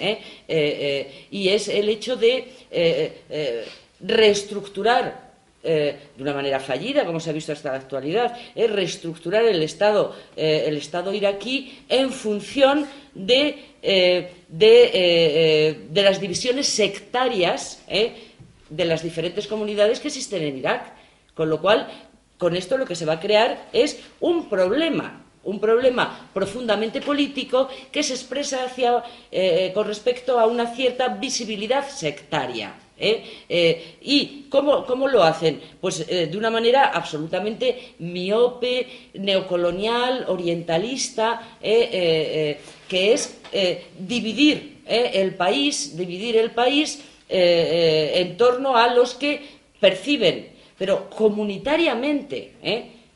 y 1.32 1.49
es 1.49 1.67
el 1.67 1.89
hecho 1.89 2.15
de 2.15 2.47
reestructurar 3.99 5.26
eh, 5.69 6.12
de 6.15 6.23
una 6.23 6.34
manera 6.34 6.62
fallida, 6.62 7.06
como 7.06 7.19
se 7.19 7.30
ha 7.30 7.34
visto 7.34 7.51
hasta 7.51 7.71
la 7.71 7.77
actualidad, 7.77 8.38
es 8.56 8.71
reestructurar 8.71 9.43
el 9.43 9.62
Estado, 9.62 10.15
eh, 10.38 10.63
el 10.65 10.77
Estado 10.77 11.13
iraquí 11.13 11.84
en 11.89 12.10
función 12.10 12.88
de, 13.13 13.65
eh, 13.82 14.32
de, 14.47 16.01
las 16.01 16.21
divisiones 16.21 16.67
sectarias 16.67 17.84
de 18.69 18.86
las 18.86 19.03
diferentes 19.03 19.45
comunidades 19.45 19.99
que 19.99 20.08
existen 20.08 20.41
en 20.43 20.58
Irak. 20.58 20.93
Con 21.34 21.49
lo 21.49 21.60
cual, 21.60 21.89
con 22.38 22.56
esto 22.56 22.77
lo 22.77 22.86
que 22.86 22.95
se 22.95 23.06
va 23.06 23.13
a 23.13 23.19
crear 23.19 23.67
es 23.73 23.99
un 24.21 24.47
problema 24.47 25.25
un 25.43 25.62
problema 25.62 26.30
profundamente 26.34 26.99
político 26.99 27.69
que 27.89 28.03
se 28.03 28.13
expresa 28.13 28.65
hacia, 28.65 29.01
con 29.73 29.88
respecto 29.88 30.38
a 30.39 30.45
una 30.45 30.75
cierta 30.75 31.08
visibilidad 31.08 31.88
sectaria. 31.88 32.73
¿Eh? 32.97 33.23
Eh, 33.47 33.95
¿Y 34.01 34.45
cómo, 34.49 35.07
lo 35.07 35.23
hacen? 35.23 35.62
Pues 35.79 36.05
eh, 36.07 36.27
de 36.27 36.38
una 36.38 36.49
manera 36.49 36.88
absolutamente 36.88 37.93
miope, 37.99 38.88
neocolonial, 39.13 40.25
orientalista, 40.27 41.57
que 41.62 42.57
es 42.89 43.39
dividir 43.99 44.79
el 44.86 45.36
país, 45.36 45.97
dividir 45.97 46.38
el 46.38 46.51
país 46.51 47.03
en 47.29 48.38
torno 48.38 48.77
a 48.77 48.93
los 48.93 49.13
que 49.15 49.41
perciben, 49.79 50.49
pero 50.77 51.10
comunitariamente, 51.10 52.53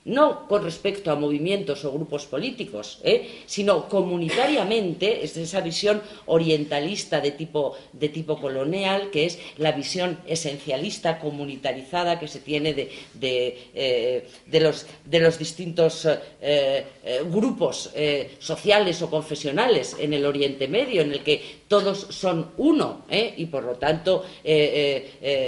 no 0.05 0.47
con 0.47 0.63
respecto 0.63 1.11
a 1.11 1.15
movimientos 1.15 1.85
o 1.85 1.91
grupos 1.91 2.25
políticos, 2.25 2.99
¿eh? 3.03 3.43
sino 3.45 3.87
comunitariamente, 3.87 5.23
es 5.23 5.37
esa 5.37 5.61
visión 5.61 6.01
orientalista 6.25 7.21
de 7.21 7.31
tipo, 7.31 7.75
de 7.93 8.09
tipo 8.09 8.39
colonial, 8.39 9.11
que 9.11 9.25
es 9.25 9.39
la 9.57 9.71
visión 9.73 10.17
esencialista, 10.25 11.19
comunitarizada 11.19 12.19
que 12.19 12.27
se 12.27 12.39
tiene 12.39 12.73
de, 12.73 12.91
de, 13.13 13.57
eh, 13.75 14.27
los, 14.59 14.87
de 15.05 15.19
los, 15.19 15.37
distintos 15.37 16.07
eh, 16.41 16.85
grupos 17.31 17.91
sociales 18.39 19.01
o 19.01 19.09
confesionales 19.09 19.95
en 19.99 20.13
el 20.13 20.25
Oriente 20.25 20.67
Medio, 20.67 21.01
en 21.01 21.11
el 21.13 21.23
que 21.23 21.61
todos 21.67 22.07
son 22.09 22.51
uno 22.57 23.05
y 23.09 23.45
por 23.45 23.63
lo 23.63 23.75
tanto 23.75 24.25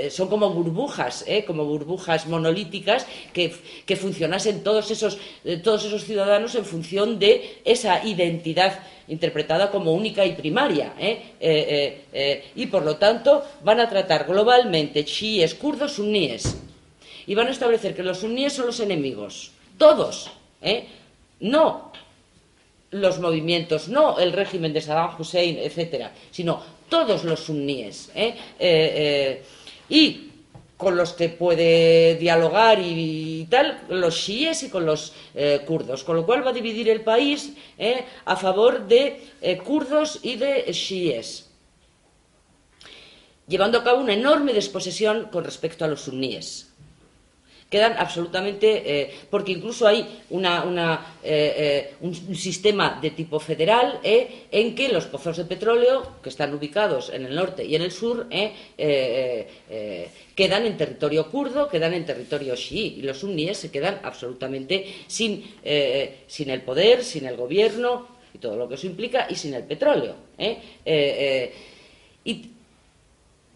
son 0.09 0.27
como 0.29 0.49
burbujas, 0.51 1.25
como 1.45 1.65
burbujas 1.65 2.27
monolíticas 2.27 3.05
que, 3.33 3.53
que 3.85 3.95
funcionan 3.95 4.39
en 4.45 4.63
todos 4.63 4.91
esos, 4.91 5.17
eh, 5.43 5.57
todos 5.57 5.85
esos 5.85 6.03
ciudadanos 6.03 6.55
en 6.55 6.65
función 6.65 7.19
de 7.19 7.61
esa 7.65 8.05
identidad 8.05 8.79
interpretada 9.07 9.69
como 9.69 9.93
única 9.93 10.25
y 10.25 10.33
primaria. 10.33 10.93
¿eh? 10.99 11.21
Eh, 11.39 12.51
y 12.55 12.67
por 12.67 12.83
lo 12.83 12.97
tanto 12.97 13.43
van 13.63 13.79
a 13.79 13.89
tratar 13.89 14.25
globalmente 14.25 15.05
chiíes, 15.05 15.55
kurdos, 15.55 15.93
suníes. 15.93 16.57
Y 17.25 17.35
van 17.35 17.47
a 17.47 17.51
establecer 17.51 17.95
que 17.95 18.03
los 18.03 18.19
suníes 18.19 18.53
son 18.53 18.67
los 18.67 18.79
enemigos. 18.79 19.51
Todos. 19.77 20.31
No 21.39 21.91
los 22.91 23.19
movimientos, 23.19 23.87
no 23.87 24.19
el 24.19 24.31
régimen 24.33 24.71
de 24.71 24.79
Saddam 24.79 25.19
Hussein, 25.19 25.57
etcétera, 25.57 26.11
sino 26.31 26.61
todos 26.89 27.23
los 27.23 27.39
suníes. 27.39 28.11
y 29.89 30.32
con 30.83 30.95
los 30.95 31.13
que 31.13 31.29
puede 31.29 32.15
dialogar 32.15 32.79
y, 32.79 33.47
tal, 33.49 33.81
los 33.89 34.15
chiíes 34.15 34.63
y 34.63 34.69
con 34.69 34.85
los 34.85 35.13
eh, 35.33 35.61
kurdos, 35.65 36.03
con 36.03 36.15
lo 36.15 36.25
cual 36.25 36.45
va 36.45 36.49
a 36.51 36.53
dividir 36.53 36.89
el 36.89 37.01
país 37.01 37.53
eh, 37.77 38.05
a 38.25 38.35
favor 38.35 38.85
de 38.87 39.23
eh, 39.41 39.57
kurdos 39.57 40.19
y 40.21 40.35
de 40.35 40.65
chiíes, 40.71 41.49
llevando 43.47 43.79
a 43.79 43.83
cabo 43.83 44.01
una 44.01 44.13
enorme 44.13 44.53
desposesión 44.53 45.29
con 45.31 45.43
respecto 45.43 45.85
a 45.85 45.87
los 45.87 46.01
suníes 46.01 46.72
quedan 47.73 47.95
absolutamente, 47.97 48.67
eh, 48.85 49.09
porque 49.31 49.51
incluso 49.51 49.87
hay 49.87 50.05
una, 50.29 51.17
eh, 51.23 51.55
eh, 51.57 51.93
un, 52.01 52.13
sistema 52.35 52.99
de 53.01 53.09
tipo 53.09 53.39
federal 53.39 53.99
en 54.03 54.75
que 54.75 54.89
los 54.89 55.07
pozos 55.07 55.37
de 55.37 55.45
petróleo, 55.45 56.21
que 56.21 56.29
están 56.29 56.53
ubicados 56.53 57.09
en 57.09 57.25
el 57.25 57.33
norte 57.33 57.65
y 57.65 57.73
en 57.75 57.81
el 57.81 57.91
sur, 57.91 58.27
quedan 60.35 60.65
en 60.67 60.77
territorio 60.77 61.31
kurdo, 61.31 61.67
quedan 61.67 61.95
en 61.95 62.05
territorio 62.05 62.55
chií, 62.55 62.99
y 62.99 63.01
los 63.01 63.17
suníes 63.17 63.57
se 63.57 63.71
quedan 63.71 64.01
absolutamente 64.03 64.85
sin, 65.07 65.43
sin 66.27 66.49
el 66.51 66.61
poder, 66.61 67.03
sin 67.03 67.25
el 67.25 67.35
gobierno 67.35 68.07
y 68.35 68.37
todo 68.37 68.55
lo 68.55 68.69
que 68.69 68.75
eso 68.75 68.85
implica, 68.85 69.25
y 69.31 69.35
sin 69.35 69.55
el 69.55 69.63
petróleo. 69.63 70.15
Y 72.23 72.53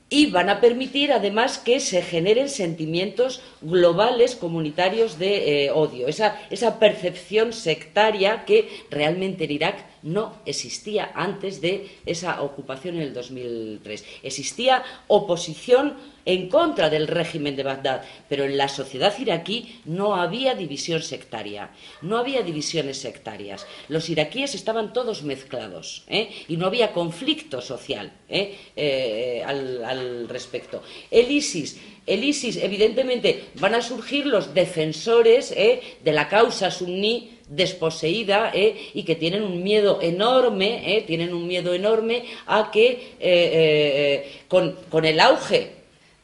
y 0.09 0.27
van 0.31 0.49
a 0.49 0.61
permitir 0.61 1.11
además 1.11 1.57
que 1.57 1.79
se 1.79 2.01
generen 2.01 2.47
sentimientos 2.47 3.41
globales 3.61 4.35
comunitarios 4.35 5.19
de 5.19 5.65
eh, 5.65 5.71
odio, 5.71 6.07
esa, 6.07 6.39
esa, 6.49 6.79
percepción 6.79 7.51
sectaria 7.51 8.45
que 8.45 8.69
realmente 8.89 9.43
en 9.43 9.51
Irak 9.51 9.85
no 10.03 10.37
existía 10.45 11.11
antes 11.15 11.61
de 11.61 11.87
esa 12.05 12.41
ocupación 12.41 12.95
en 12.95 13.01
el 13.01 13.13
2003. 13.13 14.05
Existía 14.23 14.83
oposición 15.07 15.95
en 16.27 16.49
contra 16.49 16.89
del 16.89 17.07
régimen 17.07 17.55
de 17.55 17.63
Bagdad, 17.63 18.03
pero 18.27 18.43
en 18.43 18.57
la 18.57 18.67
sociedad 18.67 19.17
iraquí 19.17 19.79
no 19.85 20.15
había 20.15 20.55
división 20.55 21.01
sectaria, 21.01 21.71
no 22.01 22.17
había 22.17 22.41
divisiones 22.41 22.97
sectarias. 22.97 23.65
Los 23.87 24.09
iraquíes 24.09 24.53
estaban 24.53 24.91
todos 24.91 25.23
mezclados 25.23 26.03
¿eh? 26.09 26.29
y 26.49 26.57
no 26.57 26.67
había 26.67 26.91
conflicto 26.91 27.61
social 27.61 28.11
¿eh? 28.27 28.57
Eh, 28.75 29.41
al, 29.45 30.27
respecto. 30.27 30.83
El 31.09 31.31
ISIS 31.31 31.79
el 32.07 32.23
ISIS, 32.23 32.55
evidentemente, 32.63 33.49
van 33.55 33.75
a 33.75 33.81
surgir 33.81 34.25
los 34.25 34.53
defensores 34.53 35.49
de 35.49 36.11
la 36.13 36.29
causa 36.29 36.71
suní 36.71 37.36
desposeída 37.49 38.51
¿eh? 38.53 38.89
y 38.93 39.03
que 39.03 39.15
tienen 39.15 39.43
un 39.43 39.63
miedo 39.63 39.99
enorme, 40.01 40.97
¿eh? 40.97 41.03
tienen 41.03 41.33
un 41.33 41.47
miedo 41.47 41.73
enorme 41.73 42.23
a 42.45 42.69
que 42.71 43.13
eh, 43.19 44.41
con, 44.47 45.05
el 45.05 45.19
auge 45.19 45.71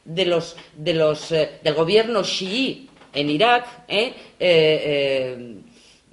de 0.04 0.26
los, 0.26 0.56
de 0.76 0.94
los, 0.94 1.30
del 1.30 1.74
gobierno 1.74 2.22
chií 2.22 2.88
en 3.12 3.30
Irak, 3.30 3.66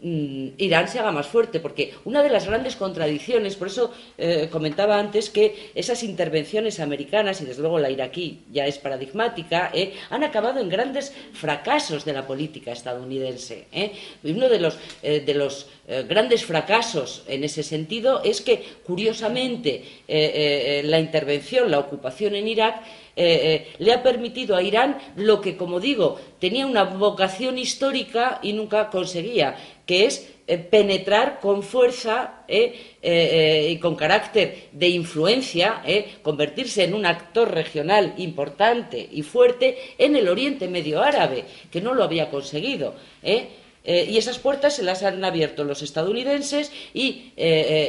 Irán 0.03 0.87
se 0.87 0.99
haga 0.99 1.11
más 1.11 1.27
fuerte, 1.27 1.59
porque 1.59 1.93
una 2.05 2.23
de 2.23 2.29
las 2.29 2.47
grandes 2.47 2.75
contradicciones, 2.75 3.55
por 3.55 3.67
eso 3.67 3.93
eh, 4.17 4.49
comentaba 4.51 4.97
antes 4.97 5.29
que 5.29 5.71
esas 5.75 6.01
intervenciones 6.01 6.79
americanas, 6.79 7.39
y 7.41 7.45
desde 7.45 7.61
luego 7.61 7.77
la 7.77 7.91
iraquí 7.91 8.39
ya 8.51 8.65
es 8.65 8.79
paradigmática, 8.79 9.69
eh, 9.73 9.93
han 10.09 10.23
acabado 10.23 10.59
en 10.59 10.69
grandes 10.69 11.13
fracasos 11.33 12.03
de 12.03 12.13
la 12.13 12.25
política 12.25 12.71
estadounidense. 12.71 13.67
Eh. 13.71 13.91
Y 14.23 14.31
uno 14.31 14.49
de 14.49 14.59
los, 14.59 14.79
de 15.01 15.33
los 15.35 15.67
grandes 16.07 16.45
fracasos 16.45 17.23
en 17.27 17.43
ese 17.43 17.63
sentido 17.63 18.23
es 18.23 18.41
que, 18.41 18.63
curiosamente, 18.83 19.83
la 20.07 20.99
intervención, 20.99 21.69
la 21.69 21.79
ocupación 21.79 22.35
en 22.35 22.47
Irak, 22.47 22.81
le 23.15 23.93
ha 23.93 24.03
permitido 24.03 24.55
a 24.55 24.63
Irán 24.63 24.97
lo 25.15 25.41
que, 25.41 25.57
como 25.57 25.79
digo, 25.79 26.19
tenía 26.39 26.65
una 26.65 26.83
vocación 26.83 27.57
histórica 27.57 28.39
y 28.41 28.53
nunca 28.53 28.89
conseguía, 28.89 29.55
que 29.85 30.05
es 30.05 30.31
eh, 30.51 30.57
penetrar 30.57 31.39
con 31.39 31.63
fuerza 31.63 32.43
eh, 32.45 32.97
eh, 33.01 33.69
y 33.71 33.77
con 33.77 33.95
carácter 33.95 34.67
de 34.73 34.89
influencia, 34.89 35.81
convertirse 36.23 36.83
en 36.83 36.93
un 36.93 37.05
actor 37.05 37.49
regional 37.49 38.15
importante 38.17 39.07
y 39.11 39.21
fuerte 39.21 39.77
en 39.97 40.17
el 40.17 40.27
Oriente 40.27 40.67
Medio 40.67 41.01
Árabe, 41.01 41.45
que 41.71 41.79
no 41.79 41.93
lo 41.93 42.03
había 42.03 42.29
conseguido. 42.29 42.95
y 43.23 44.17
esas 44.17 44.39
puertas 44.39 44.75
se 44.75 44.83
las 44.83 45.03
han 45.03 45.23
abierto 45.23 45.63
los 45.63 45.81
estadounidenses 45.81 46.69
y 46.93 47.31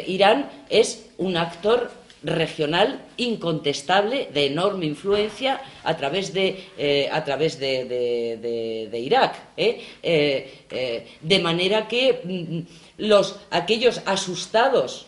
Irán 0.06 0.48
es 0.70 1.10
un 1.18 1.36
actor 1.36 1.90
regional 2.24 3.00
incontestable 3.16 4.28
de 4.32 4.46
enorme 4.46 4.86
influencia 4.86 5.60
a 5.84 5.96
través 5.96 6.32
de, 6.32 6.64
eh, 6.78 7.08
a 7.10 7.24
través 7.24 7.58
de, 7.58 7.84
de, 8.90 8.98
Irak. 8.98 9.34
¿eh? 9.56 9.80
Eh, 10.02 11.06
de 11.20 11.38
manera 11.40 11.88
que 11.88 12.20
mm, 12.24 13.02
los, 13.02 13.40
aquellos 13.50 14.02
asustados 14.06 15.06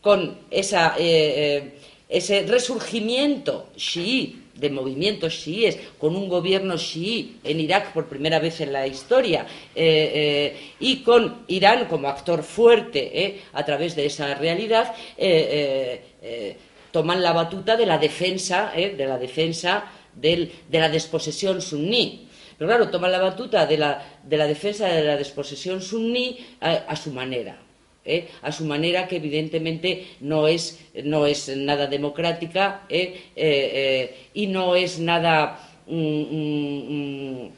con 0.00 0.38
esa, 0.50 0.94
ese 0.98 2.42
resurgimiento 2.46 3.68
chií 3.76 4.43
de 4.54 4.70
movimientos 4.70 5.34
chiíes, 5.34 5.78
con 5.98 6.16
un 6.16 6.28
gobierno 6.28 6.76
chií 6.76 7.38
en 7.44 7.60
Irak 7.60 7.92
por 7.92 8.06
primera 8.06 8.38
vez 8.38 8.60
en 8.60 8.72
la 8.72 8.86
historia, 8.86 9.46
y 9.74 10.96
con 11.02 11.44
Irán 11.48 11.86
como 11.86 12.08
actor 12.08 12.42
fuerte 12.42 13.42
a 13.52 13.64
través 13.64 13.96
de 13.96 14.06
esa 14.06 14.34
realidad, 14.34 14.94
eh, 15.16 16.56
toman 16.94 17.20
la 17.20 17.32
batuta 17.32 17.76
de 17.76 17.86
la 17.86 17.98
defensa, 17.98 18.70
eh, 18.76 18.94
de 18.94 19.06
la 19.06 19.18
defensa 19.18 19.90
de 20.14 20.48
la 20.70 20.88
desposesión 20.88 21.60
suní. 21.60 22.28
Pero 22.56 22.68
claro, 22.70 22.88
toman 22.88 23.10
la 23.10 23.18
batuta 23.18 23.66
de 23.66 23.76
la, 23.76 24.20
de 24.22 24.36
la 24.36 24.46
defensa 24.46 24.86
de 24.86 25.02
la 25.02 25.16
desposesión 25.16 25.82
suní 25.82 26.38
a, 26.60 26.94
su 26.94 27.10
manera. 27.10 27.58
Eh, 28.06 28.28
a 28.42 28.52
su 28.52 28.66
manera 28.66 29.08
que 29.08 29.16
evidentemente 29.16 30.06
no 30.20 30.46
es, 30.46 30.78
no 31.04 31.26
es 31.26 31.48
nada 31.56 31.86
democrática 31.86 32.82
y 32.88 34.46
no 34.46 34.76
es 34.76 34.98
nada 34.98 35.58
mm, 35.86 35.94
mm, 35.94 37.50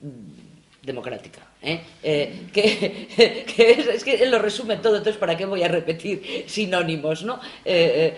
mm, 0.00 0.42
democrática. 0.82 1.52
¿eh? 1.62 1.80
Eh, 2.02 2.46
que, 2.52 3.94
es, 3.94 4.04
que 4.04 4.14
él 4.14 4.30
lo 4.30 4.38
resume 4.38 4.76
todo, 4.76 4.96
entonces 4.96 5.18
¿para 5.18 5.36
qué 5.36 5.46
voy 5.46 5.62
a 5.62 5.68
repetir 5.68 6.44
sinónimos? 6.46 7.22
¿no? 7.22 7.40
Eh, 7.64 8.14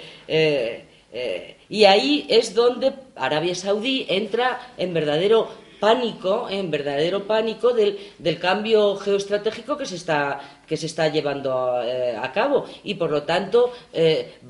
y 1.69 1.85
ahí 1.85 2.27
es 2.29 2.55
donde 2.55 2.93
Arabia 3.14 3.55
Saudí 3.55 4.07
entra 4.09 4.73
en 4.77 4.93
verdadero 4.93 5.49
pánico, 5.81 6.49
en 6.51 6.71
verdadero 6.71 7.27
pánico 7.27 7.73
del, 7.73 7.99
del 8.19 8.39
cambio 8.39 8.97
geoestratégico 8.97 9.77
que 9.77 9.87
se 9.87 9.97
está, 9.97 10.41
que 10.67 10.77
se 10.77 10.87
está 10.87 11.09
llevando 11.09 11.53
a, 11.53 12.33
cabo. 12.33 12.67
Y 12.85 12.95
por 12.95 13.11
lo 13.11 13.23
tanto 13.25 13.73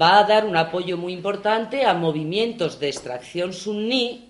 va 0.00 0.18
a 0.18 0.24
dar 0.24 0.44
un 0.44 0.56
apoyo 0.56 0.96
muy 0.96 1.12
importante 1.12 1.84
a 1.84 1.94
movimientos 1.94 2.78
de 2.78 2.88
extracción 2.88 3.52
suní 3.52 4.28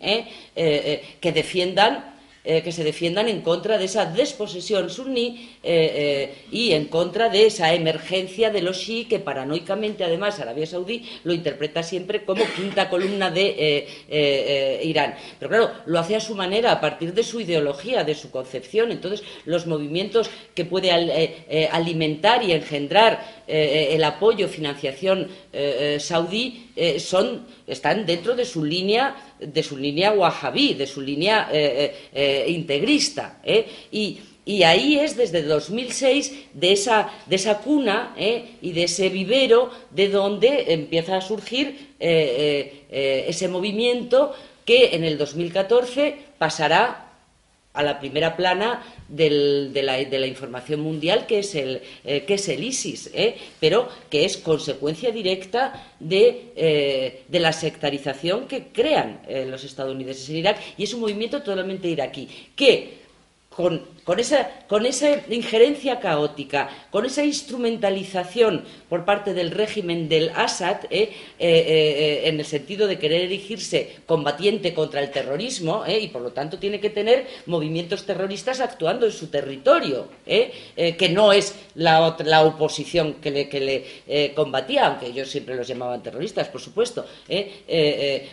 que 0.55 1.33
defiendan 1.33 2.14
eh, 2.47 2.61
que 2.63 2.73
se 2.73 2.85
defiendan 2.85 3.27
en 3.31 3.41
contra 3.41 3.79
de 3.79 3.87
esa 3.87 4.05
desposesión 4.05 4.91
suní 4.91 5.49
eh, 5.63 5.93
eh, 5.95 6.35
y 6.51 6.73
en 6.73 6.89
contra 6.89 7.31
de 7.31 7.47
esa 7.47 7.73
emergencia 7.73 8.51
de 8.51 8.61
los 8.61 8.77
shi 8.77 9.07
que 9.07 9.19
paranoicamente 9.19 10.05
además 10.05 10.39
Arabia 10.39 10.67
Saudí 10.67 11.09
lo 11.25 11.33
interpreta 11.33 11.83
siempre 11.83 12.27
como 12.27 12.45
quinta 12.55 12.91
columna 12.91 13.31
de 13.31 14.79
Irán. 14.83 15.15
Pero 15.39 15.49
claro, 15.49 15.71
lo 15.87 15.99
hace 15.99 16.17
a 16.17 16.21
su 16.21 16.35
manera, 16.35 16.71
a 16.71 16.83
partir 16.83 17.15
de 17.15 17.23
su 17.23 17.41
ideología, 17.41 18.05
de 18.05 18.15
su 18.15 18.31
concepción. 18.31 18.93
Entonces, 18.93 19.27
los 19.47 19.67
movimientos 19.67 20.29
que 20.55 20.67
puede 20.67 20.91
alimentar 21.73 22.43
y 22.43 22.53
engendrar 22.53 23.44
el 23.47 24.03
apoyo, 24.05 24.49
financiación 24.49 25.29
saudí 25.99 26.71
son, 26.99 27.47
están 27.67 28.07
dentro 28.07 28.35
de 28.35 28.45
su 28.45 28.65
línea 28.65 29.15
de 29.47 29.63
su 29.63 29.77
línea 29.77 30.13
wahhabí, 30.13 30.75
de 30.75 30.87
su 30.87 31.01
línea 31.01 31.49
eh, 31.53 31.95
eh, 32.13 32.45
eh, 32.47 32.51
integrista. 32.51 33.41
Y, 33.91 34.21
ahí 34.63 34.99
es 34.99 35.17
desde 35.17 35.43
2006 35.43 36.51
de 36.53 36.73
esa, 36.73 37.11
de 37.25 37.37
esa 37.37 37.61
cuna 37.61 38.15
y 38.61 38.73
de 38.73 38.85
ese 38.85 39.09
vivero 39.09 39.71
de 39.91 40.11
donde 40.11 40.73
empieza 40.75 41.17
a 41.17 41.23
surgir 41.23 41.95
ese 41.99 43.49
movimiento 43.49 44.35
que 44.67 44.95
en 44.95 45.05
el 45.05 45.17
2014 45.17 46.17
pasará 46.37 47.04
a 47.75 47.83
la 47.83 47.99
primera 47.99 48.37
plana 48.37 48.83
de, 49.09 49.71
la, 49.83 50.27
información 50.27 50.81
mundial, 50.81 51.27
que 51.27 51.41
es 51.41 51.55
el, 51.57 51.83
eh, 52.05 52.25
que 52.25 52.35
es 52.35 52.49
el 52.49 52.63
ISIS, 52.63 53.11
¿eh? 53.13 53.37
pero 53.61 53.89
que 54.09 54.25
es 54.25 54.37
consecuencia 54.37 55.11
directa 55.11 55.93
de, 55.99 56.53
eh, 56.55 57.25
de 57.27 57.41
la 57.41 57.53
sectarización 57.53 58.47
que 58.47 58.69
crean 58.69 59.21
los 59.49 59.65
estadounidenses 59.65 60.29
en 60.31 60.37
Irak, 60.37 60.61
y 60.79 60.85
es 60.85 60.95
un 60.95 61.01
movimiento 61.01 61.43
totalmente 61.43 61.89
iraquí, 61.89 62.29
que 62.55 62.99
con, 63.51 63.83
con, 64.05 64.21
esa, 64.21 64.51
con, 64.69 64.87
esa, 64.87 65.09
injerencia 65.31 65.99
caótica, 65.99 66.69
con 66.91 67.07
esa 67.07 67.25
instrumentalización 67.25 68.65
por 68.89 69.05
parte 69.05 69.35
del 69.35 69.51
régimen 69.51 70.09
del 70.09 70.31
Assad, 70.35 70.85
eh, 70.91 71.11
eh, 71.11 71.11
eh, 71.39 72.23
en 72.29 72.39
el 72.39 72.45
sentido 72.45 72.87
de 72.87 72.99
querer 72.99 73.23
erigirse 73.23 73.97
combatiente 74.07 74.75
contra 74.75 75.01
el 75.01 75.11
terrorismo, 75.11 75.85
y 75.87 76.09
por 76.09 76.23
lo 76.23 76.33
tanto 76.33 76.59
tiene 76.59 76.81
que 76.81 76.91
tener 76.91 77.27
movimientos 77.47 78.05
terroristas 78.05 78.61
actuando 78.61 79.07
en 79.07 79.13
su 79.13 79.29
territorio, 79.29 80.09
que 80.25 81.09
no 81.11 81.33
es 81.33 81.55
la, 81.75 82.17
la 82.25 82.43
oposición 82.43 83.15
que 83.15 83.31
le, 83.31 83.49
que 83.49 83.61
le 84.07 84.35
combatía, 84.35 84.87
aunque 84.87 85.07
ellos 85.07 85.31
siempre 85.31 85.55
los 85.55 85.67
llamaban 85.67 86.03
terroristas, 86.03 86.49
por 86.49 86.61
supuesto, 86.61 87.07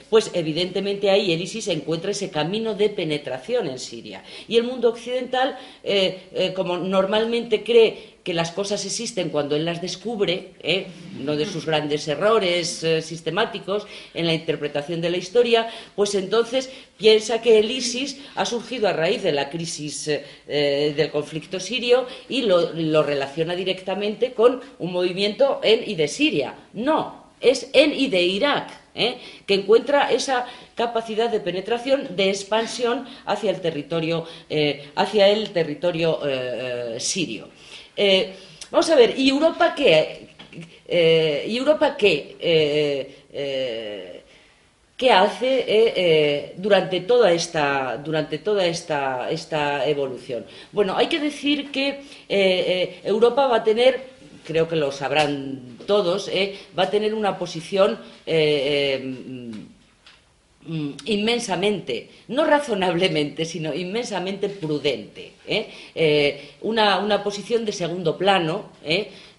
pues 0.09 0.31
evidentemente 0.33 1.09
ahí 1.09 1.31
el 1.31 1.41
ISIS 1.41 1.69
encuentra 1.69 2.11
ese 2.11 2.29
camino 2.29 2.73
de 2.75 2.89
penetración 2.89 3.67
en 3.67 3.79
Siria. 3.79 4.23
Y 4.47 4.57
el 4.57 4.63
mundo 4.63 4.89
occidental, 4.89 5.57
eh, 5.83 6.29
eh, 6.33 6.53
como 6.53 6.77
normalmente 6.77 7.63
cree 7.63 8.11
que 8.23 8.33
las 8.33 8.51
cosas 8.51 8.85
existen 8.85 9.29
cuando 9.29 9.55
él 9.55 9.65
las 9.65 9.81
descubre, 9.81 10.51
eh, 10.61 10.87
uno 11.19 11.35
de 11.35 11.45
sus 11.45 11.65
grandes 11.65 12.07
errores 12.07 12.85
sistemáticos 13.01 13.87
en 14.13 14.27
la 14.27 14.33
interpretación 14.33 15.01
de 15.01 15.09
la 15.09 15.17
historia, 15.17 15.67
pues 15.95 16.13
entonces 16.13 16.69
piensa 16.97 17.41
que 17.41 17.57
el 17.57 17.71
ISIS 17.71 18.19
ha 18.35 18.45
surgido 18.45 18.87
a 18.87 18.93
raíz 18.93 19.23
de 19.23 19.31
la 19.31 19.49
crisis 19.49 20.09
del 20.45 21.09
conflicto 21.09 21.59
sirio 21.59 22.05
y 22.29 22.43
lo, 22.43 23.01
relaciona 23.01 23.55
directamente 23.55 24.33
con 24.33 24.61
un 24.77 24.91
movimiento 24.91 25.59
en 25.63 25.89
y 25.89 25.95
de 25.95 26.07
Siria. 26.07 26.55
No, 26.73 27.31
es 27.39 27.69
en 27.73 27.91
y 27.93 28.07
de 28.07 28.21
Irak, 28.21 28.80
¿eh? 28.95 29.17
que 29.45 29.55
encuentra 29.55 30.11
esa 30.11 30.45
capacidad 30.75 31.29
de 31.29 31.39
penetración, 31.39 32.15
de 32.15 32.29
expansión 32.29 33.07
hacia 33.25 33.51
el 33.51 33.61
territorio, 33.61 34.25
eh, 34.49 34.89
hacia 34.95 35.27
el 35.29 35.51
territorio 35.51 36.19
eh, 36.25 36.99
sirio. 36.99 37.49
vamos 38.69 38.89
a 38.89 38.95
ver, 38.95 39.17
¿y 39.17 39.29
Europa 39.29 39.73
qué? 39.75 40.29
¿Y 41.47 41.57
Europa 41.57 41.95
qué? 41.97 42.35
¿Qué 44.97 45.11
hace 45.11 46.53
durante 46.57 47.01
toda 47.01 47.31
esta 47.31 47.97
durante 47.97 48.37
toda 48.39 48.65
esta, 48.65 49.31
esta 49.31 49.87
evolución? 49.87 50.45
Bueno, 50.71 50.95
hay 50.95 51.07
que 51.07 51.19
decir 51.19 51.71
que 51.71 52.01
Europa 53.03 53.47
va 53.47 53.57
a 53.57 53.63
tener 53.63 54.10
creo 54.51 54.67
que 54.67 54.75
lo 54.75 54.91
sabrán 54.91 55.77
todos, 55.87 56.27
eh, 56.27 56.57
va 56.77 56.83
a 56.83 56.89
tener 56.89 57.13
una 57.13 57.37
posición 57.37 57.97
eh, 58.25 58.99
eh, 58.99 59.05
mm, 60.65 60.89
inmensamente, 61.05 62.09
no 62.27 62.43
razonablemente, 62.43 63.45
sino 63.45 63.73
inmensamente 63.73 64.49
prudente. 64.49 65.31
Una, 66.61 66.99
una, 66.99 67.23
posición 67.23 67.65
de 67.65 67.71
segundo 67.71 68.17
plano 68.17 68.69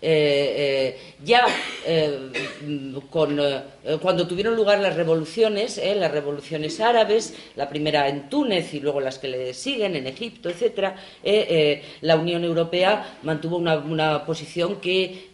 eh, 0.05 0.55
eh, 0.57 0.99
ya 1.25 1.47
eh, 1.87 2.33
cuando 4.01 4.27
tuvieron 4.27 4.57
lugar 4.57 4.81
las 4.81 4.97
revoluciones, 4.97 5.81
las 5.97 6.11
revoluciones 6.11 6.81
árabes, 6.81 7.35
la 7.55 7.69
primera 7.69 8.09
en 8.09 8.29
Túnez 8.29 8.75
y 8.75 8.81
luego 8.81 9.01
las 9.01 9.21
que 9.21 9.29
le 9.29 9.55
siguen 9.55 9.95
en 9.95 10.09
Egipto, 10.09 10.49
etcétera, 10.51 10.97
la 12.01 12.17
Unión 12.17 12.43
Europea 12.43 13.19
mantuvo 13.23 13.59
una, 13.59 14.25
posición 14.27 14.81
que, 14.81 15.31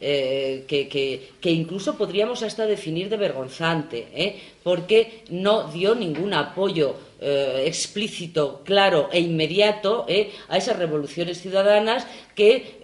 que, 0.68 1.50
incluso 1.50 1.96
podríamos 1.96 2.42
hasta 2.42 2.66
definir 2.66 3.08
de 3.08 3.16
vergonzante, 3.16 4.36
porque 4.62 5.22
no 5.30 5.72
dio 5.72 5.94
ningún 5.94 6.34
apoyo 6.34 6.96
explícito, 7.20 8.60
claro 8.64 9.08
e 9.12 9.20
inmediato 9.20 10.06
a 10.48 10.56
esas 10.58 10.76
revoluciones 10.76 11.40
ciudadanas 11.40 12.06
que 12.34 12.76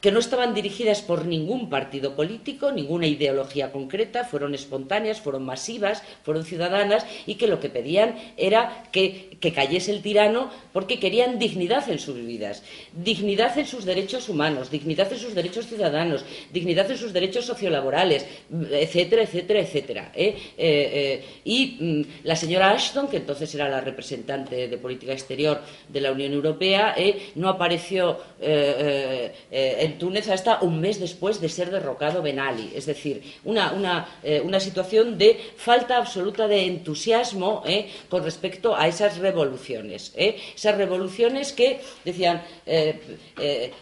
que 0.00 0.10
no 0.10 0.18
estaban 0.18 0.54
dirigidas 0.54 1.02
por 1.02 1.26
ningún 1.26 1.68
partido 1.68 2.16
político, 2.16 2.72
ninguna 2.72 3.06
ideología 3.06 3.72
concreta, 3.72 4.24
fueron 4.24 4.54
espontáneas, 4.54 5.20
fueron 5.20 5.44
masivas, 5.44 6.02
fueron 6.22 6.44
ciudadanas 6.44 7.06
y 7.26 7.34
que 7.34 7.46
lo 7.46 7.60
que 7.60 7.68
pedían 7.68 8.16
era 8.36 8.84
que, 8.92 9.38
cayese 9.54 9.92
el 9.92 10.02
tirano 10.02 10.50
porque 10.72 10.98
querían 10.98 11.38
dignidad 11.38 11.88
en 11.90 11.98
sus 11.98 12.14
vidas, 12.14 12.62
dignidad 12.92 13.58
en 13.58 13.66
sus 13.66 13.84
derechos 13.84 14.28
humanos, 14.28 14.70
dignidad 14.70 15.12
en 15.12 15.18
sus 15.18 15.34
derechos 15.34 15.66
ciudadanos, 15.66 16.24
dignidad 16.52 16.90
en 16.90 16.96
sus 16.96 17.12
derechos 17.12 17.44
sociolaborales, 17.44 18.26
etcétera, 18.70 19.22
etcétera, 19.22 19.60
etcétera. 19.60 20.12
¿eh? 20.14 20.36
Eh, 20.56 20.90
eh, 20.92 21.24
y 21.44 21.76
mm, 21.80 22.02
la 22.24 22.36
señora 22.36 22.70
Ashton, 22.70 23.08
que 23.08 23.18
entonces 23.18 23.54
era 23.54 23.68
la 23.68 23.80
representante 23.80 24.68
de 24.68 24.78
política 24.78 25.12
exterior 25.12 25.60
de 25.88 26.00
la 26.00 26.12
Unión 26.12 26.32
Europea, 26.32 26.94
no 27.34 27.48
apareció 27.48 28.18
en 28.40 29.89
Túnez 29.98 30.28
hasta 30.28 30.60
un 30.60 30.80
mes 30.80 31.00
después 31.00 31.40
de 31.40 31.48
ser 31.48 31.70
derrocado 31.70 32.22
Ben 32.22 32.38
Ali. 32.38 32.72
Es 32.74 32.86
decir, 32.86 33.22
una, 33.44 34.06
eh, 34.22 34.42
situación 34.60 35.16
de 35.18 35.38
falta 35.56 35.96
absoluta 35.96 36.46
de 36.46 36.66
entusiasmo 36.66 37.62
eh, 37.66 37.88
con 38.08 38.22
respecto 38.22 38.76
a 38.76 38.88
esas 38.88 39.18
revoluciones. 39.18 40.12
Eh. 40.16 40.36
Esas 40.54 40.76
revoluciones 40.76 41.52
que 41.52 41.80
decían 42.04 42.42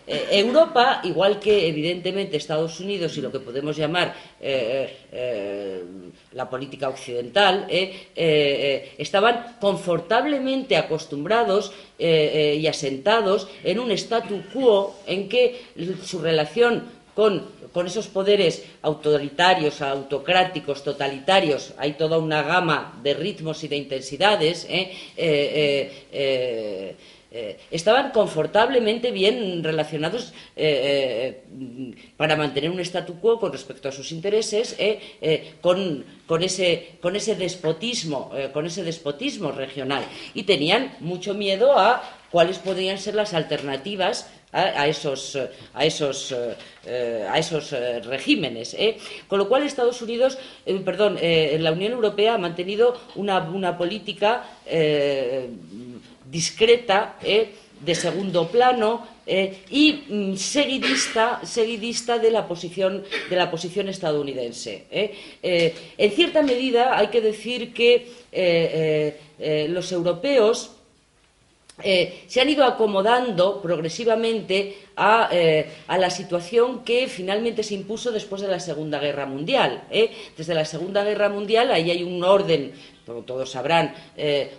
Europa, 0.07 1.01
igual 1.05 1.39
que 1.39 1.69
evidentemente 1.69 2.37
Estados 2.37 2.81
Unidos 2.81 3.17
y 3.17 3.21
lo 3.21 3.33
que 3.33 3.41
podemos 3.41 3.77
llamar 3.77 4.15
la 6.33 6.49
política 6.49 6.89
occidental, 6.89 7.67
estaban 7.69 9.57
confortablemente 9.61 10.77
acostumbrados 10.77 11.73
y 11.99 12.67
asentados 12.67 13.49
en 13.65 13.81
un 13.81 13.91
statu 13.91 14.43
quo 14.53 14.95
en 15.07 15.29
que 15.29 15.61
su 16.05 16.21
relación 16.21 16.85
con, 17.15 17.59
esos 17.85 18.07
poderes 18.07 18.65
autoritarios, 18.83 19.83
autocráticos, 19.83 20.85
totalitarios, 20.85 21.75
hay 21.77 21.95
toda 21.95 22.19
una 22.19 22.43
gama 22.43 22.99
de 23.03 23.15
ritmos 23.15 23.63
y 23.65 23.69
de 23.69 23.77
intensidades, 23.77 24.67
¿eh? 24.69 24.93
Eh, 27.31 27.39
eh, 27.41 27.59
estaban 27.71 28.11
confortablemente 28.11 29.11
bien 29.11 29.63
relacionados 29.63 30.33
para 32.17 32.37
mantener 32.37 32.71
un 32.71 32.81
statu 32.81 33.21
quo 33.21 33.39
con 33.39 33.53
respecto 33.53 33.89
a 33.89 33.93
sus 33.93 34.13
intereses, 34.13 34.77
con, 35.61 36.05
con, 36.27 36.43
ese, 36.43 36.97
con, 37.03 37.17
ese, 37.17 37.37
despotismo, 37.37 38.31
con 38.53 38.67
ese 38.67 38.83
despotismo 38.83 39.53
regional. 39.53 40.05
Y 40.35 40.45
tenían 40.45 40.97
mucho 41.01 41.35
miedo 41.35 41.79
a 41.79 42.03
cuáles 42.31 42.59
podrían 42.59 42.99
ser 42.99 43.15
las 43.15 43.35
alternativas 43.35 44.27
a, 44.53 44.87
esos, 44.87 45.39
a 45.75 45.85
esos, 45.85 46.35
eh, 46.87 47.27
a 47.29 47.39
esos 47.39 47.73
eh, 47.73 48.01
regímenes. 48.01 48.75
¿eh? 48.75 48.97
Con 49.27 49.39
lo 49.39 49.49
cual, 49.49 49.63
Estados 49.63 50.01
Unidos, 50.03 50.39
perdón, 50.85 51.19
la 51.21 51.73
Unión 51.73 51.93
Europea 51.93 52.35
ha 52.35 52.39
mantenido 52.39 52.99
una, 53.15 53.41
una 53.41 53.77
política 53.77 54.45
discreta 56.31 57.17
de 57.21 57.95
segundo 57.95 58.49
plano 58.49 59.07
y 59.27 60.05
mm, 60.09 60.37
seguidista, 60.37 61.41
seguidista 61.45 62.19
de 62.19 62.31
la 62.31 62.49
posición 62.49 63.05
de 63.31 63.37
la 63.37 63.51
posición 63.51 63.89
estadounidense. 63.89 64.87
en 65.43 66.11
cierta 66.13 66.43
medida 66.43 66.99
hay 66.99 67.09
que 67.09 67.21
decir 67.21 67.73
que 67.73 68.09
los 69.69 69.93
europeos 69.93 70.73
eh, 71.83 72.25
se 72.27 72.41
han 72.41 72.49
ido 72.49 72.65
acomodando 72.65 73.63
progresivamente 73.63 74.77
eh, 75.31 75.71
a, 75.87 75.99
la 75.99 76.11
situación 76.11 76.83
que 76.83 77.07
finalmente 77.07 77.63
se 77.63 77.75
impuso 77.75 78.11
después 78.11 78.43
de 78.43 78.49
la 78.49 78.59
Segunda 78.59 78.99
Guerra 78.99 79.27
Mundial. 79.27 79.85
¿eh? 79.91 80.11
Desde 80.37 80.55
la 80.55 80.65
Segunda 80.65 81.05
Guerra 81.05 81.29
Mundial 81.29 81.71
ahí 81.71 81.93
hay 81.93 82.03
un 82.03 82.25
orden, 82.25 82.73
todos 83.27 83.51
sabrán, 83.51 83.95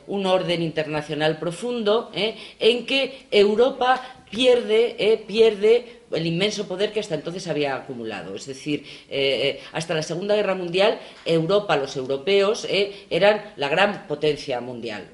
un 0.07 0.25
orden 0.25 0.61
internacional 0.61 1.37
profundo 1.37 2.11
en 2.13 2.85
que 2.85 3.27
Europa 3.31 4.19
pierde, 4.29 5.23
pierde 5.27 5.99
el 6.11 6.25
inmenso 6.25 6.67
poder 6.67 6.91
que 6.91 6.99
hasta 6.99 7.15
entonces 7.15 7.47
había 7.47 7.75
acumulado. 7.75 8.35
Es 8.35 8.45
decir, 8.45 8.83
eh, 9.09 9.59
eh, 9.59 9.59
hasta 9.71 9.93
la 9.93 10.03
Segunda 10.03 10.35
Guerra 10.35 10.55
Mundial, 10.55 10.99
Europa, 11.25 11.77
los 11.77 11.95
europeos, 11.95 12.65
eh, 12.69 13.05
eran 13.09 13.53
la 13.57 13.69
gran 13.69 14.07
potencia 14.07 14.59
mundial. 14.61 15.07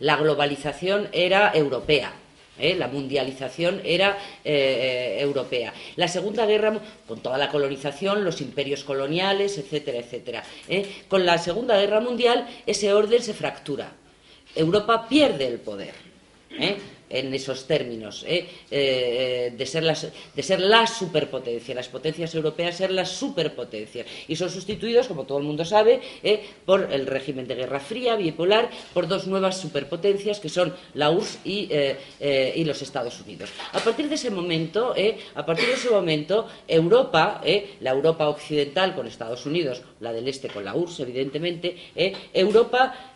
la 0.00 0.16
globalización 0.16 1.08
era 1.12 1.52
europea. 1.54 2.12
La 2.58 2.88
mundialización 2.88 3.80
era 3.84 4.18
europea. 4.44 5.72
La 5.96 6.08
Segunda 6.08 6.46
Guerra, 6.46 6.78
con 7.06 7.20
toda 7.20 7.38
la 7.38 7.48
colonización, 7.48 8.24
los 8.24 8.40
imperios 8.40 8.84
coloniales, 8.84 9.58
etcétera, 9.58 9.98
etcétera. 9.98 10.44
Con 11.08 11.26
la 11.26 11.38
Segunda 11.38 11.78
Guerra 11.78 12.00
Mundial, 12.00 12.46
ese 12.66 12.92
orden 12.92 13.22
se 13.22 13.34
fractura. 13.34 13.92
Europa 14.54 15.08
pierde 15.08 15.46
el 15.46 15.58
poder 15.58 15.94
en 17.10 17.32
esos 17.34 17.66
términos, 17.66 18.24
¿eh? 18.26 18.46
Eh, 18.70 19.52
de, 19.56 19.66
ser 19.66 19.82
las, 19.82 20.08
de 20.34 20.42
ser 20.42 20.60
la 20.60 20.86
superpotencia, 20.86 21.74
las 21.74 21.88
potencias 21.88 22.34
europeas 22.34 22.76
ser 22.76 22.90
las 22.90 23.10
superpotencias. 23.10 24.06
Y 24.28 24.36
son 24.36 24.50
sustituidos, 24.50 25.06
como 25.06 25.24
todo 25.24 25.38
el 25.38 25.44
mundo 25.44 25.64
sabe, 25.64 26.00
¿eh? 26.22 26.42
por 26.64 26.92
el 26.92 27.06
régimen 27.06 27.46
de 27.46 27.54
Guerra 27.54 27.80
Fría, 27.80 28.16
bipolar, 28.16 28.70
por 28.92 29.06
dos 29.08 29.26
nuevas 29.26 29.58
superpotencias 29.58 30.40
que 30.40 30.48
son 30.48 30.74
la 30.94 31.10
URSS 31.10 31.38
y, 31.44 31.68
y 32.54 32.64
los 32.64 32.82
Estados 32.82 33.20
Unidos. 33.20 33.50
A 33.72 33.80
partir 33.80 34.08
de 34.08 34.14
ese 34.14 34.30
momento, 34.30 34.94
a 35.34 35.46
partir 35.46 35.66
de 35.66 35.74
ese 35.74 35.90
momento, 35.90 36.48
Europa, 36.66 37.42
la 37.80 37.90
Europa 37.90 38.28
occidental 38.28 38.94
con 38.94 39.06
Estados 39.06 39.46
Unidos, 39.46 39.82
la 40.00 40.12
del 40.12 40.26
este 40.28 40.48
con 40.48 40.64
la 40.64 40.74
URSS, 40.74 41.00
evidentemente, 41.00 41.76
Europa 42.32 43.14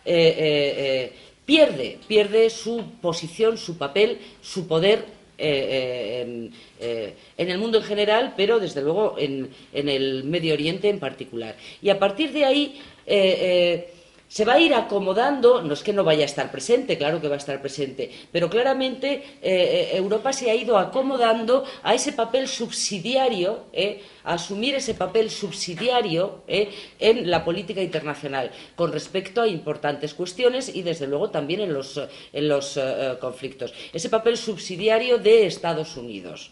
pierde, 1.49 1.97
pierde 2.07 2.47
su 2.51 2.83
posición, 3.01 3.57
su 3.57 3.75
papel, 3.75 4.19
su 4.39 4.67
poder 4.67 5.03
eh, 5.35 6.51
eh, 6.79 7.15
en, 7.37 7.49
el 7.49 7.57
mundo 7.57 7.79
en 7.79 7.83
general, 7.85 8.35
pero 8.37 8.59
desde 8.59 8.83
luego 8.83 9.15
en, 9.17 9.49
el 9.73 10.25
Medio 10.25 10.53
Oriente 10.53 10.89
en 10.89 10.99
particular. 10.99 11.55
Y 11.81 11.89
a 11.89 11.97
partir 11.97 12.31
de 12.33 12.45
ahí, 12.45 12.79
eh, 13.07 13.89
se 14.29 14.45
va 14.45 14.53
a 14.53 14.59
ir 14.59 14.75
acomodando, 14.75 15.63
no 15.63 15.73
es 15.73 15.81
que 15.81 15.91
no 15.91 16.03
vaya 16.03 16.21
a 16.21 16.25
estar 16.25 16.51
presente, 16.51 16.99
claro 16.99 17.19
que 17.19 17.27
va 17.27 17.33
a 17.33 17.39
estar 17.39 17.59
presente, 17.61 18.11
pero 18.31 18.47
claramente 18.47 19.23
eh, 19.41 19.89
Europa 19.93 20.31
se 20.31 20.51
ha 20.51 20.55
ido 20.55 20.77
acomodando 20.77 21.65
a 21.81 21.95
ese 21.95 22.13
papel 22.13 22.47
subsidiario, 22.47 23.65
eh, 23.73 24.03
asumir 24.23 24.75
ese 24.75 24.93
papel 24.93 25.29
subsidiario 25.29 26.43
eh, 26.47 26.69
en 26.99 27.29
la 27.29 27.43
política 27.43 27.81
internacional 27.81 28.51
con 28.75 28.91
respecto 28.91 29.41
a 29.41 29.47
importantes 29.47 30.13
cuestiones 30.13 30.73
y, 30.73 30.81
desde 30.81 31.07
luego, 31.07 31.29
también 31.29 31.61
en 31.61 31.73
los, 31.73 31.99
en 32.33 32.47
los 32.47 32.77
eh, 32.77 33.15
conflictos. 33.19 33.73
Ese 33.93 34.09
papel 34.09 34.37
subsidiario 34.37 35.17
de 35.17 35.45
Estados 35.45 35.97
Unidos. 35.97 36.51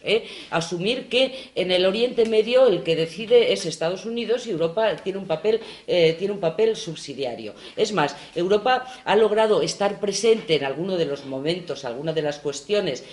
Asumir 0.50 1.10
que 1.10 1.52
en 1.56 1.72
el 1.72 1.86
Oriente 1.86 2.26
Medio 2.26 2.68
el 2.68 2.84
que 2.84 2.96
decide 2.96 3.54
es 3.54 3.66
Estados 3.66 4.06
Unidos 4.06 4.48
y 4.48 4.52
Europa 4.52 4.96
tiene 4.98 5.20
un 5.20 5.28
papel, 5.28 5.60
tiene 5.86 6.32
un 6.32 6.40
papel 6.40 6.76
subsidiario. 6.76 7.54
Es 7.76 7.92
más, 7.92 8.16
Europa 8.36 8.86
ha 9.04 9.16
logrado 9.16 9.62
estar 9.62 10.00
presente 10.00 10.56
en 10.56 10.66
alguno 10.66 10.98
de 10.98 11.06
los 11.06 11.26
momentos, 11.26 11.86
algunas 11.86 12.16
de 12.16 12.22
las 12.22 12.40
cuestiones, 12.40 13.04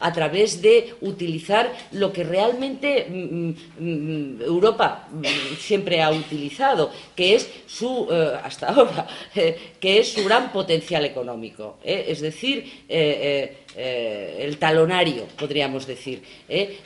a 0.00 0.12
través 0.12 0.62
de 0.62 0.94
utilizar 1.00 1.72
lo 1.92 2.12
que 2.12 2.24
realmente 2.24 2.73
Mm, 2.82 3.50
mm, 3.78 4.42
Europa 4.42 5.08
siempre 5.58 6.02
ha 6.02 6.10
utilizado, 6.10 6.90
que 7.14 7.34
es 7.34 7.50
su, 7.66 8.08
eh, 8.10 8.38
hasta 8.42 8.68
ahora, 8.68 9.06
eh, 9.34 9.74
que 9.80 9.98
es 9.98 10.12
su 10.12 10.24
gran 10.24 10.52
potencial 10.52 11.04
económico. 11.04 11.78
Eh, 11.84 12.06
es 12.08 12.20
decir, 12.20 12.64
el 13.76 14.58
talonario, 14.58 15.26
podríamos 15.38 15.86
decir. 15.86 16.22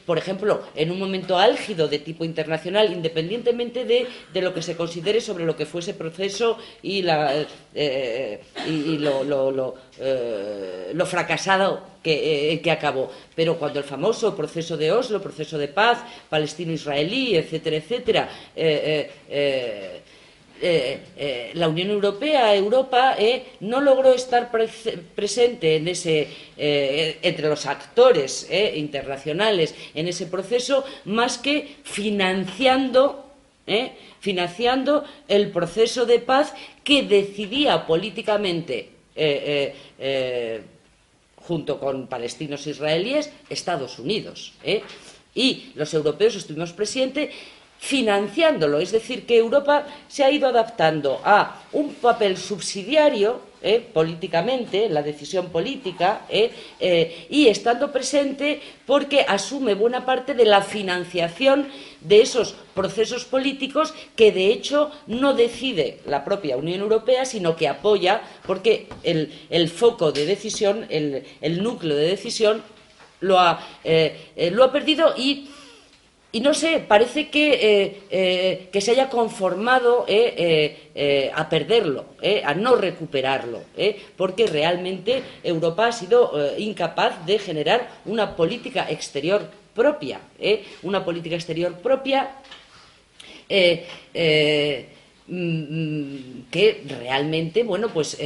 Por 0.07 0.19
ejemplo, 0.19 0.63
en 0.75 0.91
un 0.91 0.99
momento 0.99 1.39
álgido 1.39 1.89
de 1.89 1.99
tipo 1.99 2.25
internacional, 2.25 2.93
independientemente 2.93 3.85
de, 3.85 4.07
lo 4.41 4.55
que 4.55 4.63
se 4.63 4.77
considere 4.77 5.21
sobre 5.21 5.45
lo 5.45 5.57
que 5.57 5.67
fue 5.67 5.81
ese 5.81 5.95
proceso 5.95 6.59
y, 6.83 7.03
la, 7.03 7.47
y 7.75 8.99
lo, 8.99 9.25
lo, 9.25 9.75
lo 10.93 11.07
fracasado 11.07 11.83
que, 12.03 12.61
que, 12.63 12.71
acabó. 12.71 13.11
Pero 13.35 13.59
cuando 13.59 13.79
el 13.79 13.85
famoso 13.85 14.35
proceso 14.37 14.77
de 14.77 14.93
Oslo, 14.93 15.21
proceso 15.21 15.59
de 15.59 15.69
paz, 15.69 15.99
palestino-israelí, 16.29 17.37
etcétera, 17.37 17.77
etcétera, 17.77 18.29
eh, 20.61 20.61
eh, 20.63 21.01
eh, 21.17 21.51
la 21.55 21.69
Unión 21.69 21.91
Europea, 21.91 22.55
Europa, 22.55 23.17
no 23.61 23.81
logró 23.81 24.13
estar 24.13 24.51
presente 25.15 25.77
en 25.77 25.89
ese, 25.89 26.29
entre 26.57 27.49
los 27.49 27.67
actores 27.67 28.49
internacionales 28.75 29.75
en 29.95 30.09
ese 30.09 30.27
proceso 30.27 30.85
más 31.05 31.39
que 31.39 31.77
financiando 31.85 33.25
financiando 34.21 35.05
el 35.29 35.51
proceso 35.51 36.07
de 36.07 36.19
paz 36.21 36.55
que 36.83 37.03
decidía 37.03 37.87
políticamente 37.87 38.89
junto 41.49 41.81
con 41.81 42.09
palestinos 42.09 42.67
israelíes, 42.67 43.33
Estados 43.49 43.99
Unidos. 43.99 44.53
¿eh? 44.63 44.83
Y 45.35 45.73
los 45.75 45.95
europeos 45.95 46.37
estuvimos 46.37 46.75
presentes 46.75 47.35
financiándolo, 47.79 48.81
es 48.81 48.93
decir, 48.93 49.25
que 49.25 49.39
Europa 49.39 49.87
se 50.09 50.25
ha 50.25 50.31
ido 50.31 50.49
adaptando 50.49 51.21
a 51.25 51.63
un 51.73 51.95
papel 51.95 52.37
subsidiario 52.37 53.49
eh, 53.61 53.81
políticamente, 53.81 54.89
la 54.89 55.03
decisión 55.03 55.49
política, 55.49 56.23
eh, 56.29 56.53
eh, 56.79 57.27
y 57.29 57.49
estando 57.49 57.91
presente 57.91 58.61
porque 58.87 59.23
asume 59.27 59.75
buena 59.75 60.07
parte 60.07 60.35
de 60.35 60.45
la 60.45 60.63
financiación 60.63 61.69
de 62.01 62.21
esos 62.21 62.55
procesos 62.75 63.25
políticos 63.25 63.95
que, 64.15 64.31
de 64.31 64.53
hecho, 64.53 64.93
no 65.09 65.35
decide 65.35 65.99
la 66.07 66.25
propia 66.25 66.57
Unión 66.57 66.81
Europea, 66.81 67.25
sino 67.25 67.57
que 67.57 67.67
apoya, 67.67 68.23
porque 68.47 68.87
el, 69.03 69.69
foco 69.69 70.13
de 70.13 70.25
decisión, 70.25 70.87
el, 70.89 71.63
núcleo 71.63 71.97
de 71.97 72.07
decisión, 72.07 72.63
lo 73.21 73.41
ha, 73.41 73.61
lo 74.53 74.63
ha 74.63 74.71
perdido 74.71 75.15
y 75.17 75.49
y 76.31 76.41
no 76.41 76.53
sé, 76.53 76.85
parece 76.87 77.31
que, 77.31 77.55
eh, 77.55 78.01
eh, 78.11 78.69
que 78.71 78.83
se 78.83 78.91
haya 78.91 79.09
conformado 79.09 80.05
eh, 80.07 81.31
a 81.35 81.49
perderlo, 81.49 82.05
a 82.45 82.53
no 82.55 82.77
recuperarlo, 82.77 83.63
porque 84.17 84.47
realmente 84.47 85.23
Europa 85.43 85.87
ha 85.87 85.93
sido 85.93 86.33
incapaz 86.59 87.25
de 87.25 87.39
generar 87.39 87.89
una 88.05 88.37
política 88.37 88.87
exterior 88.91 89.49
propia, 89.75 90.21
una 90.83 91.03
política 91.03 91.37
exterior 91.37 91.75
propia 91.79 92.31
mm, 95.29 96.43
que 96.51 96.83
realmente, 97.01 97.63
bueno, 97.63 97.89
pues 97.89 98.19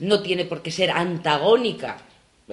no 0.00 0.22
tiene 0.22 0.44
por 0.44 0.60
qué 0.60 0.70
ser 0.70 0.90
antagónica 0.90 1.96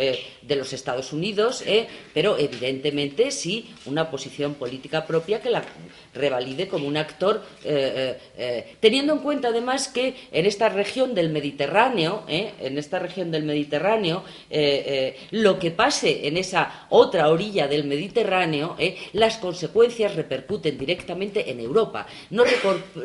eh, 0.01 0.17
de 0.41 0.55
los 0.55 0.71
Estados 0.71 1.11
Unidos, 1.11 1.61
eh, 1.67 1.85
pero 2.13 2.37
evidentemente 2.37 3.31
sí 3.31 3.69
una 3.85 4.09
posición 4.09 4.53
política 4.53 5.05
propia 5.05 5.41
que 5.41 5.49
la 5.49 5.61
revalide 6.13 6.69
como 6.69 6.87
un 6.87 6.95
actor, 6.95 7.43
eh, 7.65 8.17
teniendo 8.79 9.11
en 9.11 9.19
cuenta 9.19 9.49
además 9.49 9.89
que 9.89 10.15
en 10.31 10.45
esta 10.45 10.69
región 10.69 11.13
del 11.13 11.29
Mediterráneo, 11.29 12.23
en 12.27 12.77
esta 12.77 12.97
región 12.97 13.29
del 13.29 13.43
Mediterráneo, 13.43 14.23
lo 15.31 15.59
que 15.59 15.71
pase 15.71 16.27
en 16.27 16.37
esa 16.37 16.87
otra 16.89 17.29
orilla 17.29 17.67
del 17.67 17.83
Mediterráneo, 17.83 18.77
las 19.13 19.37
consecuencias 19.37 20.15
repercuten 20.15 20.77
directamente 20.77 21.51
en 21.51 21.59
Europa, 21.59 22.07
no, 22.31 22.43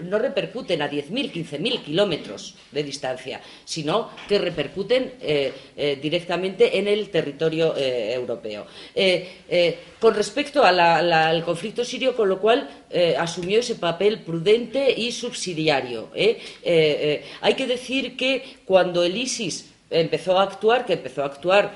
no 0.05 0.19
repercuten 0.19 0.81
a 0.81 0.91
10.000, 0.91 1.33
15.000 1.33 1.83
kilómetros 1.83 2.55
de 2.71 2.83
distancia, 2.85 3.41
sino 3.65 4.11
que 4.29 4.39
repercuten 4.39 5.15
directamente 6.01 6.79
en 6.79 6.84
el 6.89 7.11
territorio 7.11 7.75
eh, 7.77 8.13
europeo. 8.15 8.67
Eh, 8.95 9.29
eh, 9.49 9.79
con 9.99 10.15
respecto 10.15 10.63
al 10.63 11.43
conflicto 11.45 11.85
sirio, 11.85 12.15
con 12.15 12.29
lo 12.29 12.39
cual 12.39 12.69
asumió 13.19 13.61
ese 13.61 13.77
papel 13.77 14.21
prudente 14.21 14.93
y 14.95 15.13
subsidiario. 15.13 16.11
hay 16.15 17.55
que 17.57 17.67
decir 17.67 18.17
que 18.17 18.59
cuando 18.67 19.03
el 19.03 19.17
ISIS 19.17 19.71
empezó 19.91 20.39
a 20.39 20.43
actuar, 20.43 20.85
que 20.85 20.93
empezó 20.95 21.23
a 21.23 21.27
actuar 21.27 21.73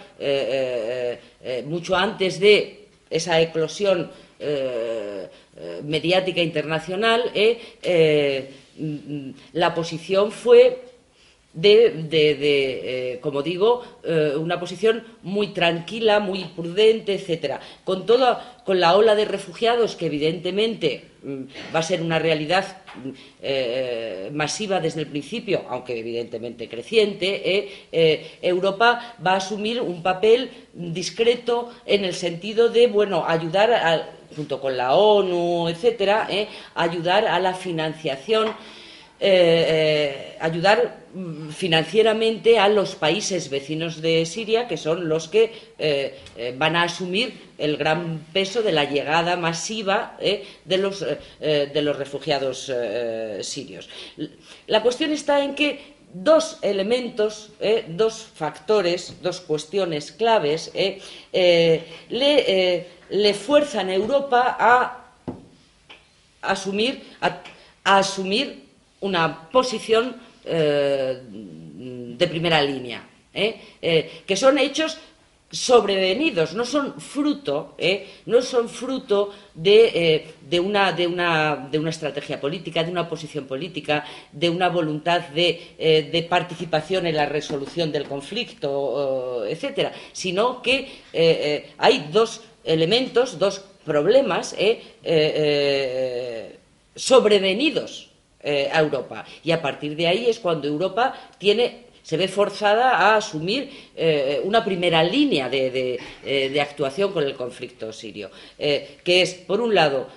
mucho 1.65 1.97
antes 1.97 2.39
de 2.39 2.89
esa 3.09 3.41
eclosión 3.41 4.11
mediática 5.85 6.43
internacional, 6.43 7.33
mm, 8.79 9.31
la 9.55 9.75
posición 9.75 10.31
fue 10.31 10.88
de, 11.61 12.09
eh, 12.13 13.19
como 13.21 13.43
digo, 13.43 13.83
eh, 14.05 14.35
una 14.37 14.61
posición 14.61 15.03
muy 15.23 15.49
tranquila, 15.49 16.21
muy 16.21 16.45
prudente, 16.45 17.15
etcétera. 17.15 17.61
Con 17.85 18.07
con 18.65 18.81
la 18.81 18.97
ola 18.97 19.15
de 19.15 19.25
refugiados 19.25 19.97
que 19.97 20.07
evidentemente 20.07 21.05
mm, 21.23 21.43
va 21.75 21.81
a 21.81 21.83
ser 21.83 22.01
una 22.01 22.19
realidad 22.19 22.83
mm, 22.95 23.11
eh, 23.43 24.31
masiva 24.33 24.81
desde 24.81 25.01
el 25.01 25.09
principio, 25.09 25.65
aunque 25.69 25.99
evidentemente 25.99 26.69
creciente, 26.69 27.69
Europa 28.41 29.17
va 29.25 29.33
a 29.33 29.37
asumir 29.37 29.81
un 29.81 30.03
papel 30.03 30.51
discreto 30.73 31.71
en 31.87 32.05
el 32.05 32.15
sentido 32.15 32.69
de, 32.69 32.87
bueno, 32.87 33.25
ayudar 33.27 34.17
junto 34.37 34.61
con 34.61 34.77
la 34.77 34.95
ONU, 34.95 35.69
etcétera, 35.69 36.29
ayudar 36.75 37.27
a 37.27 37.41
la 37.41 37.55
financiación 37.55 38.55
eh, 39.21 39.67
eh, 39.69 40.39
ayudar 40.41 41.01
mm, 41.13 41.49
financieramente 41.49 42.61
a 42.61 42.69
los 42.69 42.95
países 42.95 43.51
vecinos 43.51 44.01
de 44.01 44.25
Siria, 44.25 44.69
que 44.69 44.77
son 44.77 45.09
los 45.09 45.27
que 45.27 45.51
eh, 45.77 46.55
van 46.57 46.77
a 46.77 46.85
asumir 46.85 47.35
el 47.59 47.77
gran 47.77 48.25
peso 48.33 48.63
de 48.63 48.71
la 48.71 48.85
llegada 48.85 49.37
masiva 49.37 50.17
de, 50.21 50.79
los, 50.79 51.05
de, 51.41 51.83
los, 51.83 51.97
refugiados 51.99 52.71
sirios. 53.41 53.89
La 54.69 54.85
cuestión 54.85 55.11
está 55.11 55.43
en 55.43 55.57
que 55.57 55.81
dos 56.15 56.59
elementos, 56.63 57.51
dos 57.89 58.23
factores, 58.33 59.21
dos 59.21 59.41
cuestiones 59.41 60.13
claves 60.13 60.71
le, 61.33 62.87
le, 63.11 63.35
fuerzan 63.35 63.89
a 63.89 63.95
Europa 63.95 64.57
a 64.61 65.05
asumir, 66.43 67.03
a 67.21 67.43
asumir 67.83 68.68
una 69.01 69.49
posición 69.51 70.17
eh, 70.45 71.21
de 72.17 72.27
primera 72.27 72.63
línea, 72.63 73.07
¿eh? 73.33 73.61
Eh, 73.81 74.23
que 74.27 74.35
son 74.37 74.59
hechos 74.59 74.99
sobrevenidos, 75.51 76.55
no 76.55 76.65
son 76.65 77.01
fruto, 77.01 77.77
no 78.27 78.43
son 78.43 78.69
fruto 78.69 79.33
de, 79.55 80.27
una, 80.61 80.93
de, 80.93 81.07
una, 81.07 81.69
de, 81.71 81.79
una, 81.79 81.91
estrategia 81.91 82.41
política, 82.41 82.83
de 82.83 82.91
una 82.91 83.09
posición 83.09 83.47
política, 83.47 84.05
de 84.33 84.51
una 84.51 84.69
voluntad 84.69 85.21
de, 85.29 86.27
participación 86.29 87.07
en 87.07 87.17
la 87.17 87.27
resolución 87.27 87.93
del 87.93 88.05
conflicto, 88.05 89.47
etcétera, 89.47 89.93
sino 90.13 90.61
que 90.61 90.89
hay 91.79 92.09
dos 92.13 92.43
elementos, 92.65 93.39
dos 93.39 93.65
problemas 93.85 94.55
sobrevenidos 96.95 98.08
a 98.45 98.81
Europa. 98.81 99.25
Y 99.43 99.51
a 99.51 99.61
partir 99.61 99.97
de 99.97 100.07
ahí 100.07 100.27
es 100.27 100.39
cuando 100.39 100.69
Europa 100.69 101.13
tiene 101.39 101.89
se 102.09 102.17
ve 102.17 102.27
forzada 102.27 102.97
a 102.97 103.17
asumir 103.17 103.69
eh, 103.95 104.41
una 104.43 104.65
primera 104.65 105.05
línea 105.05 105.51
de, 105.51 106.01
eh, 106.25 106.59
actuación 106.59 107.13
con 107.13 107.23
el 107.23 107.35
conflicto 107.35 107.93
sirio, 107.93 108.31
eh, 108.59 108.97
que 109.05 109.21
es, 109.21 109.35
por 109.35 109.61
un 109.61 109.75
lado, 109.75 110.09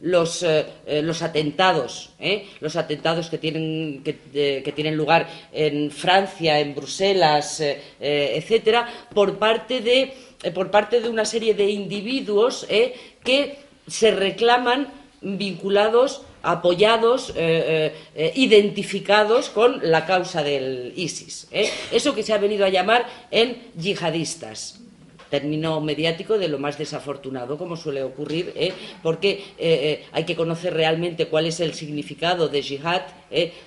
los, 0.00 0.44
los, 0.86 1.22
atentados, 1.22 2.10
los 2.60 2.76
atentados 2.76 3.28
que 3.28 3.38
tienen, 3.38 4.02
que, 4.02 4.72
tienen, 4.74 4.96
lugar 4.96 5.28
en 5.52 5.90
Francia, 5.90 6.58
en 6.60 6.74
Bruselas, 6.74 7.62
etcétera, 8.00 8.88
por 9.12 9.38
parte 9.38 9.82
de 9.82 10.14
por 10.54 10.70
parte 10.70 11.00
de 11.00 11.10
una 11.10 11.26
serie 11.26 11.52
de 11.52 11.68
individuos 11.68 12.66
que 13.22 13.58
se 13.86 14.12
reclaman 14.12 14.88
vinculados 15.20 16.22
apoyados, 16.44 17.30
eh, 17.30 17.34
eh, 17.36 17.94
eh, 18.14 18.32
identificados 18.36 19.48
con 19.48 19.80
la 19.82 20.06
causa 20.06 20.42
del 20.42 20.92
ISIS. 20.94 21.48
Eso 21.90 22.14
que 22.14 22.22
se 22.22 22.32
ha 22.32 22.38
venido 22.38 22.64
a 22.64 22.68
llamar 22.68 23.06
en 23.30 23.62
yihadistas 23.76 24.83
término 25.34 25.80
mediático 25.80 26.38
de 26.38 26.48
lo 26.48 26.58
más 26.58 26.78
desafortunado, 26.78 27.58
como 27.58 27.76
suele 27.76 28.02
ocurrir, 28.02 28.44
porque 29.02 29.30
hay 30.12 30.24
que 30.24 30.36
conocer 30.36 30.72
realmente 30.74 31.26
cuál 31.26 31.46
es 31.46 31.58
el 31.60 31.74
significado 31.74 32.48
de 32.48 32.62
yihad 32.62 33.02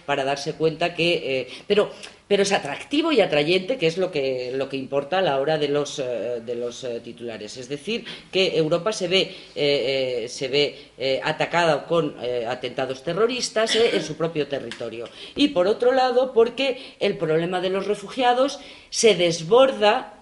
para 0.06 0.24
darse 0.24 0.54
cuenta 0.54 0.94
que... 0.94 1.48
pero 1.68 1.92
pero 2.28 2.44
es 2.44 2.52
atractivo 2.52 3.12
y 3.12 3.22
atrayente, 3.22 3.78
que 3.78 3.88
es 3.88 3.98
lo 3.98 4.12
que, 4.12 4.52
lo 4.54 4.68
que 4.68 4.78
importa 4.78 5.20
a 5.20 5.22
la 5.22 5.40
hora 5.40 5.58
de 5.58 5.70
los, 5.70 6.00
eh, 6.00 6.42
de 6.46 6.56
los 6.56 6.84
eh, 6.84 7.00
titulares. 7.00 7.56
Es 7.58 7.70
decir, 7.70 8.04
que 8.32 8.58
Europa 8.58 8.92
se 8.92 9.08
ve, 9.08 9.36
eh, 9.56 10.26
se 10.30 10.48
ve 10.48 11.20
atacada 11.24 11.86
con 11.86 12.16
atentados 12.48 13.04
terroristas 13.04 13.76
en 13.76 14.02
su 14.04 14.16
propio 14.16 14.48
territorio. 14.48 15.08
Y, 15.36 15.50
por 15.50 15.68
otro 15.68 15.92
lado, 15.92 16.34
porque 16.34 16.96
el 17.00 17.18
problema 17.18 17.62
de 17.62 17.70
los 17.70 17.88
refugiados 17.88 18.60
se 18.90 19.16
desborda 19.16 20.14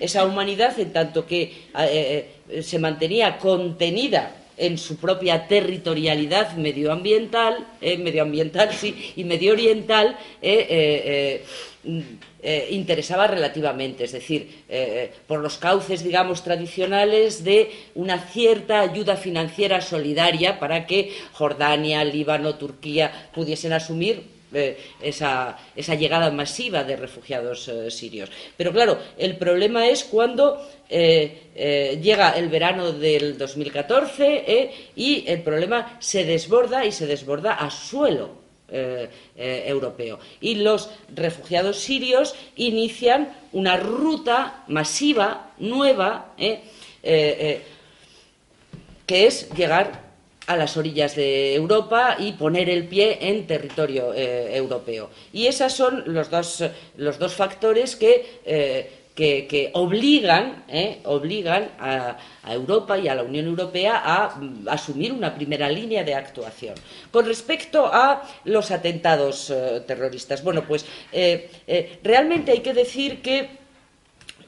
esa 0.00 0.24
humanidad 0.24 0.78
en 0.78 0.92
tanto 0.92 1.26
que 1.26 1.68
se 2.62 2.78
mantenía 2.78 3.38
contenida 3.38 4.34
en 4.58 4.76
su 4.76 4.96
propia 4.96 5.46
territorialidad 5.46 6.56
medioambiental, 6.56 7.66
eh, 7.80 7.96
medioambiental 7.96 8.72
sí, 8.72 9.12
y 9.16 9.24
mediooriental, 9.24 10.16
eh, 10.42 11.42
eh, 12.42 12.68
interesaba 12.70 13.26
relativamente, 13.26 14.04
es 14.04 14.12
decir, 14.12 14.64
por 15.26 15.40
los 15.40 15.56
cauces, 15.56 16.04
digamos, 16.04 16.44
tradicionales 16.44 17.42
de 17.42 17.70
una 17.94 18.18
cierta 18.18 18.80
ayuda 18.80 19.16
financiera 19.16 19.80
solidaria 19.80 20.58
para 20.58 20.86
que 20.86 21.12
Jordania, 21.32 22.04
Líbano, 22.04 22.56
Turquía 22.56 23.30
pudiesen 23.34 23.72
asumir 23.72 24.37
esa, 25.02 25.56
llegada 25.76 26.30
masiva 26.30 26.84
de 26.84 26.96
refugiados 26.96 27.68
eh, 27.68 27.90
sirios. 27.90 28.30
Pero 28.56 28.72
claro, 28.72 28.98
el 29.18 29.36
problema 29.36 29.86
es 29.88 30.04
cuando 30.04 30.66
eh, 30.88 31.42
eh, 31.54 31.98
llega 32.02 32.30
el 32.30 32.48
verano 32.48 32.92
del 32.92 33.36
2014 33.36 34.70
y 34.96 35.24
el 35.26 35.42
problema 35.42 35.98
se 36.00 36.24
desborda 36.24 36.84
y 36.84 36.92
se 36.92 37.06
desborda 37.06 37.54
a 37.54 37.70
suelo 37.70 38.48
europeo. 39.34 40.18
Y 40.42 40.56
los 40.56 40.90
refugiados 41.14 41.78
sirios 41.78 42.34
inician 42.56 43.32
una 43.52 43.78
ruta 43.78 44.64
masiva, 44.68 45.52
nueva, 45.58 46.34
que 46.36 47.62
es 49.08 49.48
llegar 49.54 50.07
a 50.48 50.56
las 50.56 50.76
orillas 50.78 51.14
de 51.14 51.54
Europa 51.54 52.16
y 52.18 52.32
poner 52.32 52.70
el 52.70 52.88
pie 52.88 53.18
en 53.20 53.46
territorio 53.46 54.14
eh, 54.14 54.56
europeo. 54.56 55.10
Y 55.30 55.46
esos 55.46 55.72
son 55.74 56.02
los 56.06 56.30
dos, 56.30 56.64
los 56.96 57.18
dos 57.18 57.34
factores 57.34 57.96
que, 57.96 58.40
eh, 58.46 58.90
que, 59.14 59.70
obligan, 59.74 60.64
eh, 60.68 61.00
obligan 61.04 61.72
a, 61.78 62.16
Europa 62.48 62.96
y 62.96 63.08
a 63.08 63.14
la 63.14 63.24
Unión 63.24 63.44
Europea 63.44 64.00
a, 64.02 64.36
mm, 64.36 64.68
asumir 64.68 65.12
una 65.12 65.34
primera 65.34 65.68
línea 65.68 66.02
de 66.02 66.14
actuación. 66.14 66.74
Con 67.10 67.26
respecto 67.26 67.84
a 67.92 68.22
los 68.44 68.70
atentados 68.70 69.52
terroristas, 69.86 70.42
bueno, 70.42 70.64
pues 70.66 70.86
realmente 72.02 72.52
hay 72.52 72.60
que 72.60 72.72
decir 72.72 73.20
que 73.20 73.57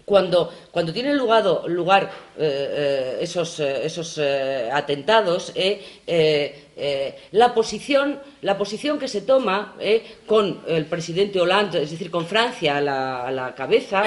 cuando, 0.05 0.53
cuando 0.71 0.93
tienen 0.93 1.17
lugar, 1.17 1.45
lugar 1.67 2.11
eh, 2.37 2.39
eh, 2.43 3.19
esos, 3.21 3.61
eh, 3.61 3.87
esos 3.87 4.19
atentados, 4.73 5.53
la, 7.33 7.55
posición, 7.55 8.21
la 8.43 8.59
posición 8.59 8.99
que 8.99 9.09
se 9.09 9.23
toma 9.23 9.77
con 10.27 10.63
el 10.67 10.87
presidente 10.87 11.41
Hollande, 11.41 11.83
es 11.83 11.91
decir, 11.91 12.11
con 12.11 12.27
Francia 12.27 12.79
a 12.79 12.81
la, 13.31 13.55
cabeza, 13.57 14.05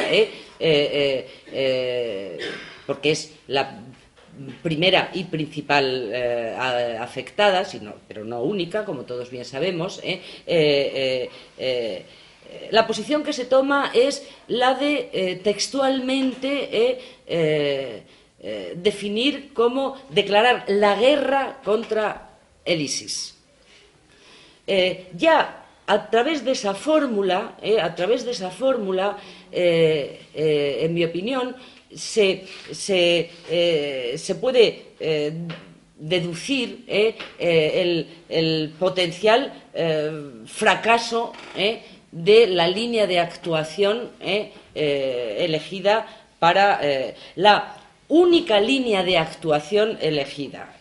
porque 2.86 3.12
es 3.12 3.34
la 3.48 3.80
primera 4.62 5.12
y 5.14 5.26
principal 5.26 6.14
afectada, 7.00 7.66
sino, 7.66 7.94
pero 8.08 8.26
no 8.26 8.42
única, 8.42 8.84
como 8.84 9.04
todos 9.04 9.30
bien 9.30 9.46
sabemos, 9.46 10.02
la 12.74 12.88
posición 12.88 13.24
que 13.24 13.34
se 13.34 13.46
toma 13.46 13.92
es 13.94 14.28
la 14.48 14.74
de 14.74 15.10
eh, 15.14 15.36
textualmente 15.44 16.70
eh, 16.72 18.04
eh, 18.40 18.74
definir 18.76 19.54
cómo 19.54 19.96
declarar 20.10 20.66
la 20.68 20.96
guerra 20.96 21.60
contra 21.64 22.32
el 22.66 22.82
ISIS. 22.82 23.36
ya 25.16 25.66
a 25.86 26.10
través 26.10 26.44
de 26.44 26.54
esa 26.54 26.74
fórmula, 26.74 27.58
a 27.82 27.96
través 27.96 28.26
de 28.26 28.32
esa 28.32 28.50
fórmula, 28.50 29.18
en 29.52 30.94
mi 30.94 31.04
opinión, 31.04 31.56
se, 31.94 32.46
puede 34.40 34.86
deducir 36.00 36.86
el, 36.88 38.74
potencial 38.80 39.52
fracaso 40.46 41.34
de 42.14 42.46
la 42.46 42.68
línea 42.68 43.08
de 43.08 43.20
actuación 43.20 44.12
eh, 44.20 44.52
eh, 44.76 45.38
elegida 45.40 46.06
para 46.38 46.80
eh, 46.82 47.16
la 47.36 47.78
única 48.08 48.60
línea 48.60 49.02
de 49.04 49.18
actuación 49.18 49.98
elegida 50.00 50.76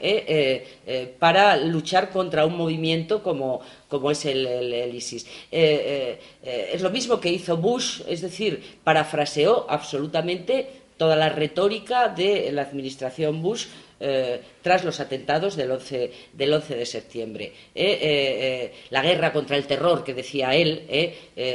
para 1.18 1.57
luchar 1.57 2.11
contra 2.11 2.45
un 2.45 2.57
movimiento 2.57 3.22
como, 3.22 3.61
como 3.89 4.11
es 4.11 4.26
el, 4.26 4.93
ISIS. 4.93 5.24
es 5.51 6.83
lo 6.83 6.91
mismo 6.91 7.20
que 7.20 7.30
hizo 7.30 7.57
Bush, 7.57 8.03
es 8.07 8.20
decir, 8.20 8.78
parafraseó 8.85 9.66
absolutamente 9.70 10.83
toda 10.99 11.16
la 11.16 11.30
retórica 11.30 12.09
de 12.09 12.51
la 12.53 12.62
administración 12.62 13.41
Bush 13.41 13.66
eh, 14.05 14.40
tras 14.61 14.82
los 14.82 14.98
atentados 14.98 15.55
del 15.55 15.70
11, 15.70 16.11
del 16.32 16.53
11 16.53 16.74
de 16.74 16.86
septiembre. 16.86 17.53
Eh, 17.72 17.98
eh, 18.03 18.72
la 18.90 19.00
guerra 19.00 19.32
contra 19.32 19.57
el 19.57 19.64
terror, 19.64 20.03
que 20.03 20.12
decía 20.12 20.57
él, 20.57 20.88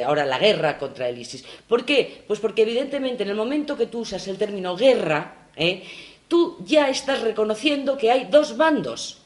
ahora 0.06 0.26
la 0.26 0.40
guerra 0.40 0.78
contra 0.78 1.10
el 1.10 1.18
ISIS. 1.18 1.44
¿Por 1.68 1.84
qué? 1.84 2.24
Pues 2.26 2.40
porque 2.40 2.62
evidentemente 2.62 3.24
en 3.24 3.32
el 3.32 3.36
momento 3.36 3.76
que 3.76 3.88
tú 3.88 4.00
usas 4.00 4.26
el 4.30 4.38
término 4.38 4.78
guerra, 4.78 5.50
tú 6.30 6.64
ya 6.66 6.90
estás 6.90 7.20
reconociendo 7.20 7.98
que 7.98 8.12
hay 8.12 8.30
dos 8.32 8.56
bandos 8.56 9.24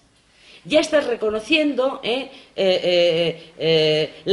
ya 0.64 0.80
estás 0.80 1.08
reconociendo 1.08 2.00
la 2.04 2.30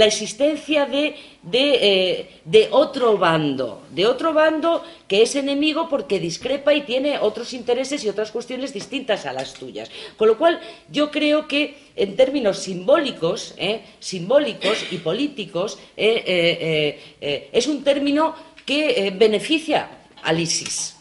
existencia 0.04 0.84
de, 0.84 1.16
de, 1.50 2.68
otro 2.70 3.18
bando, 3.18 3.82
de 3.90 4.06
otro 4.06 4.32
bando 4.32 4.82
que 5.06 5.22
es 5.22 5.34
enemigo 5.36 5.88
porque 5.88 6.18
discrepa 6.18 6.74
y 6.74 6.82
tiene 6.82 7.18
otros 7.18 7.52
intereses 7.52 8.04
y 8.04 8.08
otras 8.08 8.30
cuestiones 8.30 8.72
distintas 8.72 9.26
a 9.26 9.32
las 9.32 9.54
tuyas. 9.54 9.90
Con 10.16 10.28
lo 10.28 10.38
cual, 10.38 10.60
yo 10.90 11.10
creo 11.10 11.48
que 11.48 11.76
en 11.96 12.16
términos 12.16 12.58
simbólicos, 12.58 13.54
simbólicos 14.00 14.84
y 14.90 14.98
políticos, 14.98 15.78
es 15.96 17.66
un 17.66 17.84
término 17.84 18.34
que 18.64 19.12
beneficia 19.16 19.90
al 20.22 20.40
ISIS. 20.40 20.96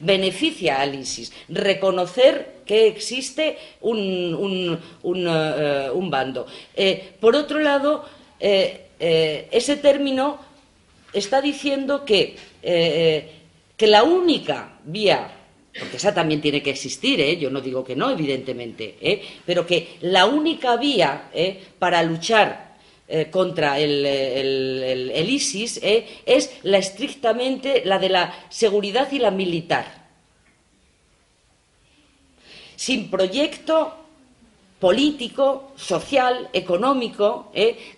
beneficia 0.00 0.80
al 0.80 0.94
ISIS. 0.94 1.32
Reconocer 1.48 2.56
que 2.66 2.88
existe 2.88 3.56
un, 3.80 4.78
eh, 5.04 5.90
bando. 5.94 6.46
Eh, 6.74 7.14
por 7.20 7.36
otro 7.36 7.60
lado, 7.60 8.04
eh, 8.40 8.85
ese 8.98 9.76
término 9.76 10.38
está 11.12 11.40
diciendo 11.40 12.04
que, 12.04 12.36
que 12.62 13.86
la 13.86 14.02
única 14.02 14.78
vía 14.84 15.32
porque 15.78 15.98
esa 15.98 16.14
también 16.14 16.40
tiene 16.40 16.62
que 16.62 16.70
existir, 16.70 17.20
yo 17.38 17.50
no 17.50 17.60
digo 17.60 17.84
que 17.84 17.94
no, 17.94 18.10
evidentemente, 18.10 19.20
pero 19.44 19.66
que 19.66 19.96
la 20.00 20.24
única 20.24 20.76
vía 20.76 21.30
para 21.78 22.02
luchar 22.02 22.76
contra 23.30 23.78
el, 23.78 24.06
el 24.06 25.30
ISIS 25.30 25.80
es 25.82 26.50
la 26.62 26.78
estrictamente 26.78 27.82
la 27.84 27.98
de 27.98 28.08
la 28.08 28.46
seguridad 28.48 29.12
y 29.12 29.18
la 29.18 29.30
militar. 29.30 30.06
Sin 32.76 33.10
proyecto 33.10 34.05
político, 34.78 35.72
social, 35.76 36.48
económico, 36.52 37.50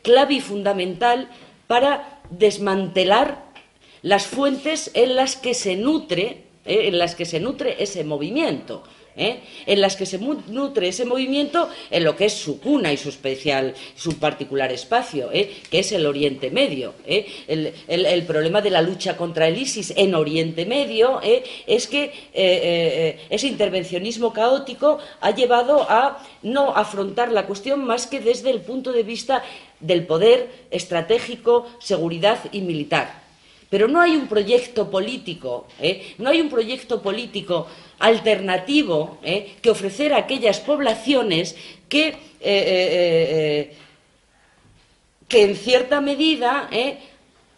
clave 0.03 0.35
y 0.35 0.41
fundamental 0.41 1.29
para 1.67 2.21
desmantelar 2.31 3.45
las 4.03 4.27
fuentes 4.27 4.91
en 4.95 5.17
las 5.17 5.37
que 5.37 5.55
se 5.55 5.77
nutre, 5.77 6.45
en 6.65 6.99
las 6.99 7.15
que 7.15 7.25
se 7.25 7.41
nutre 7.41 7.83
ese 7.83 8.05
movimiento. 8.05 8.85
¿Eh? 9.19 9.41
en 9.67 9.81
las 9.81 9.97
que 9.97 10.07
se 10.07 10.19
nutre 10.19 10.89
ese 10.89 11.05
movimiento 11.05 11.69
en 11.91 12.05
lo 12.05 12.17
que 12.17 12.27
es 12.27 12.33
su 12.33 12.61
cuna 12.61 12.93
y 12.93 12.97
su 12.97 13.09
especial, 13.09 13.75
su 13.95 14.19
particular 14.19 14.73
espacio, 14.73 15.31
¿eh? 15.33 15.53
que 15.71 15.81
es 15.81 15.93
el 15.93 16.07
Oriente 16.07 16.51
Medio. 16.51 16.95
¿eh? 17.05 17.27
El, 17.49 18.23
problema 18.29 18.61
de 18.61 18.71
la 18.71 18.83
lucha 18.83 19.17
contra 19.17 19.49
el 19.49 19.59
ISIS 19.59 19.93
en 19.97 20.15
Oriente 20.15 20.67
Medio 20.67 21.21
es 21.23 21.87
que 21.87 22.13
ese 23.31 23.47
intervencionismo 23.47 24.33
caótico 24.33 24.99
ha 25.21 25.31
llevado 25.31 25.87
a 25.89 26.23
no 26.43 26.77
afrontar 26.77 27.33
la 27.33 27.47
cuestión 27.47 27.85
más 27.85 28.07
que 28.07 28.21
desde 28.21 28.51
el 28.51 28.61
punto 28.61 28.93
de 28.93 29.03
vista 29.03 29.43
del 29.81 30.07
poder 30.07 30.51
estratégico, 30.71 31.67
seguridad 31.81 32.39
y 32.53 32.61
militar. 32.61 33.23
Pero 33.71 33.89
no 33.89 34.01
hay 34.01 34.17
un 34.17 34.29
proyecto 34.29 34.91
político, 34.91 35.67
no 36.19 36.31
hay 36.31 36.41
un 36.41 36.51
proyecto 36.51 37.01
político 37.03 37.67
alternativo 37.99 39.19
¿eh? 39.23 39.57
que 39.61 39.71
ofrecer 39.71 40.13
a 40.13 40.19
aquellas 40.19 40.61
poblaciones 40.61 41.57
que, 41.89 42.09
eh, 42.09 42.15
eh, 42.41 43.75
que 45.27 45.43
en 45.43 45.57
cierta 45.57 46.01
medida 46.01 46.69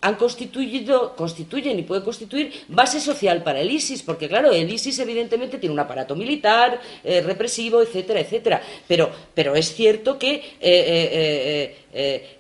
han 0.03 0.15
constituido, 0.15 1.15
constituyen 1.15 1.79
y 1.79 1.83
pueden 1.83 2.03
constituir 2.03 2.53
base 2.69 3.01
social 3.01 3.43
para 3.43 3.61
el 3.61 3.71
ISIS, 3.71 4.03
porque 4.03 4.29
claro, 4.29 4.51
el 4.51 4.73
ISIS 4.73 4.99
evidentemente 4.99 5.59
tiene 5.59 5.75
un 5.75 5.79
aparato 5.79 6.17
militar, 6.17 6.81
represivo, 7.05 7.83
etcétera, 7.83 8.21
etcétera. 8.21 8.63
Pero, 8.89 9.11
pero 9.35 9.55
es 9.55 9.75
cierto 9.75 10.19
que, 10.19 10.43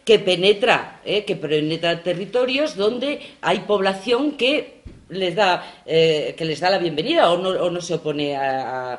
que 0.04 0.18
penetra, 0.20 1.02
que 1.04 1.36
penetra 1.36 2.02
territorios 2.02 2.76
donde 2.76 3.20
hay 3.42 3.58
población 3.60 4.32
que 4.38 4.79
les 5.10 5.34
da, 5.34 5.82
eh, 5.86 6.34
que 6.36 6.44
les 6.44 6.60
da 6.60 6.70
la 6.70 6.78
bienvenida 6.78 7.30
o 7.30 7.70
no, 7.70 7.80
se 7.80 7.94
opone 7.94 8.36
a, 8.36 8.98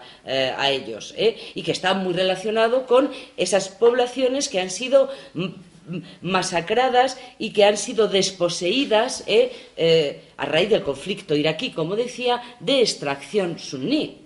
ellos, 0.70 1.14
¿eh? 1.18 1.38
y 1.56 1.64
que 1.64 1.72
está 1.72 1.94
muy 1.94 2.14
relacionado 2.14 2.86
con 2.86 3.12
esas 3.38 3.70
poblaciones 3.70 4.50
que 4.50 4.60
han 4.60 4.70
sido 4.70 5.10
masacradas 6.22 7.18
y 7.40 7.52
que 7.52 7.66
han 7.66 7.78
sido 7.78 8.08
desposeídas 8.08 9.24
¿eh? 9.28 10.22
a 10.38 10.46
raíz 10.46 10.70
del 10.70 10.84
conflicto 10.84 11.36
iraquí, 11.36 11.72
como 11.72 11.96
decía, 11.96 12.42
de 12.60 12.82
extracción 12.82 13.58
suní. 13.60 14.18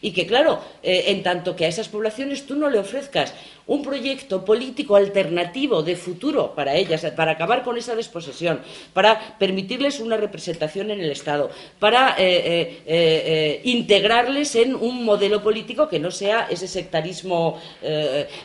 Y 0.00 0.12
que, 0.12 0.26
claro, 0.26 0.60
en 0.82 1.22
tanto 1.22 1.56
que 1.56 1.64
a 1.64 1.68
esas 1.68 1.88
poblaciones 1.88 2.46
tú 2.46 2.54
no 2.54 2.70
le 2.70 2.78
ofrezcas 2.78 3.34
un 3.66 3.82
proyecto 3.82 4.44
político 4.44 4.96
alternativo 4.96 5.82
de 5.82 5.96
futuro 5.96 6.54
para 6.54 6.74
ellas, 6.74 7.04
para 7.16 7.32
acabar 7.32 7.62
con 7.62 7.76
esa 7.76 7.94
desposesión, 7.94 8.60
para 8.92 9.38
permitirles 9.38 10.00
una 10.00 10.16
representación 10.16 10.90
en 10.90 11.00
el 11.00 11.10
Estado, 11.10 11.50
para 11.78 12.16
eh, 12.18 12.24
eh, 12.24 12.82
eh, 12.86 13.60
integrarles 13.64 14.54
en 14.56 14.74
un 14.74 15.04
modelo 15.04 15.42
político 15.42 15.88
que 15.88 15.98
no 15.98 16.10
sea 16.10 16.48
ese 16.50 16.68
sectarismo. 16.68 17.60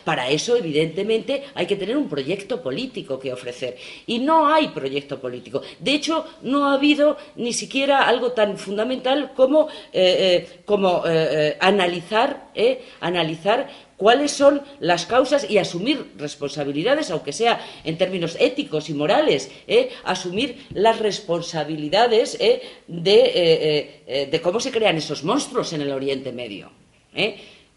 para 0.03 0.29
eso, 0.29 0.55
evidentemente, 0.55 1.43
hay 1.55 1.65
que 1.65 1.75
tener 1.75 1.97
un 1.97 2.09
proyecto 2.09 2.61
político 2.61 3.19
que 3.19 3.33
ofrecer. 3.33 3.77
Y 4.05 4.19
no 4.19 4.47
hay 4.47 4.69
proyecto 4.69 5.19
político. 5.19 5.61
De 5.79 5.91
hecho, 5.93 6.25
no 6.41 6.67
ha 6.67 6.73
habido 6.73 7.17
ni 7.35 7.53
siquiera 7.53 8.07
algo 8.07 8.31
tan 8.31 8.57
fundamental 8.57 9.31
como, 9.35 9.67
como 10.65 11.03
analizar, 11.59 12.49
analizar 12.99 13.69
cuáles 13.97 14.31
son 14.31 14.61
las 14.79 15.05
causas 15.05 15.49
y 15.49 15.57
asumir 15.57 16.13
responsabilidades, 16.17 17.09
aunque 17.09 17.33
sea 17.33 17.59
en 17.83 17.97
términos 17.97 18.37
éticos 18.39 18.89
y 18.89 18.93
morales, 18.93 19.51
¿eh? 19.67 19.89
asumir 20.05 20.67
las 20.69 20.99
responsabilidades 20.99 22.37
¿eh? 22.39 22.61
Eh, 22.87 24.27
de, 24.31 24.41
cómo 24.41 24.59
se 24.59 24.71
crean 24.71 24.97
esos 24.97 25.23
monstruos 25.23 25.73
en 25.73 25.81
el 25.81 25.91
Oriente 25.91 26.31
Medio. 26.31 26.71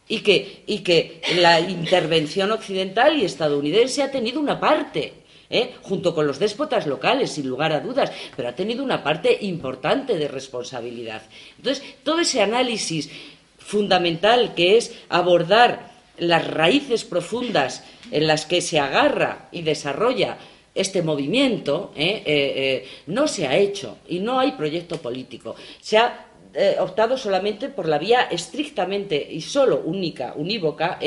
Y 0.07 0.21
que, 0.21 0.64
y 0.66 0.81
que 0.81 1.23
la 1.37 1.61
intervención 1.61 2.51
occidental 2.51 3.18
y 3.18 3.25
estadounidense 3.25 4.03
ha 4.03 4.11
tenido 4.11 4.39
una 4.41 4.61
parte 4.61 5.14
junto 5.83 6.14
con 6.14 6.27
los 6.27 6.39
déspotas 6.39 6.87
locales, 6.87 7.33
sin 7.33 7.49
lugar 7.49 7.73
a 7.73 7.81
dudas, 7.81 8.12
pero 8.37 8.49
ha 8.49 8.55
tenido 8.55 8.85
una 8.85 9.03
parte 9.03 9.39
importante 9.41 10.16
de 10.16 10.29
responsabilidad. 10.29 11.23
Entonces, 11.57 11.83
todo 12.05 12.21
ese 12.21 12.43
análisis 12.43 13.11
fundamental 13.59 14.55
que 14.55 14.77
es 14.77 14.95
abordar 15.09 15.89
las 16.21 16.47
raíces 16.47 17.05
profundas 17.05 17.83
en 18.11 18.27
las 18.27 18.47
que 18.47 18.61
se 18.61 18.79
agarra 18.79 19.49
y 19.51 19.62
desarrolla 19.62 20.39
este 20.75 21.03
movimiento 21.03 21.93
eh, 21.97 22.23
eh, 22.25 22.25
eh, 22.27 22.89
no 23.07 23.27
se 23.27 23.47
ha 23.47 23.57
hecho 23.57 23.99
y 24.09 24.21
no 24.21 24.39
hay 24.39 24.53
proyecto 24.53 24.99
político. 24.99 25.57
Se 25.81 25.99
ha 25.99 26.27
optado 26.81 27.16
solamente 27.16 27.68
por 27.68 27.87
la 27.87 27.99
vía 27.99 28.23
estrictamente 28.23 29.29
y 29.31 29.41
solo 29.41 29.83
única, 29.85 30.35
unívoca, 30.35 30.99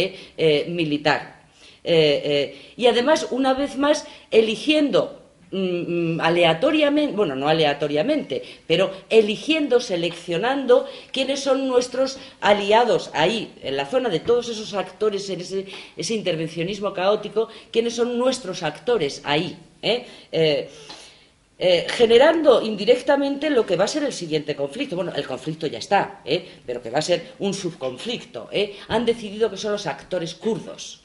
militar. 0.68 1.44
y 1.84 2.88
además, 2.88 3.28
una 3.30 3.54
vez 3.54 3.78
más, 3.78 4.08
eligiendo 4.32 5.23
Mm, 5.54 6.16
mm, 6.16 6.22
aleatoriamente, 6.22 7.16
bueno, 7.16 7.36
no 7.36 7.48
aleatoriamente, 7.48 8.42
pero 8.66 8.90
eligiendo, 9.08 9.80
seleccionando 9.80 10.88
quiénes 11.12 11.42
son 11.42 11.68
nuestros 11.68 12.18
aliados 12.42 13.12
ahí, 13.14 13.54
en 13.62 13.78
la 13.78 13.86
zona 13.86 14.10
de 14.10 14.20
todos 14.20 14.50
esos 14.50 14.74
actores, 14.74 15.30
en 15.30 15.42
ese, 15.42 16.14
intervencionismo 16.16 16.92
caótico, 16.92 17.50
quiénes 17.72 17.94
son 17.94 18.18
nuestros 18.18 18.64
actores 18.64 19.22
ahí. 19.26 19.56
¿eh? 19.84 20.08
Eh, 20.32 20.70
eh, 21.60 21.86
generando 21.88 22.64
indirectamente 22.64 23.52
lo 23.52 23.64
que 23.64 23.76
va 23.76 23.86
a 23.86 23.88
ser 23.88 24.06
el 24.06 24.14
siguiente 24.14 24.56
conflicto. 24.56 24.96
Bueno, 24.96 25.14
el 25.16 25.28
conflicto 25.28 25.68
ya 25.68 25.78
está, 25.78 26.24
pero 26.66 26.82
que 26.82 26.90
va 26.90 26.98
a 26.98 27.04
ser 27.04 27.34
un 27.38 27.54
subconflicto. 27.54 28.50
Han 28.88 29.06
decidido 29.06 29.52
que 29.52 29.58
son 29.58 29.74
los 29.74 29.86
actores 29.86 30.34
kurdos. 30.34 31.02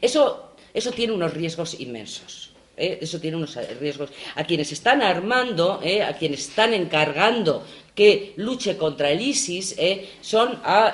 Eso, 0.00 0.54
eso 0.72 0.92
tiene 0.92 1.12
unos 1.12 1.34
riesgos 1.34 1.78
inmensos. 1.78 2.51
¿Eh? 2.76 2.98
eso 3.00 3.20
tiene 3.20 3.36
unos 3.36 3.56
riesgos. 3.80 4.10
A 4.34 4.44
quienes 4.44 4.72
están 4.72 5.02
armando, 5.02 5.80
¿eh? 5.82 6.02
a 6.02 6.16
quienes 6.16 6.48
están 6.48 6.74
encargando 6.74 7.64
que 7.94 8.32
luche 8.36 8.76
contra 8.76 9.10
el 9.10 9.20
ISIS 9.20 9.74
¿eh? 9.78 10.08
son 10.20 10.58
a, 10.64 10.92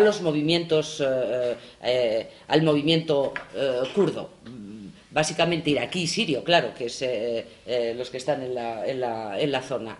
los 0.00 0.20
movimientos, 0.20 1.00
al 1.00 2.62
movimiento 2.62 3.32
kurdo 3.94 4.30
básicamente 5.10 5.70
iraquí 5.70 6.02
y 6.02 6.06
sirio, 6.06 6.44
claro, 6.44 6.72
que 6.74 6.86
es 6.86 7.04
los 7.96 8.10
que 8.10 8.16
están 8.16 8.42
en 8.42 8.54
la, 8.54 8.86
en 8.86 9.00
la, 9.00 9.40
en 9.40 9.50
la 9.50 9.62
zona. 9.62 9.98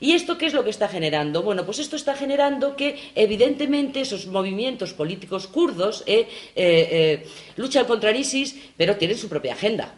¿Y 0.00 0.12
esto 0.12 0.36
qué 0.36 0.46
es 0.46 0.52
lo 0.52 0.62
que 0.62 0.70
está 0.70 0.88
generando? 0.88 1.42
Bueno, 1.42 1.64
pues 1.64 1.78
esto 1.78 1.96
está 1.96 2.14
generando 2.14 2.76
que, 2.76 2.98
evidentemente, 3.14 4.00
esos 4.00 4.26
movimientos 4.26 4.92
políticos 4.92 5.46
kurdos 5.46 6.04
luchan 7.56 7.86
contra 7.86 8.10
el 8.10 8.16
ISIS, 8.16 8.56
pero 8.76 8.96
tienen 8.96 9.16
su 9.16 9.28
propia 9.28 9.54
agenda. 9.54 9.94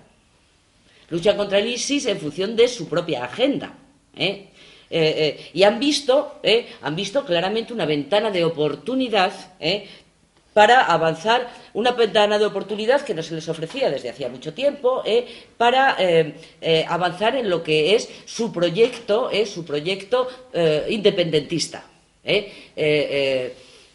Luchan 1.11 1.37
contra 1.37 1.59
el 1.59 1.69
ISIS 1.69 2.07
en 2.07 2.19
función 2.19 2.57
de 2.57 2.69
su 2.69 2.89
propia 2.89 3.25
agenda. 3.25 3.75
¿eh? 4.17 4.49
Eh, 4.89 5.15
eh, 5.17 5.51
y 5.53 5.63
han 5.63 5.79
visto, 5.79 6.41
han 6.83 6.97
visto 6.97 7.25
claramente 7.25 7.73
una 7.73 7.87
ventana 7.87 8.31
de 8.31 8.45
oportunidad 8.45 9.33
para 10.57 10.87
avanzar, 10.87 11.51
una 11.75 11.93
ventana 11.93 12.39
de 12.39 12.47
oportunidad 12.47 13.03
que 13.03 13.13
no 13.13 13.23
se 13.23 13.35
les 13.35 13.47
ofrecía 13.47 13.91
desde 13.91 14.09
hacía 14.09 14.31
mucho 14.31 14.55
tiempo, 14.55 15.05
para 15.59 15.99
avanzar 16.89 17.37
en 17.37 17.51
lo 17.51 17.63
que 17.63 17.95
es 17.95 18.09
su 18.25 18.51
proyecto, 18.55 19.29
su 19.45 19.67
proyecto 19.67 20.27
independentista. 20.89 21.85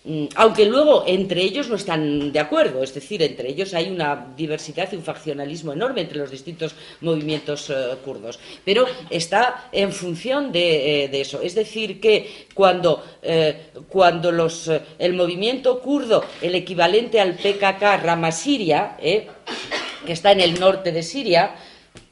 Mm, 0.03 0.25
aunque 0.35 0.65
luego 0.65 1.03
entre 1.05 1.43
ellos 1.43 1.69
no 1.69 1.75
están 1.75 2.31
de 2.31 2.39
acuerdo, 2.39 2.81
es 2.81 2.91
decir, 2.91 3.21
entre 3.21 3.49
ellos 3.49 3.75
hay 3.75 3.91
una 3.91 4.33
diversidad 4.35 4.89
y 4.91 4.95
un 4.95 5.03
faccionalismo 5.03 5.73
enorme 5.73 6.01
entre 6.01 6.17
los 6.17 6.31
distintos 6.31 6.73
movimientos 7.01 7.69
eh, 7.69 7.73
kurdos, 8.03 8.39
pero 8.65 8.87
está 9.11 9.69
en 9.71 9.91
función 9.91 10.51
de, 10.51 11.05
eh, 11.05 11.21
eso. 11.21 11.39
Es 11.43 11.53
decir, 11.53 12.01
que 12.01 12.47
cuando, 12.55 13.03
eh, 13.21 13.67
cuando 13.89 14.31
los, 14.31 14.71
el 14.97 15.13
movimiento 15.13 15.79
kurdo, 15.81 16.25
el 16.41 16.55
equivalente 16.55 17.19
al 17.19 17.35
PKK 17.35 18.01
Rama 18.01 18.31
Siria, 18.31 18.97
que 18.99 20.13
está 20.13 20.31
en 20.31 20.39
el 20.39 20.59
norte 20.59 20.91
de 20.91 21.03
Siria, 21.03 21.55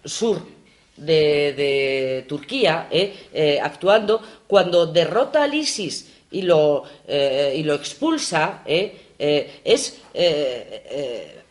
sur 0.06 0.46
de, 0.96 2.24
Turquía, 2.28 2.88
actuando, 3.64 4.22
cuando 4.46 4.86
derrota 4.86 5.44
al 5.44 5.56
ISIS, 5.56 6.19
y 6.32 6.42
lo, 6.44 6.84
eh, 7.08 7.56
y 7.58 7.64
lo 7.64 7.76
expulsa 7.76 8.62
eh, 8.66 9.14
eh, 9.18 9.62
es 9.64 10.00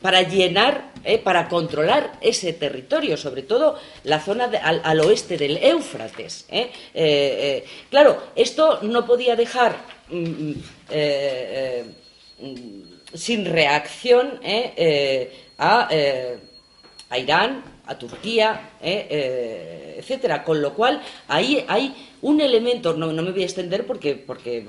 para 0.01 0.22
llenar, 0.22 0.93
para 1.24 1.49
controlar 1.49 2.18
ese 2.20 2.53
territorio, 2.53 3.16
sobre 3.16 3.43
todo 3.43 3.79
la 4.05 4.20
zona 4.20 4.45
al, 4.45 5.01
oeste 5.01 5.37
del 5.37 5.57
Éufrates. 5.57 6.47
claro, 7.91 8.22
esto 8.37 8.79
no 8.83 9.05
podía 9.05 9.35
dejar 9.35 9.76
mm, 10.09 10.53
mm, 12.41 12.83
sin 13.14 13.45
reacción 13.45 14.41
a, 15.59 15.89
a 17.11 17.18
Irán, 17.18 17.64
a 17.89 17.99
Turquía, 17.99 18.70
eh, 18.81 19.97
etcétera. 19.99 20.45
Con 20.45 20.61
lo 20.61 20.74
cual, 20.74 21.03
ahí 21.26 21.64
hay 21.66 22.07
un 22.22 22.40
elemento, 22.40 22.94
no, 22.94 23.08
me 23.08 23.30
voy 23.30 23.42
a 23.42 23.44
extender 23.44 23.86
porque, 23.86 24.14
porque, 24.14 24.64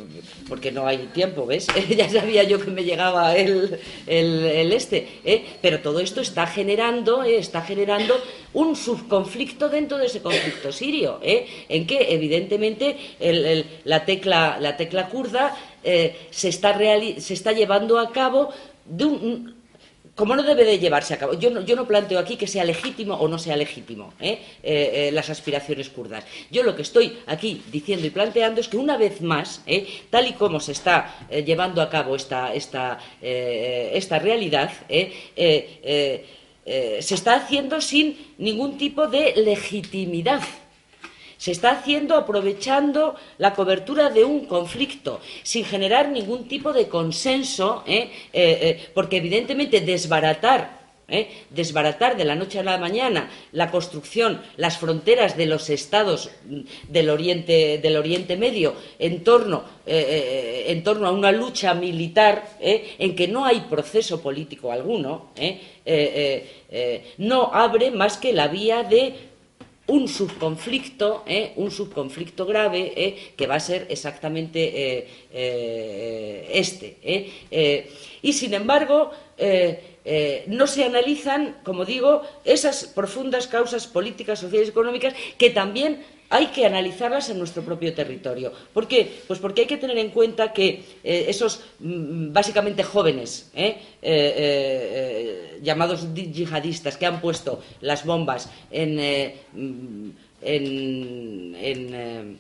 porque 0.48 0.72
no 0.72 0.86
hay 0.86 0.98
tiempo, 1.14 1.46
¿ves? 1.46 1.68
ya 1.90 2.10
sabía 2.10 2.44
yo 2.44 2.60
que 2.60 2.72
me 2.72 2.84
llegaba 2.84 3.36
el, 3.36 3.80
este, 4.08 5.08
¿eh? 5.26 5.46
pero 5.62 5.80
todo 5.80 6.00
esto 6.00 6.22
está 6.22 6.46
generando, 6.48 7.24
está 7.24 7.62
generando 7.62 8.16
un 8.54 8.76
subconflicto 8.76 9.70
dentro 9.70 9.98
de 9.98 10.06
ese 10.06 10.22
conflicto 10.22 10.72
sirio, 10.72 11.20
en 11.24 11.88
que 11.88 12.14
evidentemente 12.14 12.98
la, 13.84 14.06
tecla, 14.06 14.58
la 14.60 14.78
tecla 14.78 15.10
kurda 15.10 15.58
se, 15.84 16.50
está 16.50 16.78
se 17.18 17.34
está 17.34 17.52
llevando 17.52 18.00
a 18.00 18.12
cabo 18.12 18.50
de 18.86 19.06
un, 19.06 19.59
como 20.20 20.36
no 20.36 20.44
debe 20.44 20.66
de 20.66 20.80
llevarse 20.80 21.14
a 21.14 21.18
cabo. 21.18 21.40
Yo 21.40 21.50
no, 21.50 21.88
planteo 21.88 22.20
aquí 22.20 22.36
que 22.36 22.46
sea 22.46 22.66
legítimo 22.66 23.14
o 23.14 23.30
no 23.30 23.40
sea 23.40 23.56
legítimo 23.56 24.14
¿eh? 24.20 24.38
Eh, 24.62 25.08
eh, 25.08 25.12
las 25.14 25.30
aspiraciones 25.30 25.88
kurdas. 25.88 26.26
Yo 26.52 26.62
lo 26.64 26.76
que 26.76 26.82
estoy 26.82 27.20
aquí 27.26 27.64
diciendo 27.72 28.06
y 28.06 28.10
planteando 28.10 28.60
es 28.60 28.68
que 28.68 28.76
una 28.76 28.98
vez 28.98 29.22
más, 29.22 29.64
tal 30.10 30.28
y 30.28 30.34
como 30.34 30.60
se 30.60 30.74
está 30.74 31.16
llevando 31.30 31.82
a 31.82 31.90
cabo 31.90 32.18
esta 32.18 33.00
realidad, 33.22 34.74
se 34.90 36.26
está 37.00 37.36
haciendo 37.36 37.80
sin 37.80 38.18
ningún 38.40 38.78
tipo 38.78 39.08
de 39.08 39.36
legitimidad 39.38 40.42
se 41.40 41.52
está 41.52 41.72
haciendo 41.72 42.16
aprovechando 42.16 43.16
la 43.38 43.54
cobertura 43.54 44.10
de 44.10 44.26
un 44.26 44.46
conflicto, 44.46 45.22
sin 45.42 45.64
generar 45.64 46.10
ningún 46.10 46.50
tipo 46.50 46.74
de 46.74 46.90
consenso, 46.90 47.82
¿eh? 47.88 48.12
Eh, 48.34 48.60
eh, 48.62 48.90
porque 48.94 49.18
evidentemente 49.18 49.82
desbaratar 49.82 50.78
desbaratar 51.50 52.18
de 52.18 52.24
la 52.24 52.36
noche 52.36 52.60
a 52.60 52.64
la 52.64 52.78
mañana 52.78 53.32
la 53.52 53.72
construcción, 53.72 54.44
las 54.58 54.78
fronteras 54.78 55.36
de 55.36 55.48
los 55.48 55.72
estados 55.72 56.30
mm, 56.46 56.60
del 56.88 57.10
Oriente, 57.10 57.80
del 57.80 57.98
Oriente 57.98 58.38
Medio 58.38 58.76
en 59.00 59.24
torno, 59.24 59.64
en 59.88 60.84
torno, 60.84 61.08
a 61.08 61.12
una 61.12 61.32
lucha 61.32 61.74
militar 61.74 62.48
en 62.60 63.16
que 63.16 63.28
no 63.28 63.44
hay 63.44 63.62
proceso 63.62 64.22
político 64.22 64.72
alguno, 64.72 65.32
no 67.18 67.50
abre 67.56 67.90
más 67.90 68.18
que 68.20 68.32
la 68.32 68.48
vía 68.48 68.84
de 68.84 69.29
un 69.90 70.08
subconflicto, 70.08 71.24
¿eh? 71.26 71.54
un 71.58 71.72
subconflicto 71.72 72.46
grave 72.46 72.94
¿eh? 72.96 73.34
que 73.36 73.48
va 73.48 73.56
a 73.56 73.60
ser 73.60 73.88
exactamente 73.90 75.08
eh, 75.32 76.48
este. 76.54 76.98
y 78.22 78.34
sin 78.34 78.54
embargo, 78.54 79.12
no 80.48 80.68
se 80.68 80.84
analizan, 80.84 81.58
como 81.64 81.86
digo, 81.86 82.22
esas 82.46 82.86
profundas 82.86 83.48
causas 83.48 83.88
políticas, 83.88 84.40
sociales 84.40 84.70
y 84.70 84.72
económicas 84.72 85.14
que 85.38 85.50
también 85.50 86.04
hay 86.30 86.48
que 86.48 86.66
analizarlas 86.66 87.30
en 87.30 87.40
nuestro 87.40 87.64
propio 87.64 87.94
territorio. 87.94 88.54
¿Por 88.74 88.88
qué? 88.88 89.22
Pues 89.28 89.40
porque 89.40 89.62
hay 89.62 89.68
que 89.68 89.78
tener 89.78 89.98
en 89.98 90.12
cuenta 90.12 90.54
que 90.54 90.84
eh, 91.04 91.26
esos 91.28 91.62
mm, 91.80 92.32
básicamente 92.32 92.84
jóvenes, 92.84 93.50
eh, 93.56 93.78
eh, 94.02 95.60
llamados 95.64 96.14
yihadistas, 96.14 96.98
que 96.98 97.08
han 97.08 97.20
puesto 97.20 97.64
las 97.82 98.06
bombas 98.06 98.50
en, 98.70 99.34
mm, 99.54 100.12
en, 100.42 102.38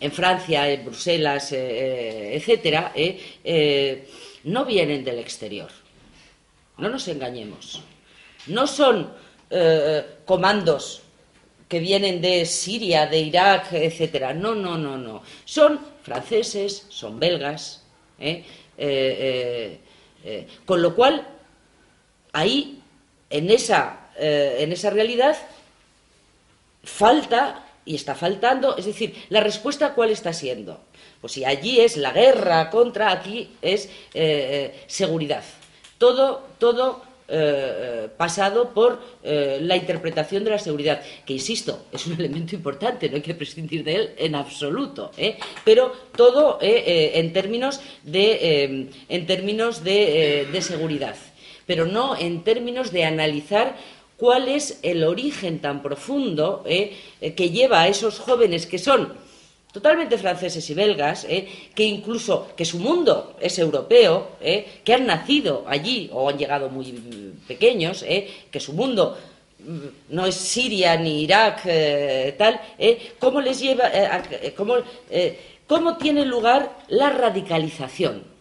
en 0.00 0.12
Francia, 0.12 0.70
en 0.70 0.84
Bruselas, 0.84 1.50
etcétera, 1.52 2.92
no 4.44 4.64
vienen 4.66 5.02
del 5.02 5.18
exterior. 5.18 5.70
No 6.76 6.88
nos 6.90 7.08
engañemos. 7.08 7.82
No 8.46 8.66
son 8.66 9.10
comandos 10.24 11.02
que 11.68 11.80
vienen 11.80 12.20
de 12.20 12.46
Siria, 12.46 13.06
de 13.06 13.20
Irak, 13.20 13.72
etcétera. 13.72 14.32
No, 14.32 14.54
no, 14.54 14.78
no, 14.78 14.96
no. 14.96 15.22
Son 15.44 15.78
franceses, 16.02 16.86
son 16.88 17.20
belgas. 17.20 17.82
¿eh? 18.18 18.44
Eh, 18.76 19.78
eh, 20.24 20.46
con 20.64 20.80
lo 20.80 20.94
cual, 20.94 21.26
ahí, 22.32 22.80
en 23.28 23.50
esa, 23.50 24.10
en 24.18 24.72
esa 24.72 24.90
realidad, 24.90 25.36
falta 26.82 27.66
y 27.84 27.94
está 27.94 28.14
faltando, 28.14 28.76
es 28.76 28.86
decir, 28.86 29.14
la 29.28 29.40
respuesta 29.40 29.94
cuál 29.94 30.10
está 30.10 30.32
siendo. 30.32 30.80
Pues 31.20 31.34
si 31.34 31.44
allí 31.44 31.80
es 31.80 31.96
la 31.96 32.12
guerra 32.12 32.70
contra, 32.70 33.12
aquí 33.12 33.50
es 33.60 33.90
seguridad. 34.86 35.44
Todo, 35.98 36.46
todo 36.58 37.02
eh, 37.30 37.34
eh, 37.36 38.08
pasado 38.16 38.70
por 38.70 39.02
eh, 39.22 39.58
la 39.60 39.76
interpretación 39.76 40.44
de 40.44 40.50
la 40.50 40.58
seguridad, 40.58 41.02
que 41.26 41.34
insisto, 41.34 41.84
es 41.92 42.06
un 42.06 42.14
elemento 42.18 42.54
importante, 42.54 43.10
no 43.10 43.16
hay 43.16 43.20
que 43.20 43.34
prescindir 43.34 43.84
de 43.84 43.94
él 43.96 44.10
en 44.16 44.34
absoluto, 44.34 45.10
pero 45.62 45.92
todo 46.16 46.58
en 46.62 47.30
términos 47.34 47.82
de, 48.02 48.88
en 49.10 49.26
términos 49.26 49.84
de, 49.84 50.48
de 50.50 50.62
seguridad, 50.62 51.16
pero 51.66 51.84
no 51.84 52.16
en 52.16 52.44
términos 52.44 52.92
de 52.92 53.04
analizar 53.04 53.76
cuál 54.16 54.48
es 54.48 54.80
el 54.82 55.04
origen 55.04 55.58
tan 55.58 55.82
profundo 55.82 56.64
que 56.64 57.50
lleva 57.50 57.82
a 57.82 57.88
esos 57.88 58.20
jóvenes 58.20 58.66
que 58.66 58.78
son 58.78 59.12
totalmente 59.72 60.16
franceses 60.16 60.68
y 60.70 60.74
belgas, 60.74 61.24
¿eh? 61.28 61.46
que 61.74 61.84
incluso 61.84 62.48
que 62.56 62.64
su 62.64 62.78
mundo 62.78 63.36
es 63.40 63.58
europeo, 63.58 64.28
¿eh? 64.40 64.80
que 64.82 64.94
han 64.94 65.06
nacido 65.06 65.64
allí 65.66 66.08
o 66.12 66.28
han 66.28 66.38
llegado 66.38 66.70
muy 66.70 66.92
pequeños, 67.46 68.02
¿eh? 68.02 68.28
que 68.50 68.60
su 68.60 68.72
mundo 68.72 69.18
mm, 69.58 70.14
no 70.14 70.26
es 70.26 70.34
Siria 70.34 70.96
ni 70.96 71.22
Irak, 71.22 71.62
tal, 72.38 72.60
¿cómo 73.18 73.40
les 73.40 73.60
lleva, 73.60 73.90
cómo, 74.56 74.76
cómo 75.66 75.96
tiene 75.96 76.24
lugar 76.24 76.78
la 76.88 77.10
radicalización? 77.10 78.38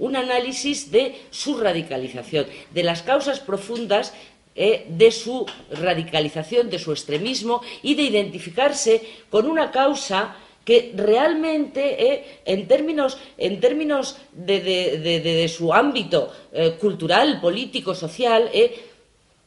un 0.00 0.16
análisis 0.16 0.90
de 0.90 1.14
su 1.30 1.56
radicalización, 1.56 2.46
de 2.72 2.82
las 2.82 3.02
causas 3.02 3.38
profundas 3.38 4.12
de 4.54 5.10
su 5.10 5.44
radicalización, 5.72 6.70
de 6.70 6.78
su 6.78 6.92
extremismo 6.92 7.60
y 7.82 7.96
de 7.96 8.02
identificarse 8.02 9.02
con 9.28 9.50
una 9.50 9.72
causa 9.72 10.36
que 10.64 10.92
realmente 10.96 12.12
eh, 12.12 12.40
en 12.44 12.66
términos, 12.66 13.18
en 13.36 13.60
términos 13.60 14.16
de, 14.32 15.52
su 15.54 15.72
ámbito 15.72 16.32
eh, 16.52 16.76
cultural, 16.80 17.40
político, 17.40 17.94
social, 17.94 18.50
eh, 18.52 18.82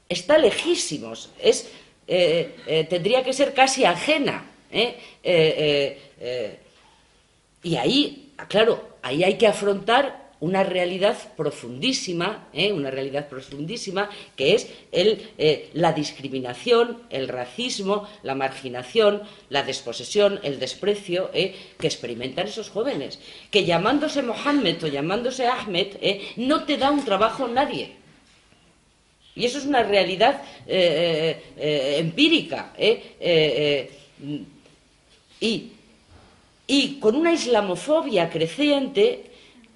está 0.08 0.38
lejísimos, 0.38 1.30
es, 1.41 1.70
tendría 2.08 3.24
que 3.24 3.34
ser 3.34 3.53
casi 3.53 3.84
ajena. 3.84 4.45
y 7.64 7.76
ahí, 7.76 8.32
claro, 8.47 8.88
ahí 9.01 9.24
hay 9.26 9.38
que 9.38 9.47
afrontar 9.47 10.26
una 10.40 10.64
realidad 10.64 11.18
profundísima, 11.36 12.48
¿eh? 12.54 12.72
una 12.72 12.92
realidad 12.92 13.28
profundísima, 13.28 14.10
que 14.36 14.54
es 14.54 14.68
el, 14.92 15.30
eh, 15.38 15.70
la 15.74 15.94
discriminación, 15.94 17.02
el 17.10 17.28
racismo, 17.28 18.08
la 18.24 18.36
marginación, 18.36 19.24
la 19.50 19.64
desposesión, 19.64 20.40
el 20.44 20.60
desprecio 20.60 21.32
¿eh? 21.34 21.56
que 21.80 21.88
experimentan 21.88 22.48
esos 22.48 22.70
jóvenes, 22.70 23.20
que 23.50 23.66
llamándose 23.66 24.22
Mohammed 24.22 24.84
o 24.84 24.88
llamándose 24.88 25.48
Ahmed 25.48 25.88
no 26.36 26.66
te 26.66 26.78
da 26.78 26.92
un 26.92 27.04
trabajo 27.04 27.48
nadie. 27.48 27.96
Y 29.36 29.46
eso 29.46 29.60
es 29.60 29.66
una 29.66 29.84
realidad 29.84 30.42
empírica. 30.66 32.74
Y, 35.40 35.72
y 36.66 37.00
con 37.00 37.16
una 37.16 37.34
islamofobia 37.34 38.32
creciente 38.32 39.26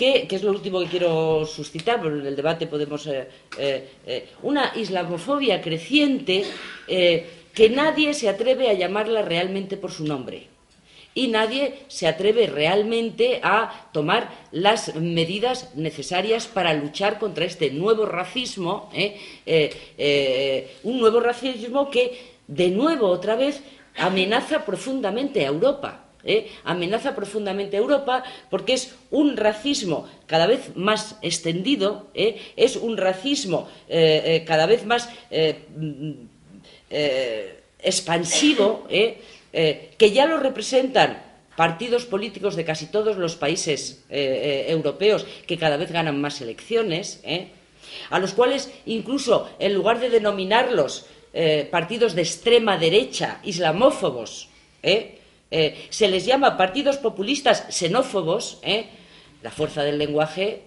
que, 0.01 0.35
es 0.35 0.41
lo 0.41 0.49
último 0.49 0.79
que 0.79 0.87
quiero 0.87 1.45
suscitar, 1.45 2.03
en 2.03 2.25
el 2.25 2.35
debate 2.35 2.65
podemos... 2.65 3.05
Eh, 3.05 3.27
eh, 3.59 3.87
eh, 4.07 4.29
una 4.41 4.71
islamofobia 4.75 5.61
creciente 5.61 6.43
que 6.87 7.69
nadie 7.69 8.13
se 8.15 8.27
atreve 8.27 8.69
a 8.69 8.73
llamarla 8.73 9.21
realmente 9.21 9.77
por 9.77 9.91
su 9.91 10.03
nombre. 10.05 10.47
Y 11.13 11.27
nadie 11.27 11.83
se 11.87 12.07
atreve 12.07 12.47
realmente 12.47 13.41
a 13.43 13.89
tomar 13.91 14.31
las 14.51 14.95
medidas 14.95 15.75
necesarias 15.75 16.47
para 16.47 16.73
luchar 16.73 17.19
contra 17.19 17.45
este 17.45 17.69
nuevo 17.69 18.05
racismo, 18.05 18.89
un 20.83 20.99
nuevo 20.99 21.19
racismo 21.19 21.91
que, 21.91 22.17
de 22.47 22.69
nuevo, 22.69 23.07
otra 23.07 23.35
vez, 23.35 23.61
amenaza 23.97 24.65
profundamente 24.65 25.45
a 25.45 25.49
Europa. 25.49 26.10
¿Eh? 26.23 26.51
amenaza 26.63 27.15
profundamente 27.15 27.77
a 27.77 27.79
Europa 27.79 28.23
porque 28.49 28.73
es 28.73 28.95
un 29.09 29.37
racismo 29.37 30.07
cada 30.27 30.47
vez 30.47 30.75
más 30.75 31.17
extendido, 31.21 32.07
¿eh? 32.13 32.41
es 32.55 32.75
un 32.75 32.97
racismo 32.97 33.69
eh, 33.89 34.43
cada 34.45 34.65
vez 34.65 34.85
más 34.85 35.09
mm, 35.75 36.11
expansivo, 37.79 38.87
que 38.89 40.11
ya 40.13 40.25
lo 40.25 40.37
representan 40.37 41.23
partidos 41.55 42.05
políticos 42.05 42.55
de 42.55 42.65
casi 42.65 42.87
todos 42.87 43.17
los 43.17 43.35
países 43.35 44.03
europeos 44.09 45.25
que 45.47 45.57
cada 45.57 45.77
vez 45.77 45.91
ganan 45.91 46.19
más 46.19 46.41
elecciones, 46.41 47.23
a 48.09 48.19
los 48.19 48.33
cuales 48.33 48.71
incluso 48.85 49.49
en 49.59 49.73
lugar 49.73 49.99
de 49.99 50.09
denominarlos 50.09 51.05
partidos 51.71 52.13
de 52.13 52.21
extrema 52.21 52.77
derecha, 52.77 53.39
islamófobos, 53.43 54.49
se 55.51 56.07
les 56.07 56.25
llama 56.25 56.55
partidos 56.55 56.97
populistas 56.97 57.67
xenófobos, 57.69 58.61
la 59.43 59.51
fuerza 59.51 59.83
del 59.83 59.97
lenguaje 59.97 60.63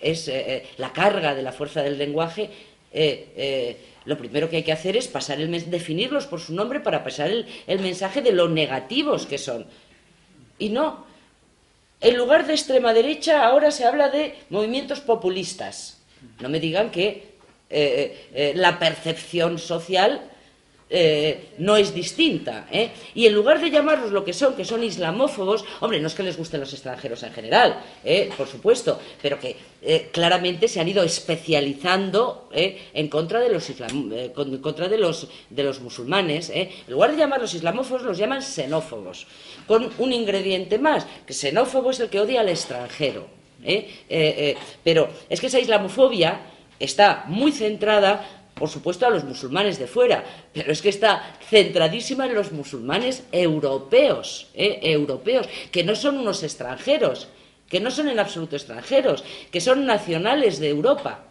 es 0.00 0.30
la 0.76 0.92
carga 0.92 1.34
de 1.34 1.42
la 1.42 1.52
fuerza 1.52 1.82
del 1.82 1.96
lenguaje 1.96 2.50
lo 4.06 4.16
primero 4.16 4.48
que 4.48 4.56
hay 4.56 4.62
que 4.62 4.72
hacer 4.72 4.96
es 4.96 5.08
pasar 5.08 5.40
el 5.40 5.70
definirlos 5.70 6.26
por 6.26 6.40
su 6.40 6.54
nombre 6.54 6.80
para 6.80 7.02
pasar 7.02 7.28
el, 7.28 7.80
mensaje 7.80 8.22
de 8.22 8.32
lo 8.32 8.48
negativos 8.48 9.26
que 9.26 9.36
son. 9.36 9.66
Y 10.58 10.70
no. 10.70 11.04
En 12.00 12.16
lugar 12.16 12.46
de 12.46 12.54
extrema 12.54 12.94
derecha, 12.94 13.44
ahora 13.44 13.70
se 13.72 13.84
habla 13.84 14.08
de 14.08 14.34
movimientos 14.48 15.00
populistas. 15.00 16.00
No 16.40 16.48
me 16.48 16.60
digan 16.60 16.90
que 16.90 17.08
eh, 17.08 17.24
eh, 17.70 18.28
eh, 18.32 18.52
la 18.54 18.78
percepción 18.78 19.58
social 19.58 20.30
eh, 20.88 21.48
no 21.58 21.76
es 21.76 21.92
distinta. 21.92 22.68
¿eh? 22.70 22.90
Y 23.16 23.26
en 23.26 23.34
lugar 23.34 23.60
de 23.60 23.70
llamarlos 23.70 24.12
lo 24.12 24.24
que 24.24 24.32
son, 24.32 24.54
que 24.54 24.64
son 24.64 24.84
islamófobos, 24.84 25.64
hombre, 25.80 25.98
no 25.98 26.06
es 26.06 26.14
que 26.14 26.22
les 26.22 26.36
gusten 26.36 26.60
los 26.60 26.72
extranjeros 26.72 27.24
en 27.24 27.32
general, 27.32 27.80
¿eh? 28.04 28.30
por 28.36 28.46
supuesto, 28.46 29.00
pero 29.20 29.40
que 29.40 29.56
claramente 30.12 30.66
se 30.66 30.80
han 30.80 30.88
ido 30.88 31.02
especializando 31.04 32.48
en 32.52 33.08
contra 33.08 33.38
de 33.38 33.50
los, 33.50 33.70
en 33.70 34.58
contra 34.58 34.88
de 34.88 34.98
los, 34.98 35.28
de 35.50 35.62
los 35.62 35.80
musulmanes. 35.80 36.50
En 36.50 36.70
lugar 36.88 37.12
de 37.12 37.18
llamarlos 37.18 37.54
islamófobos, 37.54 38.02
los 38.02 38.18
llaman 38.18 38.42
xenófobos, 38.42 39.26
con 39.66 39.92
un 39.98 40.12
ingrediente 40.12 40.78
más, 40.78 41.06
que 41.26 41.34
xenófobo 41.34 41.90
es 41.90 42.00
el 42.00 42.08
que 42.08 42.20
odia 42.20 42.40
al 42.40 42.48
extranjero. 42.48 43.26
pero 44.82 45.08
es 45.28 45.40
que 45.40 45.46
esa 45.46 45.60
islamofobia 45.60 46.40
está 46.78 47.24
muy 47.28 47.52
centrada 47.52 48.35
por 48.56 48.70
supuesto, 48.70 49.06
a 49.06 49.10
los 49.10 49.24
musulmanes 49.24 49.78
de 49.78 49.86
fuera, 49.86 50.24
pero 50.54 50.72
es 50.72 50.80
que 50.80 50.88
está 50.88 51.36
centradísima 51.46 52.24
en 52.24 52.34
los 52.34 52.52
musulmanes 52.52 53.24
europeos, 53.30 54.48
¿eh? 54.54 54.80
europeos, 54.82 55.46
que 55.70 55.84
no 55.84 55.94
son 55.94 56.16
unos 56.16 56.42
extranjeros, 56.42 57.28
que 57.68 57.80
no 57.80 57.90
son 57.90 58.08
en 58.08 58.18
absoluto 58.18 58.56
extranjeros, 58.56 59.24
que 59.50 59.60
son 59.60 59.84
nacionales 59.84 60.58
de 60.58 60.70
Europa, 60.70 61.24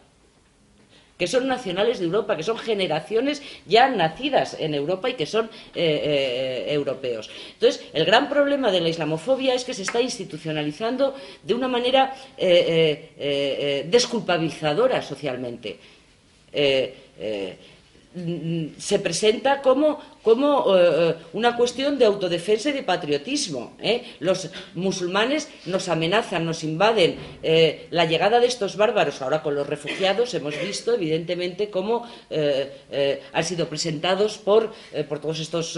que 1.18 1.26
son 1.26 1.48
nacionales 1.48 1.98
de 1.98 2.06
Europa, 2.06 2.38
que 2.38 2.44
son 2.44 2.60
generaciones 2.60 3.42
ya 3.66 3.90
nacidas 3.90 4.56
en 4.60 4.76
Europa 4.76 5.10
y 5.10 5.16
que 5.16 5.26
son 5.26 5.46
eh, 5.74 5.82
eh, 6.68 6.68
europeos. 6.74 7.32
Entonces, 7.54 7.84
el 7.94 8.06
gran 8.06 8.30
problema 8.30 8.70
de 8.70 8.82
la 8.82 8.90
islamofobia 8.90 9.56
es 9.56 9.64
que 9.64 9.74
se 9.74 9.82
está 9.82 10.00
institucionalizando 10.00 11.16
de 11.42 11.56
una 11.56 11.68
manera 11.68 12.14
desculpabilizadora 12.38 15.02
socialmente. 15.02 15.80
Eh, 17.20 17.58
se 18.78 19.00
presenta 19.00 19.62
como, 19.62 20.00
eh, 20.26 21.16
una 21.34 21.58
cuestión 21.58 22.00
de 22.00 22.06
autodefensa 22.06 22.70
y 22.70 22.72
de 22.72 22.84
patriotismo. 22.84 23.76
¿eh? 23.82 24.16
Los 24.22 24.50
musulmanes 24.74 25.50
nos 25.66 25.90
amenazan, 25.90 26.46
nos 26.46 26.64
invaden. 26.64 27.18
la 27.92 28.06
llegada 28.06 28.40
de 28.40 28.48
estos 28.48 28.78
bárbaros, 28.78 29.22
ahora 29.22 29.44
con 29.44 29.54
los 29.54 29.68
refugiados, 29.68 30.34
hemos 30.34 30.58
visto 30.62 30.94
evidentemente 30.94 31.70
cómo 31.70 32.08
han 33.34 33.44
sido 33.44 33.68
presentados 33.68 34.38
por, 34.38 34.74
por 35.10 35.20
todos 35.20 35.42
estos 35.42 35.78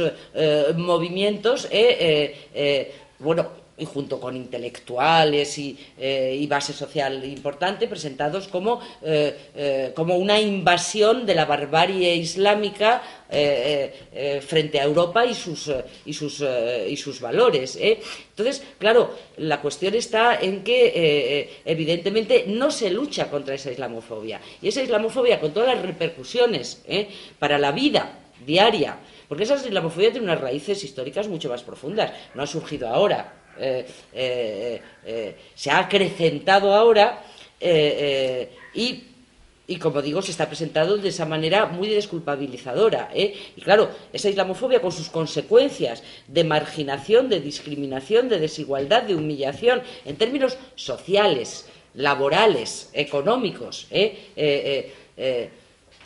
movimientos. 0.76 1.68
bueno, 3.18 3.66
y 3.78 3.86
junto 3.86 4.19
con 4.19 4.36
intelectuales 4.36 5.57
y, 5.57 5.78
eh, 5.97 6.45
base 6.47 6.73
social 6.73 7.23
importante, 7.25 7.88
presentados 7.88 8.47
como, 8.47 8.80
eh, 9.01 9.36
eh, 9.55 9.91
como, 9.93 10.15
una 10.15 10.39
invasión 10.39 11.25
de 11.25 11.36
la 11.36 11.45
barbarie 11.45 12.15
islámica 12.15 13.01
frente 14.47 14.80
a 14.80 14.86
Europa 14.86 15.25
y 15.25 15.34
sus, 15.34 15.69
y 16.05 16.13
sus, 16.13 16.41
y 16.88 16.95
sus 16.95 17.19
valores. 17.19 17.78
Entonces, 17.78 18.63
claro, 18.78 19.13
la 19.36 19.59
cuestión 19.59 19.93
está 19.95 20.39
en 20.39 20.63
que 20.63 21.59
evidentemente 21.65 22.45
no 22.47 22.71
se 22.71 22.89
lucha 22.89 23.30
contra 23.30 23.55
esa 23.55 23.69
islamofobia. 23.69 24.39
Y 24.61 24.69
esa 24.69 24.82
islamofobia, 24.82 25.41
con 25.41 25.51
todas 25.51 25.75
las 25.75 25.86
repercusiones 25.86 26.84
para 27.38 27.57
la 27.57 27.73
vida 27.73 28.17
diaria, 28.45 28.97
porque 29.28 29.43
esa 29.43 29.55
islamofobia 29.55 30.11
tiene 30.11 30.25
unas 30.25 30.39
raíces 30.39 30.82
históricas 30.86 31.28
mucho 31.28 31.49
más 31.49 31.63
profundas, 31.63 32.13
no 32.34 32.43
ha 32.43 32.47
surgido 32.47 32.88
ahora. 32.88 33.37
Eh, 33.60 33.86
eh, 34.14 34.82
eh, 35.05 35.36
se 35.55 35.72
ha 35.72 35.80
acrecentado 35.80 36.74
ahora 36.74 37.24
y 38.74 39.03
y 39.70 39.80
como 39.80 40.01
digo, 40.01 40.22
se 40.22 40.32
está 40.32 40.47
presentando 40.47 40.97
de 40.97 41.10
esa 41.10 41.26
manera 41.26 41.66
muy 41.66 41.89
desculpabilizadora. 41.89 43.10
Y 43.14 43.60
claro, 43.60 43.89
esa 44.14 44.30
islamofobia 44.30 44.82
con 44.82 44.93
sus 44.93 45.10
consecuencias 45.10 46.03
de 46.26 46.45
marginación, 46.45 47.28
de 47.28 47.41
discriminación, 47.41 48.30
de 48.30 48.39
desigualdad, 48.39 49.03
de 49.03 49.16
humillación, 49.16 49.82
en 50.05 50.16
términos 50.16 50.58
sociales, 50.76 51.68
laborales, 51.95 52.89
económicos, 52.93 53.88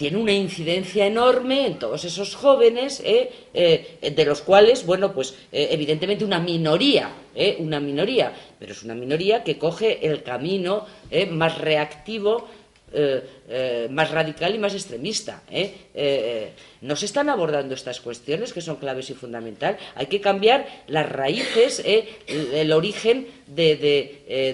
tiene 0.01 0.17
una 0.17 0.33
incidencia 0.33 1.05
enorme 1.05 1.67
en 1.67 1.77
todos 1.77 2.03
esos 2.05 2.33
jóvenes, 2.33 3.03
eh, 3.05 3.29
eh, 3.53 4.09
de 4.09 4.25
los 4.25 4.41
cuales, 4.41 4.83
bueno, 4.83 5.13
pues 5.13 5.35
eh, 5.51 5.67
evidentemente 5.69 6.25
una 6.25 6.39
minoría, 6.39 7.11
una 7.59 7.79
minoría, 7.79 8.33
pero 8.57 8.71
es 8.71 8.81
una 8.81 8.95
minoría 8.95 9.43
que 9.43 9.59
coge 9.59 10.03
el 10.07 10.23
camino 10.23 10.87
más 11.29 11.59
reactivo, 11.59 12.47
más 13.89 14.11
radical 14.11 14.53
y 14.53 14.57
más 14.57 14.73
extremista. 14.73 15.43
no 16.81 16.95
se 16.95 17.05
están 17.05 17.29
abordando 17.29 17.73
estas 17.73 18.01
cuestiones 18.01 18.51
que 18.51 18.59
son 18.59 18.75
claves 18.77 19.09
y 19.11 19.13
fundamental. 19.13 19.77
Hay 19.95 20.07
que 20.07 20.19
cambiar 20.19 20.67
las 20.87 21.07
raíces, 21.07 21.81
el, 21.85 22.73
origen 22.73 23.27
de, 23.47 23.77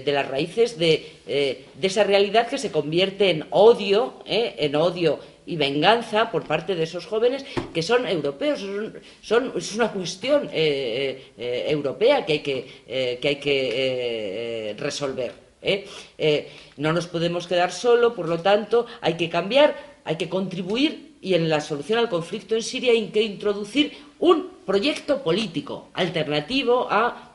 de, 0.06 0.12
las 0.12 0.28
raíces 0.28 0.78
de, 0.78 1.66
esa 1.82 2.04
realidad 2.04 2.48
que 2.48 2.60
se 2.60 2.72
convierte 2.72 3.32
en 3.32 3.48
odio, 3.50 4.22
en 4.28 4.76
odio 4.76 5.20
y 5.48 5.56
venganza 5.56 6.30
por 6.30 6.44
parte 6.44 6.76
de 6.76 6.84
esos 6.84 7.08
jóvenes 7.08 7.46
que 7.74 7.82
son 7.82 8.06
europeos, 8.06 8.62
es 8.62 9.76
una 9.76 9.92
cuestión 9.92 10.48
eh, 10.48 10.52
eh, 10.54 11.34
eh, 11.38 11.66
europea 11.70 12.26
que 12.26 12.34
hay 12.34 12.40
que, 12.40 13.18
que, 13.20 13.28
hay 13.28 13.36
que 13.38 14.76
resolver. 14.78 15.32
no 16.76 16.94
nos 16.94 17.08
podemos 17.08 17.48
quedar 17.48 17.72
solo, 17.72 18.14
por 18.14 18.28
lo 18.28 18.40
tanto, 18.42 18.86
hay 19.02 19.16
que 19.16 19.30
cambiar, 19.30 19.76
hay 20.04 20.18
que 20.18 20.28
contribuir 20.28 21.16
y 21.22 21.34
en 21.34 21.50
la 21.50 21.62
solución 21.62 21.98
al 21.98 22.10
conflicto 22.10 22.54
en 22.54 22.62
Siria 22.62 22.92
hay 22.92 23.08
que 23.08 23.24
introducir 23.24 23.98
un 24.20 24.50
proyecto 24.66 25.24
político 25.24 25.88
alternativo 25.94 26.88
a 26.92 27.27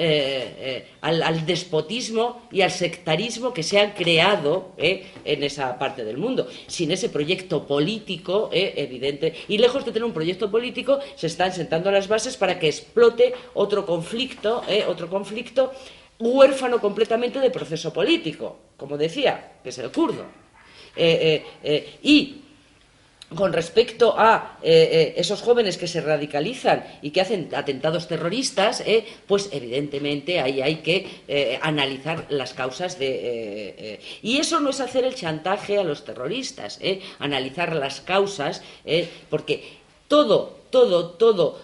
eh, 0.00 0.54
eh, 0.60 0.86
al, 1.00 1.44
despotismo 1.44 2.42
y 2.52 2.60
al 2.60 2.70
sectarismo 2.70 3.52
que 3.52 3.64
se 3.64 3.80
han 3.80 3.94
creado 3.94 4.70
eh, 4.76 5.06
en 5.24 5.42
esa 5.42 5.76
parte 5.76 6.04
del 6.04 6.18
mundo. 6.18 6.46
Sin 6.68 6.92
ese 6.92 7.08
proyecto 7.08 7.66
político 7.66 8.48
evidente, 8.52 9.34
y 9.48 9.58
lejos 9.58 9.84
de 9.84 9.90
tener 9.90 10.04
un 10.04 10.12
proyecto 10.12 10.52
político, 10.52 11.00
se 11.16 11.26
están 11.26 11.52
sentando 11.52 11.90
las 11.90 12.06
bases 12.06 12.36
para 12.36 12.60
que 12.60 12.68
explote 12.68 13.34
otro 13.54 13.84
conflicto, 13.84 14.62
otro 14.86 15.10
conflicto 15.10 15.72
huérfano 16.20 16.80
completamente 16.80 17.40
de 17.40 17.50
proceso 17.50 17.92
político, 17.92 18.56
como 18.76 18.96
decía, 18.96 19.58
que 19.64 19.70
es 19.70 19.78
el 19.78 19.90
kurdo. 19.90 20.26
y 22.02 22.42
con 23.34 23.52
respecto 23.52 24.18
a 24.18 24.58
eh, 24.62 24.88
eh, 24.90 25.14
esos 25.16 25.42
jóvenes 25.42 25.76
que 25.76 25.86
se 25.86 26.00
radicalizan 26.00 26.84
y 27.02 27.10
que 27.10 27.20
hacen 27.20 27.50
atentados 27.54 28.08
terroristas, 28.08 28.80
eh, 28.86 29.04
pues 29.26 29.50
evidentemente 29.52 30.40
ahí 30.40 30.62
hay 30.62 30.76
que 30.76 31.58
analizar 31.62 32.26
las 32.30 32.54
causas 32.54 32.98
de... 32.98 34.00
y 34.22 34.38
eso 34.38 34.60
no 34.60 34.70
es 34.70 34.80
hacer 34.80 35.04
el 35.04 35.14
chantaje 35.14 35.78
a 35.78 35.84
los 35.84 36.04
terroristas, 36.04 36.80
analizar 37.18 37.74
las 37.74 38.00
causas, 38.00 38.62
porque 39.28 39.62
todo, 40.08 40.56
todo, 40.70 41.10
todo 41.10 41.58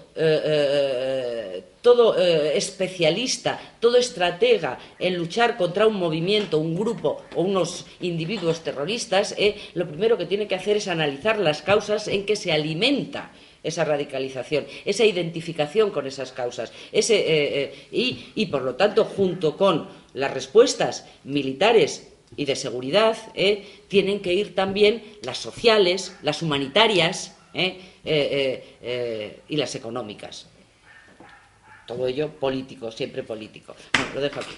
todo 1.84 2.16
eh, 2.16 2.56
especialista, 2.56 3.60
todo 3.78 3.98
estratega 3.98 4.78
en 4.98 5.18
luchar 5.18 5.58
contra 5.58 5.86
un 5.86 5.96
movimiento, 5.96 6.56
un 6.56 6.74
grupo 6.74 7.20
o 7.36 7.42
unos 7.42 7.84
individuos 8.00 8.64
terroristas, 8.64 9.34
eh, 9.36 9.54
lo 9.74 9.86
primero 9.86 10.16
que 10.16 10.24
tiene 10.24 10.48
que 10.48 10.54
hacer 10.54 10.78
es 10.78 10.88
analizar 10.88 11.38
las 11.38 11.60
causas 11.60 12.08
en 12.08 12.24
que 12.24 12.36
se 12.36 12.52
alimenta 12.52 13.32
esa 13.62 13.84
radicalización, 13.84 14.64
esa 14.86 15.04
identificación 15.04 15.90
con 15.90 16.06
esas 16.06 16.32
causas. 16.32 16.72
Eh, 16.90 17.74
y, 17.92 18.28
y, 18.34 18.46
por 18.46 18.62
lo 18.62 18.76
tanto, 18.76 19.04
junto 19.04 19.58
con 19.58 19.86
las 20.14 20.32
respuestas 20.32 21.06
militares 21.24 22.08
y 22.34 22.46
de 22.46 22.56
seguridad, 22.56 23.18
tienen 23.88 24.20
que 24.20 24.32
ir 24.32 24.54
también 24.54 25.02
las 25.20 25.36
sociales, 25.36 26.16
las 26.22 26.40
humanitarias 26.40 27.36
y 27.54 29.56
las 29.56 29.74
económicas. 29.74 30.46
Todo 31.86 32.06
ello 32.06 32.30
político, 32.30 32.90
siempre 32.90 33.22
político. 33.22 33.74
Lo 34.14 34.20
dejo 34.20 34.40
aquí. 34.40 34.54